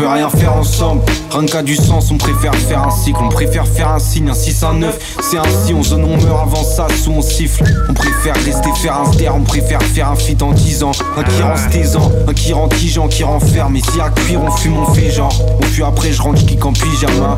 peut 0.02 0.08
rien 0.08 0.30
faire 0.30 0.56
ensemble, 0.56 1.02
rien 1.30 1.46
qu'à 1.46 1.62
du 1.62 1.76
sens, 1.76 2.10
on 2.12 2.18
préfère 2.18 2.56
faire 2.56 2.84
un 2.84 2.90
cycle, 2.90 3.20
on 3.22 3.30
préfère 3.30 3.68
faire 3.68 3.90
un 3.90 4.00
signe, 4.00 4.30
un 4.30 4.34
6, 4.34 4.64
un 4.64 4.74
9, 4.74 5.16
c'est 5.22 5.38
ainsi, 5.38 5.74
on 5.76 5.84
zone, 5.84 6.06
on 6.06 6.18
meurt 6.18 6.42
avant 6.42 6.64
ça, 6.64 6.88
sous 7.04 7.12
on 7.12 7.22
siffle, 7.22 7.64
on 7.88 7.94
préfère 7.94 8.34
rester 8.44 8.70
faire 8.82 9.00
un 9.00 9.12
ster, 9.12 9.36
on 9.36 9.44
préfère 9.44 9.82
faire 9.84 10.10
un 10.10 10.16
feat 10.16 10.42
en 10.42 10.54
10 10.54 10.84
ans, 10.84 10.92
un 11.18 11.24
qui 11.24 11.42
rend 11.44 11.70
taisant, 11.70 12.12
un 12.28 12.34
qui 12.34 12.52
rend 12.52 12.68
tigeant, 12.68 13.08
qui 13.08 13.24
renferme, 13.24 13.76
et 13.76 13.82
si 13.82 14.02
à 14.02 14.10
cuire 14.10 14.42
on 14.42 14.50
fume, 14.50 14.78
on 14.78 14.92
fait 14.92 15.12
genre, 15.12 15.34
on 15.60 15.66
fuit 15.66 15.84
après 15.84 16.12
je 16.12 16.22
rentre, 16.22 16.40
je 16.40 16.46
kick 16.46 16.66
en 16.66 16.74
pyjama, 16.74 17.38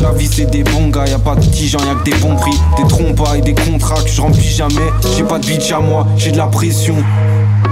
la 0.00 0.12
vie 0.12 0.28
c'est 0.30 0.48
des 0.48 0.62
bons 0.62 0.90
gars, 0.90 1.06
y 1.06 1.12
a 1.12 1.18
pas 1.18 1.34
de 1.34 1.42
gens, 1.42 1.78
y 1.80 1.90
a 1.90 1.94
que 1.96 2.04
des 2.04 2.16
bons 2.18 2.36
prix, 2.36 2.56
des 2.76 2.86
trompas 2.86 3.34
et 3.36 3.40
des 3.40 3.54
contrats 3.54 4.00
que 4.00 4.10
je 4.10 4.20
remplis 4.20 4.54
jamais, 4.54 4.90
j'ai 5.16 5.24
pas 5.24 5.40
de 5.40 5.46
bitch 5.46 5.72
à 5.72 5.80
moi, 5.80 6.06
j'ai 6.16 6.30
de 6.30 6.36
la 6.36 6.46
pression, 6.46 6.94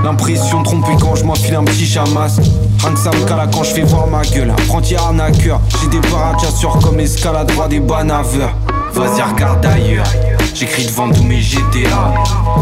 L'impression 0.05 0.61
de 0.61 0.65
tromper 0.65 0.97
quand 1.01 1.15
je 1.15 1.25
m'enfile 1.25 1.55
un 1.55 1.63
petit 1.63 1.87
chamas 1.87 2.41
Que 2.83 2.99
ça 2.99 3.11
me 3.11 3.25
cala 3.27 3.47
quand 3.47 3.63
je 3.63 3.73
fais 3.75 3.83
voir 3.83 4.07
ma 4.09 4.23
gueule. 4.23 4.51
Apprenti 4.51 4.97
arnaqueur 4.97 5.61
J'ai 5.81 5.89
des 5.89 6.01
paracassures 6.09 6.79
comme 6.83 6.99
escalade 7.01 7.47
droit 7.47 7.69
des 7.69 7.81
banaveurs 7.81 8.55
Vas-y 8.93 9.23
regarde 9.23 9.65
ailleurs. 9.65 10.05
J'écris 10.53 10.87
devant 10.87 11.09
tous 11.11 11.23
mes 11.23 11.41
GTA 11.41 12.13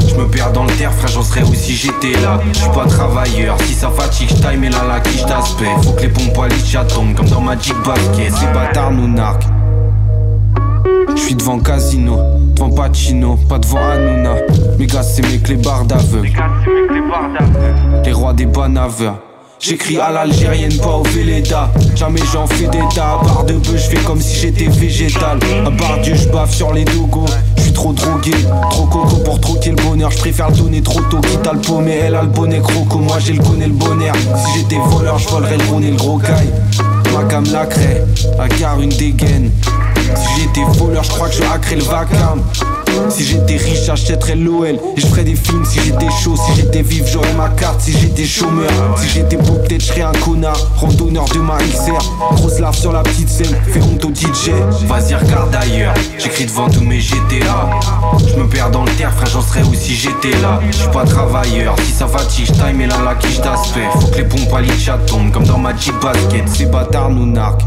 Je 0.06 0.14
me 0.14 0.28
perds 0.28 0.52
dans 0.52 0.64
le 0.64 0.72
terre 0.72 0.92
frère 0.92 1.08
j'en 1.08 1.22
serais 1.22 1.42
aussi 1.42 1.74
j'étais 1.74 2.12
là? 2.20 2.38
Je 2.52 2.58
suis 2.58 2.70
pas 2.70 2.86
travailleur. 2.86 3.56
Si 3.66 3.74
ça 3.74 3.90
fatigue 3.90 4.28
je 4.28 4.34
time 4.34 4.62
et 4.62 4.68
là 4.68 4.84
la 4.86 5.00
qui 5.00 5.18
je 5.18 5.24
t'aspect 5.24 5.64
Faut 5.82 5.92
que 5.92 6.02
les 6.02 6.08
pompes 6.08 6.38
à 6.38 6.48
l'itcha 6.48 6.84
tombent 6.84 7.14
comme 7.14 7.28
dans 7.28 7.40
Magic 7.40 7.74
Basket. 7.84 8.32
Ces 8.32 8.46
bâtards 8.52 8.92
nous 8.92 9.08
narquent 9.08 9.46
je 11.16 11.22
suis 11.26 11.34
devant 11.34 11.58
Casino, 11.58 12.18
devant 12.54 12.70
Pacino, 12.70 13.36
pas 13.48 13.58
devant 13.58 13.78
Hanouna. 13.78 14.36
Mes 14.78 14.86
gars, 14.86 15.02
c'est 15.02 15.22
mes 15.22 15.38
clébards 15.38 15.84
d'aveugle. 15.84 16.30
Les 18.04 18.12
rois 18.12 18.32
des 18.32 18.46
banaveurs. 18.46 19.18
J'écris 19.60 19.98
à 19.98 20.10
l'algérienne, 20.10 20.74
pas 20.78 20.96
au 20.96 21.02
Véleda. 21.02 21.70
Jamais 21.94 22.22
j'en 22.32 22.46
fais 22.46 22.64
d'état. 22.64 23.18
À 23.20 23.22
barre 23.22 23.44
de 23.44 23.52
bœuf, 23.52 23.76
je 23.76 23.90
fais 23.94 24.02
comme 24.04 24.18
si 24.18 24.38
j'étais 24.38 24.68
végétal. 24.68 25.38
À 25.66 25.70
barre 25.70 26.00
Dieu, 26.02 26.14
je 26.14 26.28
baffe 26.28 26.54
sur 26.54 26.72
les 26.72 26.84
dogos. 26.86 27.26
Je 27.58 27.64
suis 27.64 27.72
trop 27.74 27.92
drogué, 27.92 28.32
trop 28.70 28.86
coco 28.86 29.16
pour 29.16 29.38
troquer 29.38 29.70
le 29.70 29.76
bonheur. 29.76 30.10
Je 30.12 30.18
préfère 30.18 30.50
donner 30.50 30.80
trop 30.80 31.02
tôt, 31.02 31.20
quitte 31.20 31.46
à 31.46 31.52
le 31.52 31.60
paumer. 31.60 32.00
Elle 32.04 32.14
a 32.14 32.22
le 32.22 32.28
bonnet 32.28 32.60
croco, 32.60 33.00
moi 33.00 33.18
j'ai 33.18 33.34
le 33.34 33.42
connais 33.42 33.66
le 33.66 33.74
bonheur. 33.74 34.14
Si 34.16 34.60
j'étais 34.60 34.78
voleur, 34.78 35.18
je 35.18 35.28
volerais 35.28 35.58
le 35.58 35.64
rône 35.64 35.84
et 35.84 35.90
le 35.90 35.96
gros 35.96 36.16
caille. 36.16 36.50
Ma 37.12 37.24
cam 37.24 37.44
la 37.52 37.66
crée, 37.66 38.02
la 38.38 38.48
gare 38.48 38.80
une 38.80 38.88
dégaine. 38.88 39.50
Si 40.16 40.40
j'étais 40.40 40.64
voleur, 40.78 41.04
je 41.04 41.10
crois 41.10 41.28
que 41.28 41.34
je 41.34 41.42
hackerais 41.42 41.76
le 41.76 41.82
vacarme. 41.82 42.42
Si 43.08 43.24
j'étais 43.24 43.56
riche, 43.56 43.84
j'achèterais 43.84 44.36
l'OL 44.36 44.68
et 44.96 45.00
je 45.00 45.06
ferais 45.06 45.24
des 45.24 45.34
films. 45.34 45.64
Si 45.64 45.80
j'étais 45.80 46.10
chaud, 46.10 46.34
si 46.36 46.60
j'étais 46.60 46.82
vif, 46.82 47.04
j'aurais 47.06 47.32
ma 47.34 47.48
carte. 47.50 47.80
Si 47.80 47.92
j'étais 47.92 48.24
chômeur, 48.24 48.70
si 48.96 49.08
j'étais 49.08 49.36
beau, 49.36 49.54
peut-être 49.54 49.80
je 49.80 49.86
serais 49.86 50.02
un 50.02 50.12
connard. 50.12 50.58
Randonneur 50.76 51.24
de 51.26 51.38
ma 51.38 51.58
XR, 51.58 51.98
grosse 52.36 52.58
lave 52.58 52.76
sur 52.76 52.92
la 52.92 53.02
petite 53.02 53.28
scène, 53.28 53.54
fais 53.68 53.80
honte 53.82 54.04
au 54.04 54.10
DJ. 54.10 54.50
Vas-y, 54.86 55.14
regarde 55.14 55.54
ailleurs, 55.54 55.94
j'écris 56.18 56.46
devant 56.46 56.68
tous 56.68 56.82
mes 56.82 57.00
GTA. 57.00 57.70
Je 58.18 58.34
me 58.40 58.48
perds 58.48 58.70
dans 58.70 58.84
le 58.84 58.90
terre, 58.92 59.12
frère, 59.12 59.26
j'en 59.26 59.42
serais 59.42 59.62
aussi 59.62 59.94
j'étais 59.94 60.36
là. 60.40 60.60
Je 60.70 60.76
suis 60.76 60.90
pas 60.90 61.04
travailleur, 61.04 61.74
si 61.84 61.92
ça 61.92 62.06
fatigue, 62.06 62.46
je 62.46 62.52
time 62.52 62.80
et 62.80 62.86
là 62.86 62.96
la 63.04 63.14
qui 63.14 63.32
je 63.32 63.40
t'aspect. 63.40 63.88
Faut 64.00 64.08
que 64.08 64.16
les 64.16 64.24
pompes 64.24 64.52
à 64.54 64.60
l'itcha 64.60 64.98
tombent 65.06 65.32
comme 65.32 65.44
dans 65.44 65.58
Magic 65.58 65.94
Basket. 66.00 66.48
Ces 66.48 66.66
bâtards 66.66 67.10
nous 67.10 67.26
narquent. 67.26 67.64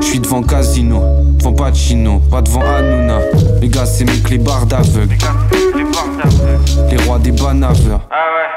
Je 0.00 0.06
suis 0.06 0.20
devant 0.20 0.42
Casino, 0.42 1.02
devant 1.38 1.52
Pacino, 1.52 2.20
pas 2.30 2.42
devant 2.42 2.62
Hanouna. 2.62 3.20
Les 3.60 3.68
gars, 3.68 3.86
c'est 3.86 4.04
mes 4.04 4.18
clébards 4.20 4.66
d'aveugle. 4.66 5.16
Les 6.90 6.96
rois 7.04 7.18
des 7.18 7.32
banaveurs. 7.32 8.00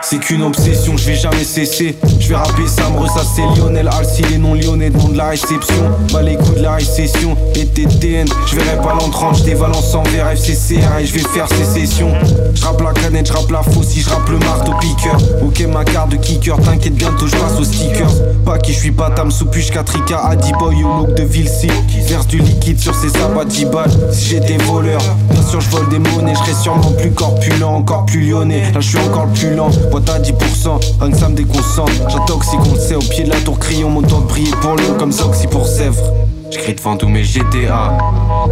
C'est 0.01 0.20
qu'une 0.20 0.43
obsession, 0.43 0.95
je 0.95 1.05
vais 1.07 1.16
jamais 1.16 1.43
cesser. 1.43 1.97
Je 2.20 2.30
vais 2.30 2.36
rapper 2.36 2.68
ça, 2.68 2.89
me 2.89 2.99
ressasser 2.99 3.41
Lionel 3.57 3.89
Alcy, 3.89 4.22
les 4.32 4.38
noms 4.38 4.53
lyonnais, 4.53 4.89
nom 4.89 5.10
de 5.10 5.18
la 5.18 5.30
réception. 5.30 5.91
Bah 6.14 6.22
les 6.22 6.38
coups 6.38 6.55
de 6.55 6.64
la 6.64 6.76
récession, 6.76 7.36
et 7.55 7.66
TTN. 7.66 8.28
Je 8.47 8.55
verrai 8.55 8.78
pas 8.78 8.93
l'entrant, 8.93 9.34
je 9.34 9.43
dévalence 9.43 9.93
envers 9.93 10.28
FCCR 10.30 10.99
et 10.99 11.05
je 11.05 11.14
vais 11.14 11.20
faire 11.20 11.49
sécession. 11.49 12.14
Je 12.53 12.64
rappe 12.64 12.82
la 12.82 12.93
canette, 12.93 13.28
je 13.28 13.34
rappe 13.34 13.51
la 13.51 13.62
faucille, 13.62 14.01
je 14.01 14.10
rappe 14.10 14.30
le 14.30 14.39
marteau 14.39 14.72
piqueur. 14.80 15.18
Ok, 15.45 15.62
ma 15.68 15.84
carte 15.84 16.12
de 16.12 16.16
kicker, 16.16 16.57
t'inquiète, 16.62 16.95
bientôt 16.95 17.28
je 17.28 17.36
passe 17.36 17.60
aux 17.60 17.66
stickers. 17.66 18.12
Pas 18.45 18.57
qui 18.57 18.72
je 18.72 18.80
suis 18.80 18.91
pas 18.91 19.10
tam 19.10 19.30
sous 19.30 19.47
puche, 19.47 19.70
4 19.70 19.97
Adi 20.30 20.53
Boy 20.53 20.84
au 20.84 20.99
look 20.99 21.14
de 21.16 21.24
Vilsi. 21.24 21.68
Verse 22.07 22.26
du 22.28 22.39
liquide 22.39 22.80
sur 22.80 22.95
ses 22.95 23.10
sabots 23.10 23.43
10 23.43 23.66
balles. 23.66 23.91
Si 24.12 24.30
j'étais 24.30 24.57
voleur, 24.57 25.01
bien 25.30 25.43
sûr 25.43 25.60
je 25.60 25.70
vole 25.70 25.89
des 25.89 25.99
monnaies, 25.99 26.34
je 26.36 26.39
serais 26.39 26.64
sûrement 26.64 26.91
plus 26.91 27.12
corpulent, 27.12 27.64
encore 27.66 27.99
plus 28.06 28.22
lyonnais. 28.22 28.72
Là 28.74 28.80
je 28.80 28.89
suis 28.89 28.97
encore 28.97 29.26
le 29.26 29.34
plus 29.34 29.54
lent, 29.54 29.70
boîte 29.91 30.10
à 30.10 30.20
10%, 30.20 31.02
rien 31.02 31.12
que 31.12 31.18
ça 31.18 31.30
me 31.30 31.36
déconcentre. 31.36 31.91
J'intoxique, 32.10 32.60
on 32.70 32.74
le 32.74 32.80
sait, 32.80 32.95
au 32.95 33.00
pied 33.00 33.24
de 33.24 33.30
la 33.30 33.39
tour 33.41 33.60
crayon, 33.60 33.89
mon 33.89 34.02
temps 34.02 34.22
de 34.22 34.28
briller 34.28 34.52
pour 34.62 34.76
l'eau 34.76 34.95
comme 34.97 35.12
Zoxy 35.12 35.47
pour 35.47 35.68
Sèvres. 35.68 36.14
J'écris 36.52 36.74
devant 36.74 36.97
tous 36.97 37.08
mes 37.08 37.24
GTA. 37.24 37.97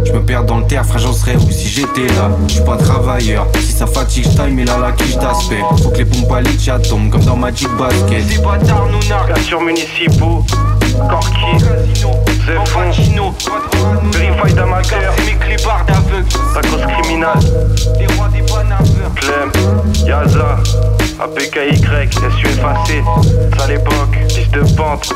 Je 0.04 0.12
me 0.12 0.22
perds 0.22 0.44
dans 0.44 0.58
le 0.58 0.66
terre, 0.66 0.84
frère, 0.86 1.00
j'en 1.00 1.12
serais 1.12 1.36
où 1.36 1.50
si 1.50 1.68
j'étais 1.68 2.06
là? 2.14 2.30
Je 2.46 2.54
suis 2.54 2.64
pas 2.64 2.76
travailleur, 2.76 3.46
si 3.60 3.72
ça 3.72 3.86
fatigue, 3.86 4.24
je 4.24 4.36
time 4.36 4.58
et 4.58 4.64
là 4.64 4.78
la 4.78 4.92
qui 4.92 5.10
je 5.10 5.18
t'aspect. 5.18 5.62
Faut 5.82 5.90
que 5.90 5.98
les 5.98 6.04
pompes 6.04 6.32
à 6.32 6.40
l'itcha 6.40 6.78
tombent 6.78 7.10
comme 7.10 7.24
dans 7.24 7.36
Magic 7.36 7.68
Basket. 7.76 8.22
Ces 8.28 8.38
bâtards 8.38 8.86
nous 8.86 9.08
narquent 9.08 9.38
sur 9.38 9.60
municipaux 9.60 10.44
Corki, 11.08 11.64
Zefon, 12.46 13.32
Verify 14.12 14.54
d'amateur. 14.54 15.12
C'est 15.16 15.32
mes 15.32 15.38
clébards 15.38 15.84
d'aveugle 15.86 16.26
La 16.54 16.60
cause 16.62 16.86
criminale 16.86 17.38
Les 17.98 18.06
rois 18.14 18.28
des 18.28 18.42
banaveurs 18.42 19.14
Clem, 19.16 19.50
Yaza, 20.06 20.58
APKY, 21.20 21.76
SUFAC 22.40 23.02
Sale 23.58 23.72
époque, 23.72 24.18
fils 24.28 24.50
de 24.50 24.60
pente 24.76 25.12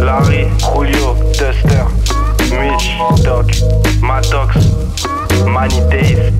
Larry, 0.00 0.46
Julio, 0.74 1.16
Duster 1.32 1.84
Mitch, 2.50 2.90
Doc, 3.22 3.46
Matox 4.00 4.56
Money 5.46 5.80
Days 5.88 6.32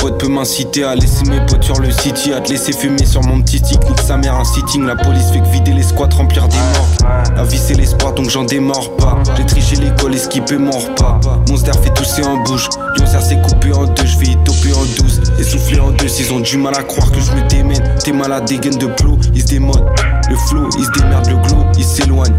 pote 0.00 0.18
peut 0.18 0.28
m'inciter 0.28 0.84
à 0.84 0.94
laisser 0.94 1.24
mes 1.28 1.40
potes 1.46 1.62
sur 1.62 1.78
le 1.78 1.90
city, 1.90 2.32
à 2.32 2.40
te 2.40 2.50
laisser 2.50 2.72
fumer 2.72 3.04
sur 3.04 3.22
mon 3.22 3.40
petit 3.42 3.58
stick. 3.58 3.80
Nique 3.88 4.00
sa 4.00 4.16
mère 4.16 4.34
un 4.34 4.44
sitting, 4.44 4.84
la 4.86 4.96
police 4.96 5.30
fait 5.30 5.40
que 5.40 5.48
vider 5.48 5.72
les 5.72 5.82
squats, 5.82 6.08
remplir 6.16 6.48
des 6.48 6.56
morts. 6.56 7.10
La 7.36 7.44
vie 7.44 7.58
c'est 7.58 7.74
l'espoir 7.74 8.14
donc 8.14 8.30
j'en 8.30 8.44
démords 8.44 8.96
pas. 8.96 9.18
J'ai 9.36 9.44
triché 9.44 9.76
l'école, 9.76 10.14
esquipé 10.14 10.56
mon 10.56 10.70
repas. 10.70 11.20
Monster 11.48 11.72
fait 11.82 11.92
tousser 11.92 12.24
en 12.24 12.42
bouche. 12.44 12.68
Lyon 12.96 13.06
s'est 13.06 13.40
coupé 13.42 13.72
en 13.72 13.84
deux, 13.84 14.06
je 14.06 14.18
vais 14.18 14.26
y 14.26 14.36
toper 14.38 14.72
en 14.72 15.02
douze. 15.02 15.20
Essoufflé 15.38 15.78
en 15.78 15.90
deux, 15.90 16.08
ils 16.18 16.32
ont 16.32 16.40
du 16.40 16.56
mal 16.56 16.74
à 16.78 16.82
croire 16.82 17.10
que 17.10 17.20
je 17.20 17.32
me 17.32 17.46
démène. 17.48 17.82
T'es 18.02 18.12
malade, 18.12 18.46
des 18.46 18.58
gaines 18.58 18.78
de 18.78 18.86
plot, 18.86 19.18
ils 19.34 19.42
se 19.42 19.48
démodent. 19.48 19.84
Le 20.30 20.36
flow, 20.48 20.68
ils 20.78 20.84
se 20.84 20.90
démerdent, 20.92 21.28
le 21.28 21.36
glow, 21.36 21.64
ils 21.76 21.84
s'éloignent. 21.84 22.34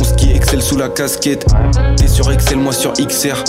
On 0.00 0.04
ski 0.04 0.32
Excel 0.32 0.62
sous 0.62 0.78
la 0.78 0.88
casquette. 0.88 1.46
T'es 1.96 2.08
sur 2.08 2.30
Excel, 2.32 2.58
moi 2.58 2.72
sur 2.72 2.92
XR. 2.94 3.44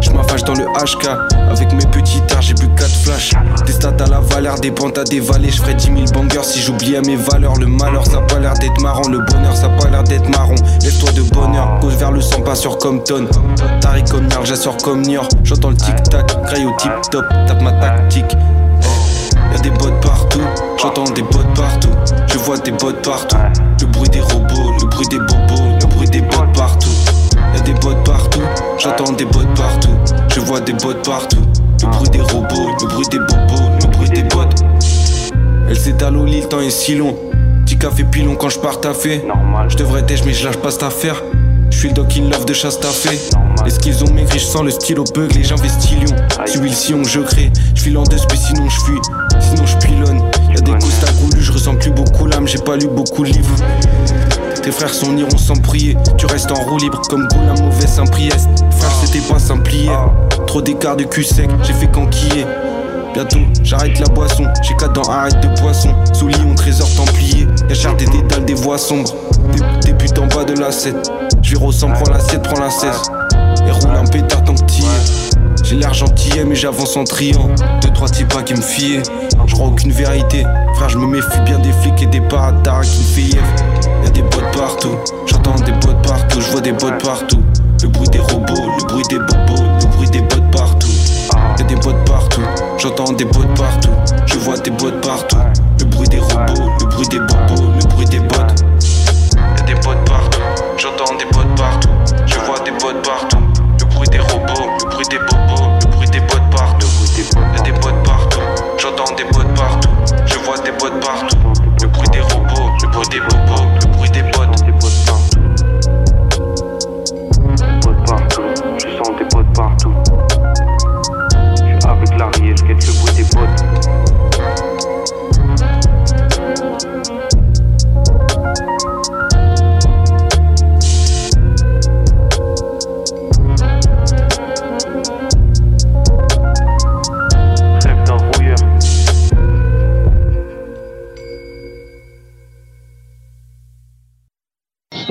Je 0.00 0.10
m'affage 0.10 0.44
dans 0.44 0.54
le 0.54 0.64
HK 0.64 1.06
Avec 1.50 1.72
mes 1.72 1.86
petits 1.86 2.20
terres 2.22 2.42
j'ai 2.42 2.54
bu 2.54 2.68
4 2.76 2.88
flashs. 2.88 3.32
Des 3.66 3.72
stats 3.72 3.94
à 4.00 4.06
la 4.06 4.20
valeur, 4.20 4.58
des 4.58 4.70
pentes 4.70 4.98
à 4.98 5.04
dévaler. 5.04 5.50
Je 5.50 5.60
ferai 5.60 5.74
10 5.74 5.84
000 5.84 5.98
bangers 6.12 6.44
si 6.44 6.60
j'oubliais 6.60 7.00
mes 7.02 7.16
valeurs. 7.16 7.56
Le 7.56 7.66
malheur 7.66 8.06
ça 8.06 8.20
pas 8.20 8.38
l'air 8.38 8.54
d'être 8.54 8.80
marrant. 8.80 9.08
Le 9.08 9.18
bonheur 9.18 9.56
ça 9.56 9.68
pas 9.68 9.88
l'air 9.88 10.04
d'être 10.04 10.28
marron. 10.28 10.54
Laisse-toi 10.82 11.12
de 11.12 11.22
bonheur, 11.22 11.78
cause 11.80 11.94
vers 11.94 12.12
le 12.12 12.20
sang 12.20 12.40
pas 12.42 12.54
sur 12.54 12.78
Compton. 12.78 13.26
Tari 13.80 14.02
comme 14.04 14.28
j'assure 14.44 14.76
comme 14.78 15.02
Niort. 15.02 15.28
J'entends 15.44 15.70
le 15.70 15.76
tic-tac, 15.76 16.42
craille 16.44 16.64
au 16.64 16.76
tip-top. 16.78 17.24
Tape 17.46 17.62
ma 17.62 17.72
tactique. 17.72 18.36
Y'a 19.52 19.58
des 19.58 19.70
bottes 19.70 20.00
partout, 20.00 20.40
j'entends 20.80 21.04
des 21.04 21.22
bottes 21.22 21.54
partout. 21.54 21.90
Je 22.26 22.38
vois 22.38 22.58
des 22.58 22.72
bottes 22.72 23.02
partout. 23.02 23.36
Le 23.80 23.86
bruit 23.86 24.08
des 24.08 24.20
robots, 24.20 24.72
le 24.80 24.86
bruit 24.86 25.08
des 25.08 25.18
bobos 25.18 25.76
Le 25.80 25.86
bruit 25.86 26.08
des 26.08 26.20
bottes 26.20 26.52
partout 26.54 26.81
Y'a 27.54 27.60
des 27.60 27.74
bottes 27.74 28.04
partout, 28.04 28.40
j'entends 28.78 29.12
des 29.12 29.24
bottes 29.24 29.54
partout. 29.54 29.90
Je 30.34 30.40
vois 30.40 30.60
des 30.60 30.72
bottes 30.72 31.04
partout. 31.04 31.42
Le 31.82 31.88
bruit 31.88 32.08
des 32.10 32.20
robots, 32.20 32.70
le 32.80 32.86
bruit 32.86 33.08
des 33.10 33.18
bobos, 33.18 33.70
le 33.80 33.86
bruit 33.90 34.10
des 34.10 34.22
bottes. 34.22 34.62
Elle 35.68 35.78
s'étale 35.78 36.16
au 36.16 36.24
lit, 36.24 36.40
le 36.42 36.48
temps 36.48 36.60
est 36.60 36.70
si 36.70 36.94
long. 36.94 37.16
Petit 37.64 37.78
café 37.78 38.04
pilon 38.04 38.36
quand 38.36 38.48
je 38.48 38.58
pars 38.58 38.80
taffer. 38.80 39.22
Je 39.68 39.76
devrais 39.76 40.02
têche, 40.02 40.22
mais 40.24 40.32
je 40.32 40.46
lâche 40.46 40.56
pas 40.56 40.70
cette 40.70 40.82
affaire. 40.82 41.22
Je 41.70 41.78
suis 41.78 41.88
le 41.88 41.94
doc 41.94 42.12
in 42.16 42.28
love 42.28 42.44
de 42.44 42.52
chasse 42.52 42.78
taffé. 42.78 43.18
Est-ce 43.66 43.80
qu'ils 43.80 44.04
ont 44.04 44.12
maigri, 44.12 44.38
je 44.38 44.44
sens 44.44 44.62
le 44.62 44.70
stylo 44.70 45.04
bug, 45.14 45.34
les 45.34 45.44
gens 45.44 45.56
vestilions. 45.56 46.14
Suis 46.46 46.60
le 46.60 46.68
sillon, 46.68 47.02
je 47.04 47.20
crée. 47.20 47.50
Je 47.74 47.82
file 47.82 47.96
en 47.96 48.02
deux, 48.04 48.18
sinon 48.34 48.68
je 48.68 48.80
fuis. 48.80 49.00
Sinon 49.40 49.66
je 49.66 49.76
pilonne. 49.86 50.22
Y'a 50.54 50.60
des 50.60 50.72
à 50.72 51.12
goulus, 51.20 51.40
je 51.40 51.52
ressens 51.52 51.76
plus 51.76 51.90
beaucoup 51.90 52.26
l'âme, 52.26 52.46
j'ai 52.46 52.58
pas 52.58 52.76
lu 52.76 52.88
beaucoup 52.88 53.24
de 53.24 53.30
livres. 53.30 53.56
Tes 54.62 54.70
frères 54.70 54.94
sont 54.94 55.16
iront 55.16 55.38
sans 55.38 55.56
prier. 55.56 55.96
Tu 56.16 56.26
restes 56.26 56.52
en 56.52 56.62
roue 56.62 56.78
libre 56.78 57.02
comme 57.08 57.26
goût 57.26 57.40
la 57.44 57.60
mauvaise 57.60 57.88
Saint-Priest. 57.88 58.48
Frère, 58.78 58.92
c'était 59.04 59.26
pas 59.26 59.40
simple. 59.40 59.72
Trop 60.46 60.62
d'écart 60.62 60.96
de 60.96 61.02
cul 61.02 61.24
sec, 61.24 61.50
j'ai 61.64 61.72
fait 61.72 61.88
qu'enquiller. 61.88 62.46
Bientôt, 63.12 63.40
j'arrête 63.64 63.98
la 63.98 64.06
boisson. 64.06 64.44
J'ai 64.62 64.74
quatre 64.76 64.92
dents, 64.92 65.10
arrête 65.10 65.40
de 65.40 65.60
poisson. 65.60 65.92
Sous 66.12 66.28
lion, 66.28 66.54
trésor 66.54 66.88
templier. 66.94 67.48
Y'a 67.68 67.74
cher 67.74 67.96
des 67.96 68.06
détals, 68.06 68.44
des 68.44 68.54
voix 68.54 68.78
sombres. 68.78 69.12
Des, 69.82 69.94
putes 69.94 70.18
en 70.18 70.28
bas 70.28 70.44
de 70.44 70.54
la 70.54 70.70
7. 70.70 71.10
Je 71.42 71.56
ressemble, 71.56 71.94
prends 71.94 72.12
la 72.12 72.20
7, 72.20 72.42
prends 72.42 72.60
la 72.60 72.70
16. 72.70 72.90
Et 73.66 73.70
roule 73.70 73.96
un 73.96 74.04
pétard 74.04 74.44
tant 74.44 74.54
J'ai 75.62 75.76
l'air 75.76 75.94
gentil, 75.94 76.32
mais 76.46 76.54
j'avance 76.54 76.96
en 76.96 77.04
triant. 77.04 77.48
Deux, 77.80 77.90
trois 77.90 78.08
types 78.08 78.32
pas 78.32 78.42
qui 78.42 78.54
me 78.54 78.62
fiaient. 78.62 79.02
Je 79.46 79.54
crois 79.54 79.68
aucune 79.68 79.92
vérité. 79.92 80.44
Frère, 80.74 80.88
je 80.88 80.98
me 80.98 81.06
méfie 81.06 81.40
bien 81.44 81.58
des 81.58 81.72
flics 81.72 82.02
et 82.02 82.06
des 82.06 82.20
parataras 82.20 82.82
qui 82.82 82.98
me 82.98 83.04
fait 83.04 83.38
Y'a 84.04 84.10
des 84.10 84.22
bottes 84.22 84.56
partout, 84.56 84.96
j'entends 85.26 85.54
des 85.64 85.72
bottes 85.72 86.02
partout, 86.02 86.40
je 86.40 86.50
vois 86.50 86.60
des 86.60 86.72
bottes 86.72 87.02
partout. 87.02 87.42
Le 87.82 87.88
bruit 87.88 88.08
des 88.08 88.18
robots, 88.18 88.70
le 88.78 88.86
bruit 88.86 89.04
des 89.08 89.18
bobos, 89.18 89.62
le 89.80 89.86
bruit 89.96 90.10
des 90.10 90.20
bottes 90.22 90.50
partout. 90.50 90.88
Y'a 91.58 91.64
des 91.64 91.76
bottes 91.76 92.04
partout, 92.04 92.42
j'entends 92.78 93.12
des 93.12 93.24
bottes 93.24 93.54
partout, 93.54 93.90
je 94.26 94.38
vois 94.38 94.58
des 94.58 94.70
bottes 94.70 95.00
partout. 95.00 95.36
Le 95.78 95.84
bruit 95.84 96.08
des 96.08 96.18
robots, 96.18 96.70
le 96.80 96.86
bruit 96.86 97.08
des 97.08 97.18
bobos, 97.18 97.70
le 97.80 97.88
bruit 97.88 98.06
des 98.06 98.20
bottes. 98.20 98.64
Y'a 99.36 99.62
des 99.64 99.74
bottes 99.74 100.04
partout, 100.04 100.40
j'entends 100.76 101.14
des 101.16 101.26
bottes 101.26 101.54
partout, 101.56 101.90
j'entends 108.82 109.14
des 109.14 109.22
bottes 109.24 109.54
partout, 109.54 109.88
je 110.26 110.38
vois 110.40 110.58
des 110.58 110.72
bottes 110.72 111.00
partout. 111.00 111.36
Le 111.80 111.86
bruit 111.86 112.08
des 112.10 112.20
robots, 112.20 112.70
le 112.82 112.88
bruit 112.88 113.08
des 113.08 113.20
bobos, 113.20 113.64
le 113.80 113.86
bruit 113.92 114.10
des 114.10 114.22
bottes. 114.22 114.41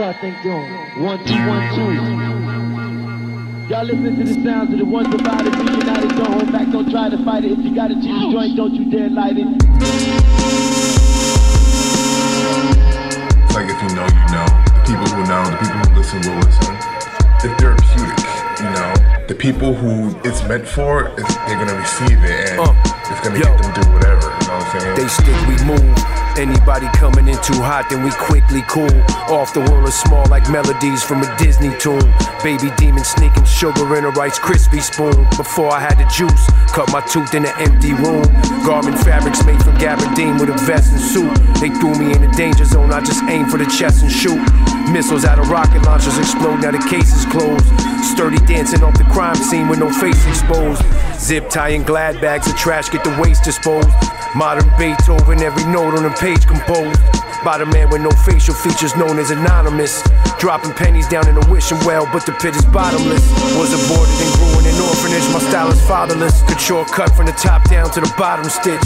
Start 0.01 0.17
things 0.19 0.41
going. 0.41 0.73
One, 0.97 1.23
two, 1.27 1.37
one, 1.47 1.75
two. 1.75 1.93
Y'all 3.69 3.85
listen 3.85 4.17
to 4.17 4.23
the 4.23 4.33
sounds 4.43 4.73
of 4.73 4.79
the 4.79 4.85
one 4.85 5.07
divided, 5.11 5.51
be 5.53 5.59
united. 5.59 6.09
Don't 6.17 6.25
hold 6.25 6.51
back, 6.51 6.71
don't 6.71 6.89
try 6.89 7.07
to 7.07 7.23
fight 7.23 7.45
it. 7.45 7.51
If 7.51 7.59
you 7.59 7.75
got 7.75 7.91
a 7.91 7.93
cheap 7.93 8.31
joint, 8.31 8.57
don't 8.57 8.73
you 8.73 8.89
dare 8.89 9.11
light 9.11 9.37
it. 9.37 9.45
It's 13.45 13.53
like 13.53 13.69
if 13.69 13.77
you 13.77 13.93
know, 13.93 14.09
you 14.09 14.25
know. 14.33 14.49
The 14.73 14.81
people 14.89 15.05
who 15.05 15.21
know, 15.29 15.45
the 15.45 15.57
people 15.61 15.77
who 15.77 15.93
listen 15.93 16.17
will 16.25 16.39
listen. 16.49 16.73
It's 17.45 17.53
therapeutic, 17.61 18.25
you 18.57 18.73
know. 18.73 18.89
The 19.27 19.35
people 19.37 19.75
who 19.75 20.17
it's 20.27 20.41
meant 20.49 20.67
for, 20.67 21.13
it's, 21.15 21.35
they're 21.45 21.63
gonna 21.63 21.77
receive 21.77 22.23
it 22.23 22.49
and 22.49 22.59
uh, 22.59 22.73
it's 23.05 23.21
gonna 23.21 23.37
get 23.37 23.53
them 23.61 23.71
through 23.75 23.93
whatever. 23.93 24.33
You 24.33 24.47
know 24.49 24.57
what 24.57 24.65
I'm 24.65 24.81
saying? 24.81 24.95
They 24.97 25.07
stick, 25.07 25.37
we 25.45 25.61
move. 25.63 26.20
Anybody 26.37 26.87
coming 26.95 27.27
in 27.27 27.35
too 27.41 27.59
hot, 27.59 27.87
then 27.89 28.03
we 28.03 28.11
quickly 28.11 28.61
cool. 28.67 28.91
Off 29.31 29.53
the 29.53 29.59
world 29.59 29.87
is 29.87 29.95
small 29.95 30.25
like 30.27 30.49
melodies 30.49 31.03
from 31.03 31.23
a 31.23 31.37
Disney 31.37 31.75
tune. 31.77 32.13
Baby 32.43 32.71
demon 32.77 33.03
sneaking 33.03 33.45
sugar 33.45 33.95
in 33.97 34.05
a 34.05 34.11
Rice 34.11 34.39
Krispie 34.39 34.81
spoon. 34.81 35.27
Before 35.37 35.71
I 35.71 35.79
had 35.79 35.97
the 35.97 36.07
juice, 36.11 36.45
cut 36.71 36.91
my 36.91 37.01
tooth 37.01 37.33
in 37.33 37.45
an 37.45 37.55
empty 37.57 37.93
room. 37.93 38.23
Garment 38.65 38.97
fabrics 38.99 39.45
made 39.45 39.61
from 39.63 39.75
gabardine 39.77 40.39
with 40.39 40.49
a 40.49 40.57
vest 40.65 40.91
and 40.91 41.01
suit. 41.01 41.33
They 41.59 41.69
threw 41.79 41.95
me 41.95 42.13
in 42.13 42.21
the 42.21 42.31
danger 42.35 42.65
zone, 42.65 42.91
I 42.91 43.01
just 43.01 43.23
aim 43.25 43.47
for 43.47 43.57
the 43.57 43.65
chest 43.65 44.01
and 44.03 44.11
shoot. 44.11 44.41
Missiles 44.91 45.25
out 45.25 45.39
of 45.39 45.49
rocket 45.49 45.83
launchers 45.83 46.17
explode, 46.17 46.61
now 46.61 46.71
the 46.71 46.83
case 46.89 47.15
is 47.15 47.25
closed. 47.25 47.65
Sturdy 48.03 48.37
dancing 48.45 48.83
off 48.83 48.97
the 48.97 49.05
crime 49.05 49.35
scene 49.35 49.67
with 49.67 49.79
no 49.79 49.89
face 49.89 50.25
exposed. 50.27 50.83
Zip 51.19 51.49
tie 51.49 51.71
tying 51.71 51.83
glad 51.83 52.19
bags 52.19 52.47
of 52.47 52.57
trash, 52.57 52.89
get 52.89 53.03
the 53.03 53.15
waste 53.21 53.43
disposed. 53.43 53.87
Modern 54.35 54.69
Beethoven, 54.79 55.41
every 55.41 55.65
note 55.65 55.93
on 55.93 56.03
the 56.03 56.15
page 56.15 56.47
composed. 56.47 56.99
By 57.43 57.57
the 57.57 57.65
man 57.65 57.89
with 57.89 58.01
no 58.01 58.11
facial 58.23 58.53
features 58.53 58.95
known 58.95 59.19
as 59.19 59.31
anonymous. 59.31 60.01
Dropping 60.39 60.71
pennies 60.73 61.07
down 61.07 61.27
in 61.27 61.35
a 61.35 61.45
wishing 61.51 61.77
well, 61.85 62.07
but 62.13 62.25
the 62.25 62.31
pit 62.33 62.55
is 62.55 62.63
bottomless. 62.65 63.27
Was 63.59 63.73
aborted 63.75 64.15
and 64.23 64.31
grew 64.39 64.59
in 64.61 64.71
an 64.71 64.79
orphanage, 64.79 65.27
my 65.33 65.39
style 65.39 65.69
is 65.71 65.81
fatherless. 65.85 66.43
Couture 66.43 66.85
cut 66.85 67.11
from 67.15 67.25
the 67.25 67.33
top 67.33 67.67
down 67.69 67.91
to 67.91 67.99
the 67.99 68.13
bottom 68.17 68.45
stitch. 68.45 68.81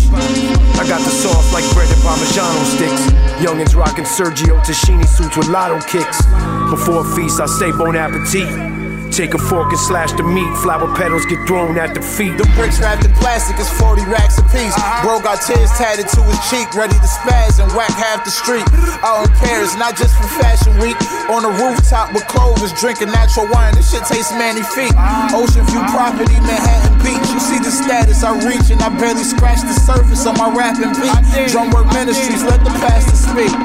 I 0.82 0.88
got 0.88 1.04
the 1.06 1.12
sauce 1.12 1.54
like 1.54 1.68
bread 1.76 1.91
and 1.93 2.02
Parmigiano 2.02 2.64
sticks. 2.66 3.06
Youngins 3.38 3.76
rocking 3.76 4.06
Sergio 4.06 4.58
Tashini 4.66 5.06
suits 5.06 5.38
with 5.38 5.48
lotto 5.48 5.80
kicks. 5.86 6.26
Before 6.72 7.06
a 7.06 7.16
feast, 7.16 7.39
I 7.39 7.46
say 7.46 7.72
bon 7.72 7.96
appetit. 7.96 8.74
Take 9.16 9.34
a 9.34 9.39
fork 9.39 9.72
and 9.72 9.80
slash 9.80 10.11
the 10.20 10.28
meat. 10.28 10.51
Flower 10.59 10.91
petals 10.91 11.24
get 11.32 11.39
thrown 11.47 11.80
at 11.80 11.95
the 11.95 12.03
feet. 12.03 12.36
The 12.36 12.43
bricks 12.51 12.84
wrapped 12.84 13.07
in 13.07 13.16
plastic 13.16 13.55
is 13.63 13.72
40 13.80 14.03
racks 14.11 14.36
a 14.36 14.45
piece. 14.51 14.76
Uh-huh. 14.76 15.07
Bro 15.07 15.24
got 15.24 15.39
tears 15.39 15.72
tatted 15.80 16.11
to 16.11 16.22
his 16.28 16.36
cheek, 16.51 16.68
ready 16.76 16.99
to 16.99 17.07
spaz 17.07 17.63
and 17.63 17.72
whack 17.80 17.95
half 17.95 18.28
the 18.28 18.34
street. 18.36 18.68
I 18.99 19.24
don't 19.24 19.32
care, 19.39 19.63
it's 19.63 19.80
not 19.80 19.95
just 19.95 20.20
for 20.20 20.28
fashion 20.36 20.76
week. 20.84 20.99
On 21.32 21.47
the 21.47 21.53
rooftop 21.63 22.11
with 22.11 22.28
clovers, 22.28 22.76
drinking 22.76 23.16
natural 23.16 23.47
wine. 23.55 23.80
This 23.80 23.88
shit 23.88 24.03
tastes 24.03 24.36
manny 24.36 24.68
feet. 24.76 24.91
Uh-huh. 24.91 25.39
Ocean 25.39 25.63
view 25.72 25.80
uh-huh. 25.80 25.95
property, 25.95 26.36
Manhattan 26.43 26.99
Beach. 26.99 27.24
You 27.32 27.39
see 27.39 27.63
the 27.63 27.72
status 27.72 28.20
I 28.20 28.36
reach, 28.43 28.68
and 28.68 28.84
I 28.84 28.91
barely 28.99 29.24
scratch 29.24 29.63
the 29.63 29.80
surface 29.80 30.28
of 30.28 30.36
my 30.36 30.51
rapping 30.51 30.91
beat. 30.99 31.16
Drum 31.55 31.72
Drumwork 31.72 31.88
Ministries, 31.95 32.43
let 32.43 32.59
the 32.68 32.74
pastor 32.84 33.16
speak. 33.16 33.55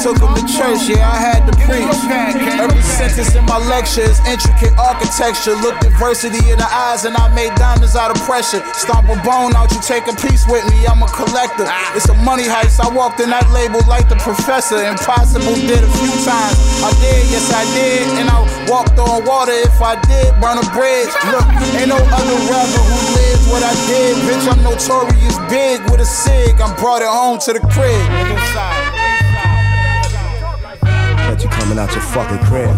Took 0.00 0.24
him 0.24 0.32
to 0.40 0.44
church, 0.48 0.88
yeah, 0.88 1.04
I 1.04 1.20
had 1.20 1.44
to 1.44 1.52
preach. 1.68 1.92
Every 2.56 2.80
sentence 2.80 3.36
in 3.36 3.44
my 3.44 3.60
lecture 3.68 4.08
is 4.08 4.16
intricate 4.38 4.78
architecture. 4.78 5.58
Look 5.58 5.74
diversity 5.80 6.38
in 6.50 6.58
the 6.58 6.70
eyes, 6.70 7.04
and 7.04 7.16
I 7.16 7.26
made 7.34 7.54
diamonds 7.58 7.96
out 7.96 8.14
of 8.14 8.22
pressure. 8.22 8.62
Stomp 8.72 9.10
a 9.10 9.18
bone 9.26 9.54
out, 9.58 9.74
you 9.74 9.80
take 9.82 10.06
a 10.06 10.14
piece 10.14 10.46
with 10.46 10.62
me. 10.70 10.86
I'm 10.86 11.02
a 11.02 11.10
collector. 11.10 11.66
It's 11.98 12.08
a 12.08 12.14
money 12.22 12.46
heist. 12.46 12.78
I 12.78 12.88
walked 12.94 13.18
in 13.18 13.30
that 13.30 13.50
label 13.50 13.82
like 13.90 14.08
the 14.08 14.16
professor. 14.22 14.78
Impossible 14.78 15.58
did 15.66 15.82
a 15.82 15.90
few 15.98 16.14
times. 16.22 16.54
I 16.86 16.94
did, 17.02 17.26
yes 17.34 17.50
I 17.50 17.64
did, 17.74 18.06
and 18.22 18.30
I 18.30 18.38
Walked 18.68 18.98
on 18.98 19.24
water 19.24 19.52
if 19.52 19.80
I 19.80 19.96
did, 19.96 20.28
burn 20.42 20.58
a 20.60 20.66
bridge. 20.76 21.08
Look, 21.32 21.48
ain't 21.72 21.88
no 21.88 21.96
other 21.96 22.36
rapper 22.52 22.84
who 22.84 23.00
lives 23.16 23.48
what 23.48 23.62
I 23.62 23.72
did. 23.88 24.12
Bitch, 24.28 24.44
I'm 24.44 24.62
notorious 24.62 25.38
big 25.48 25.80
with 25.90 26.00
a 26.00 26.04
cig. 26.04 26.60
I'm 26.60 26.76
brought 26.76 27.00
it 27.00 27.08
home 27.08 27.38
to 27.48 27.54
the 27.54 27.60
crib. 27.60 27.96
Bet 31.68 31.76
you 31.76 31.76
coming 31.76 31.78
out 31.78 31.92
your 31.92 32.02
fucking 32.02 32.38
crib. 32.46 32.68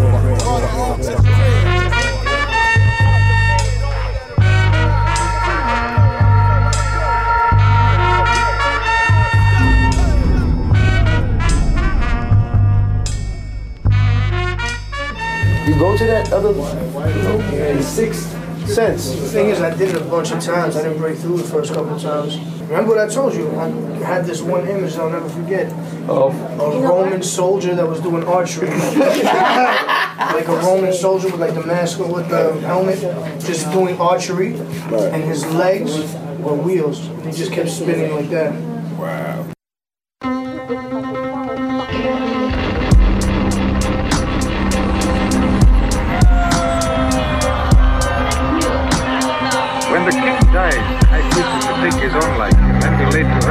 You 15.66 15.78
go 15.78 15.96
to 15.96 16.04
that 16.04 16.32
other 16.32 16.50
you 16.50 17.22
know, 17.22 17.38
in 17.68 17.82
Sixth 17.82 18.28
Sense. 18.68 19.10
The 19.10 19.16
thing 19.28 19.48
is, 19.50 19.60
I 19.60 19.76
did 19.76 19.90
it 19.90 19.96
a 19.96 20.04
bunch 20.04 20.32
of 20.32 20.40
times. 20.40 20.76
I 20.76 20.82
didn't 20.82 20.98
break 20.98 21.18
through 21.18 21.38
the 21.38 21.44
first 21.44 21.72
couple 21.72 21.94
of 21.94 22.02
times. 22.02 22.59
Remember 22.70 22.94
what 22.94 23.10
I 23.10 23.12
told 23.12 23.34
you? 23.34 23.50
I 23.58 23.66
had 23.98 24.24
this 24.24 24.40
one 24.40 24.68
image 24.68 24.94
I'll 24.94 25.10
never 25.10 25.28
forget. 25.28 25.72
Of 26.08 26.40
a 26.60 26.80
Roman 26.80 27.20
soldier 27.20 27.74
that 27.74 27.88
was 27.88 27.98
doing 28.00 28.22
archery. 28.22 28.68
like 28.70 30.46
a 30.46 30.56
Roman 30.62 30.92
soldier 30.92 31.30
with 31.30 31.40
like 31.40 31.54
the 31.54 31.66
mask 31.66 31.98
or 31.98 32.06
with 32.06 32.28
the 32.28 32.52
helmet, 32.60 33.00
just 33.40 33.72
doing 33.72 34.00
archery, 34.00 34.54
and 34.54 35.24
his 35.24 35.44
legs 35.46 36.14
were 36.38 36.54
wheels. 36.54 37.04
And 37.08 37.26
he 37.26 37.32
just 37.32 37.50
kept 37.50 37.70
spinning 37.70 38.14
like 38.14 38.30
that. 38.30 38.54
Wow. 38.96 39.50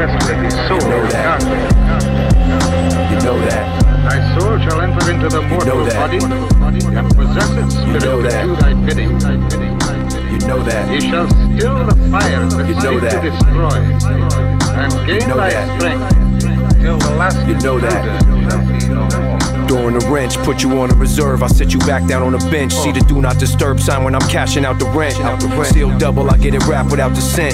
In 0.04 0.08
the 0.08 1.10
dark. 1.12 1.42
You 3.12 3.18
know 3.26 3.40
that. 3.46 3.80
Thy 4.06 4.40
soul 4.40 4.58
shall 4.60 4.82
enter 4.82 5.12
into 5.12 5.28
the 5.30 5.42
mortal 5.42 5.84
that. 5.86 5.96
body 5.96 6.20
and 6.96 7.16
possess 7.16 7.50
its 7.52 7.76
spirit 7.76 8.04
know 8.04 8.22
to 8.22 8.30
do 8.30 8.56
thy 8.56 8.74
bidding. 8.86 9.12
You 10.32 10.48
know 10.48 10.64
that. 10.64 10.90
He 10.90 11.02
shall 11.02 11.28
still 11.28 11.86
the 11.86 11.96
fire 12.12 12.46
that 12.48 12.68
You 12.68 12.76
know 12.76 13.00
that. 13.00 13.22
to 13.22 13.30
destroy 13.30 13.76
and 14.80 15.08
gain 15.08 15.28
know 15.30 15.36
thy 15.38 15.50
that. 15.50 15.80
strength 15.80 16.82
till 16.82 16.98
the 16.98 17.16
last 17.16 17.48
You 17.48 17.56
know 17.56 17.80
that. 17.80 18.22
shall 18.82 19.58
be. 19.58 19.68
During 19.68 20.00
the 20.00 20.08
wrench, 20.10 20.36
put 20.38 20.64
you 20.64 20.80
on 20.80 20.90
a 20.90 20.96
reserve. 20.96 21.44
I 21.44 21.48
sit 21.48 21.74
you 21.74 21.80
back 21.80 22.08
down 22.08 22.24
on 22.24 22.34
a 22.34 22.40
bench. 22.50 22.74
See 22.74 22.92
the 22.92 23.02
do 23.02 23.22
not 23.22 23.38
disturb 23.38 23.80
sign 23.80 24.04
when 24.04 24.16
I'm 24.16 24.28
cashing 24.28 24.66
out 24.66 24.80
the 24.80 24.86
rent. 24.86 25.16
Seal 25.68 25.96
double, 26.00 26.32
I 26.32 26.38
get 26.38 26.56
it 26.56 26.66
wrapped 26.66 26.90
without 26.90 27.14
the 27.14 27.22
scent. 27.22 27.54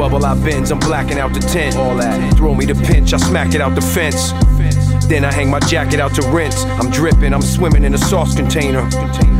Bubble 0.00 0.24
I 0.24 0.32
bends, 0.42 0.70
I'm 0.70 0.78
blacking 0.78 1.18
out 1.18 1.34
the 1.34 1.40
tent. 1.40 1.76
All 1.76 1.94
that. 1.96 2.34
Throw 2.38 2.54
me 2.54 2.64
the 2.64 2.74
pinch, 2.74 3.12
I 3.12 3.18
smack 3.18 3.54
it 3.54 3.60
out 3.60 3.74
the 3.74 3.82
fence. 3.82 4.32
Then 5.10 5.24
I 5.24 5.32
hang 5.32 5.50
my 5.50 5.58
jacket 5.58 5.98
out 5.98 6.14
to 6.14 6.22
rinse. 6.30 6.62
I'm 6.78 6.88
dripping, 6.88 7.34
I'm 7.34 7.42
swimming 7.42 7.82
in 7.82 7.94
a 7.94 7.98
sauce 7.98 8.36
container. 8.36 8.88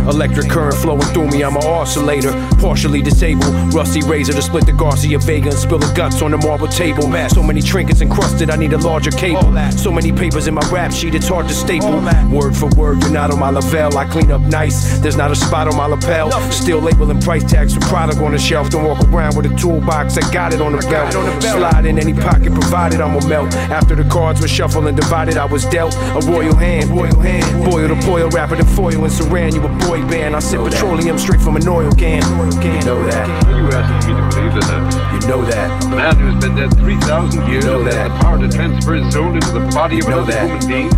Electric 0.09 0.51
current 0.51 0.75
flowing 0.75 1.07
through 1.13 1.29
me, 1.29 1.45
I'm 1.45 1.57
an 1.57 1.63
oscillator. 1.63 2.33
Partially 2.59 3.01
disabled, 3.03 3.73
rusty 3.73 4.03
razor 4.03 4.33
to 4.33 4.43
split 4.43 4.67
the 4.67 4.73
Garcia 4.73 5.21
Vega 5.21 5.51
and 5.51 5.59
spill 5.59 5.79
the 5.79 5.93
guts 5.95 6.23
on 6.23 6.33
the 6.33 6.39
marble 6.39 6.67
table. 6.67 7.03
So 7.29 7.41
many 7.41 7.63
trinkets 7.63 8.01
encrusted, 8.01 8.51
I 8.51 8.57
need 8.57 8.73
a 8.73 8.79
larger 8.79 9.13
cable. 9.13 9.55
So 9.71 9.93
many 9.93 10.11
papers 10.11 10.49
in 10.49 10.55
my 10.55 10.69
rap 10.73 10.91
sheet, 10.91 11.15
it's 11.15 11.29
hard 11.29 11.47
to 11.47 11.55
staple. 11.55 12.01
Word 12.31 12.57
for 12.57 12.69
word, 12.71 13.01
you're 13.03 13.13
not 13.13 13.31
on 13.31 13.39
my 13.39 13.51
level. 13.51 13.97
I 13.97 14.07
clean 14.07 14.33
up 14.33 14.41
nice, 14.41 14.99
there's 14.99 15.17
not 15.17 15.31
a 15.31 15.37
spot 15.37 15.69
on 15.69 15.77
my 15.77 15.87
lapel. 15.87 16.33
Still 16.51 16.81
labeling 16.81 17.21
price 17.21 17.49
tags 17.49 17.75
for 17.75 17.81
product 17.83 18.19
on 18.19 18.33
the 18.33 18.39
shelf. 18.39 18.71
Don't 18.71 18.85
walk 18.85 19.05
around 19.05 19.37
with 19.37 19.47
a 19.47 19.55
toolbox, 19.57 20.19
I 20.19 20.33
got 20.33 20.53
it 20.53 20.61
on 20.61 20.73
the 20.73 20.79
belt. 20.89 21.13
Slide 21.41 21.87
in 21.87 21.97
any 21.97 22.15
pocket 22.15 22.53
provided, 22.53 23.01
I'ma 23.01 23.25
melt. 23.29 23.55
After 23.71 23.95
the 23.95 24.09
cards 24.11 24.41
were 24.41 24.49
shuffled 24.49 24.89
and 24.89 24.97
divided, 24.97 25.37
I 25.37 25.45
was 25.45 25.60
dealt 25.67 25.95
a 25.95 26.21
royal 26.31 26.55
hand. 26.55 26.91
Royal 26.91 27.19
hand. 27.21 27.65
Boil 27.71 27.89
to 27.89 27.95
boil, 28.07 28.29
wrapper 28.31 28.57
to 28.57 28.65
foil 28.65 29.05
and 29.05 29.13
saran. 29.13 29.53
You 29.55 29.63
a 29.65 29.69
boy 29.87 30.01
band. 30.09 30.35
I 30.37 30.39
sip 30.41 30.61
petroleum 30.63 31.19
straight 31.19 31.41
from 31.41 31.57
an 31.57 31.67
oil 31.69 31.91
can. 31.93 32.23
You 32.63 32.81
know 32.85 33.03
that. 33.07 33.27
You 33.49 33.69
asking 33.73 34.15
me 34.15 34.21
to 34.21 34.29
believe 34.37 34.55
that 34.55 34.71
uh, 34.71 35.13
You 35.15 35.21
know 35.29 35.43
that. 35.45 35.85
a 35.85 35.89
man 35.89 36.17
who 36.17 36.27
has 36.27 36.45
been 36.45 36.55
dead 36.57 36.73
3,000 36.77 37.47
years 37.49 37.65
you 37.65 37.71
know 37.71 37.85
that. 37.85 38.09
the 38.09 38.19
power 38.21 38.39
to 38.39 38.49
transfer 38.49 38.95
his 38.95 39.13
soul 39.13 39.35
into 39.35 39.51
the 39.53 39.61
body 39.75 39.99
of 39.99 40.05
You 40.05 40.11
know 40.11 40.23
another 40.23 40.33
that. 40.33 40.47
human 40.47 40.69
being? 40.69 40.91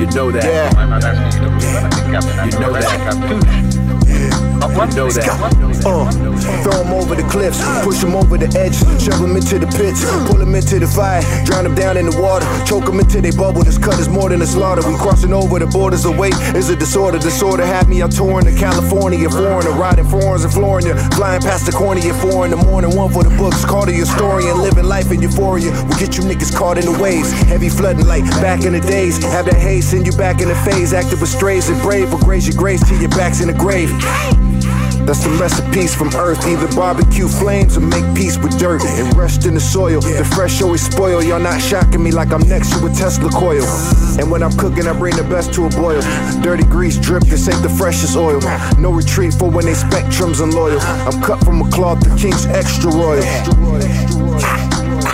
You 0.00 0.06
know 0.06 0.30
that. 0.30 0.76
I'm 0.76 0.90
not 0.90 1.04
asking 1.04 1.42
you 1.42 1.48
to 1.48 1.52
believe 1.54 1.76
anything, 1.76 2.12
Captain. 2.12 2.50
You 2.50 2.58
know 2.58 2.74
I'm 2.74 2.80
that. 2.80 3.00
cartoonish. 3.04 4.29
One 4.60 4.90
know 4.90 5.10
that. 5.10 5.28
Uh, 5.84 6.10
throw 6.62 6.84
him 6.84 6.92
over 6.92 7.14
the 7.14 7.26
cliffs, 7.28 7.60
push 7.84 8.02
him 8.02 8.14
over 8.14 8.36
the 8.36 8.48
edge, 8.58 8.76
shove 9.00 9.20
him 9.20 9.36
into 9.36 9.58
the 9.58 9.66
pits, 9.66 10.04
pull 10.28 10.40
him 10.40 10.54
into 10.54 10.78
the 10.78 10.86
fire, 10.86 11.24
drown 11.44 11.64
him 11.64 11.74
down 11.74 11.96
in 11.96 12.06
the 12.06 12.16
water, 12.20 12.44
choke 12.66 12.88
him 12.88 12.98
until 12.98 13.22
they 13.22 13.30
bubble. 13.30 13.62
This 13.62 13.78
cut 13.78 13.98
is 13.98 14.08
more 14.08 14.28
than 14.28 14.42
a 14.42 14.46
slaughter. 14.46 14.86
We 14.86 14.96
crossing 14.96 15.32
over 15.32 15.58
the 15.58 15.66
borders 15.66 16.04
of 16.04 16.18
weight 16.18 16.34
is 16.54 16.68
a 16.68 16.76
disorder. 16.76 17.18
Disorder 17.18 17.64
had 17.64 17.88
me 17.88 18.02
out 18.02 18.12
touring 18.12 18.44
to 18.44 18.54
California, 18.54 19.28
foreigner, 19.30 19.72
riding 19.72 20.04
foreigns 20.04 20.44
in 20.44 20.50
Florida, 20.50 20.96
flying 21.16 21.40
past 21.40 21.66
the 21.66 21.72
corner 21.72 22.00
at 22.00 22.20
four 22.20 22.44
in 22.44 22.50
the 22.50 22.56
morning. 22.56 22.94
One 22.96 23.12
for 23.12 23.24
the 23.24 23.34
books, 23.36 23.64
call 23.64 23.86
to 23.86 23.92
your 23.92 24.06
story 24.06 24.48
and 24.48 24.60
living 24.60 24.84
life 24.84 25.10
in 25.10 25.22
euphoria. 25.22 25.72
We 25.88 25.96
get 25.96 26.16
you 26.16 26.24
niggas 26.24 26.54
caught 26.54 26.78
in 26.78 26.84
the 26.84 26.96
waves, 26.98 27.32
heavy 27.48 27.68
flooding 27.68 28.06
like 28.06 28.24
back 28.44 28.64
in 28.64 28.74
the 28.74 28.80
days. 28.80 29.22
Have 29.24 29.46
that 29.46 29.56
haze, 29.56 29.88
send 29.88 30.06
you 30.06 30.12
back 30.12 30.40
in 30.40 30.48
the 30.48 30.56
phase, 30.66 30.92
active 30.92 31.20
with 31.20 31.30
strays 31.30 31.68
and 31.68 31.80
brave, 31.80 32.12
or 32.12 32.18
grace 32.20 32.46
your 32.46 32.56
grace 32.56 32.86
till 32.86 33.00
your 33.00 33.10
back's 33.10 33.40
in 33.40 33.48
the 33.48 33.54
grave. 33.54 33.90
That's 35.06 35.24
the 35.24 35.30
recipes 35.40 35.94
from 35.94 36.08
earth. 36.14 36.46
Either 36.46 36.68
barbecue 36.74 37.28
flames 37.28 37.76
or 37.76 37.80
make 37.80 38.04
peace 38.14 38.38
with 38.38 38.58
dirt 38.58 38.84
and 38.84 39.16
rest 39.16 39.46
in 39.46 39.54
the 39.54 39.60
soil. 39.60 40.00
The 40.00 40.24
fresh 40.34 40.62
always 40.62 40.82
spoil. 40.82 41.22
Y'all 41.22 41.40
not 41.40 41.60
shocking 41.60 42.02
me 42.02 42.10
like 42.10 42.32
I'm 42.32 42.46
next 42.48 42.70
to 42.78 42.86
a 42.86 42.90
Tesla 42.90 43.30
coil. 43.30 43.64
And 44.18 44.30
when 44.30 44.42
I'm 44.42 44.52
cooking, 44.56 44.86
I 44.86 44.92
bring 44.92 45.16
the 45.16 45.24
best 45.24 45.52
to 45.54 45.66
a 45.66 45.70
boil. 45.70 46.00
Dirty 46.42 46.64
grease 46.64 46.98
drip, 46.98 47.24
this 47.24 47.48
ain't 47.48 47.62
the 47.62 47.68
freshest 47.68 48.16
oil. 48.16 48.40
No 48.78 48.90
retreat 48.92 49.34
for 49.34 49.50
when 49.50 49.64
they 49.64 49.72
spectrums 49.74 50.42
and 50.42 50.54
loyal. 50.54 50.80
I'm 50.80 51.20
cut 51.22 51.42
from 51.44 51.60
a 51.62 51.70
cloth, 51.70 52.00
the 52.00 52.14
king's 52.16 52.46
extra 52.46 52.90
royal. 52.90 53.22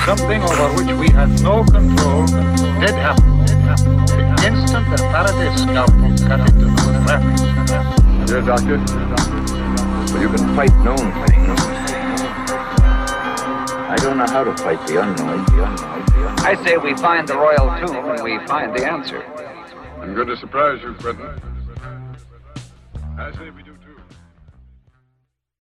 something 0.04 0.42
over 0.42 0.68
which 0.76 0.92
we 0.98 1.08
had 1.10 1.30
no 1.42 1.64
control 1.64 2.26
did 2.80 2.94
happen. 2.94 3.36
The 3.46 4.44
instant 4.46 4.86
that 4.90 5.00
Faraday's 5.12 5.62
scalpel 5.62 6.14
cut 6.26 6.40
into 6.40 6.66
the 6.66 7.04
fabric. 7.06 8.26
Dear 8.26 8.42
doctor, 8.42 9.45
well, 10.16 10.22
you 10.22 10.34
can 10.34 10.56
fight 10.56 10.74
known 10.78 11.12
things. 11.26 11.60
I 13.88 13.96
don't 14.00 14.16
know 14.16 14.26
how 14.26 14.44
to 14.44 14.56
fight 14.56 14.86
the 14.86 15.02
unknown. 15.02 15.44
The 15.44 15.64
unknown. 15.64 16.06
The 16.06 16.28
unknown. 16.28 16.38
I 16.40 16.64
say 16.64 16.76
we 16.78 16.94
find 16.94 17.28
the 17.28 17.36
royal 17.36 17.68
tomb 17.86 17.96
and 17.96 18.22
we 18.22 18.38
find 18.46 18.74
the 18.74 18.86
answer. 18.86 19.22
I'm 20.00 20.14
going 20.14 20.28
to 20.28 20.36
surprise 20.36 20.80
you, 20.82 20.94
Quentin. 20.94 21.40
I 23.18 23.32
say 23.32 23.50
we 23.50 23.62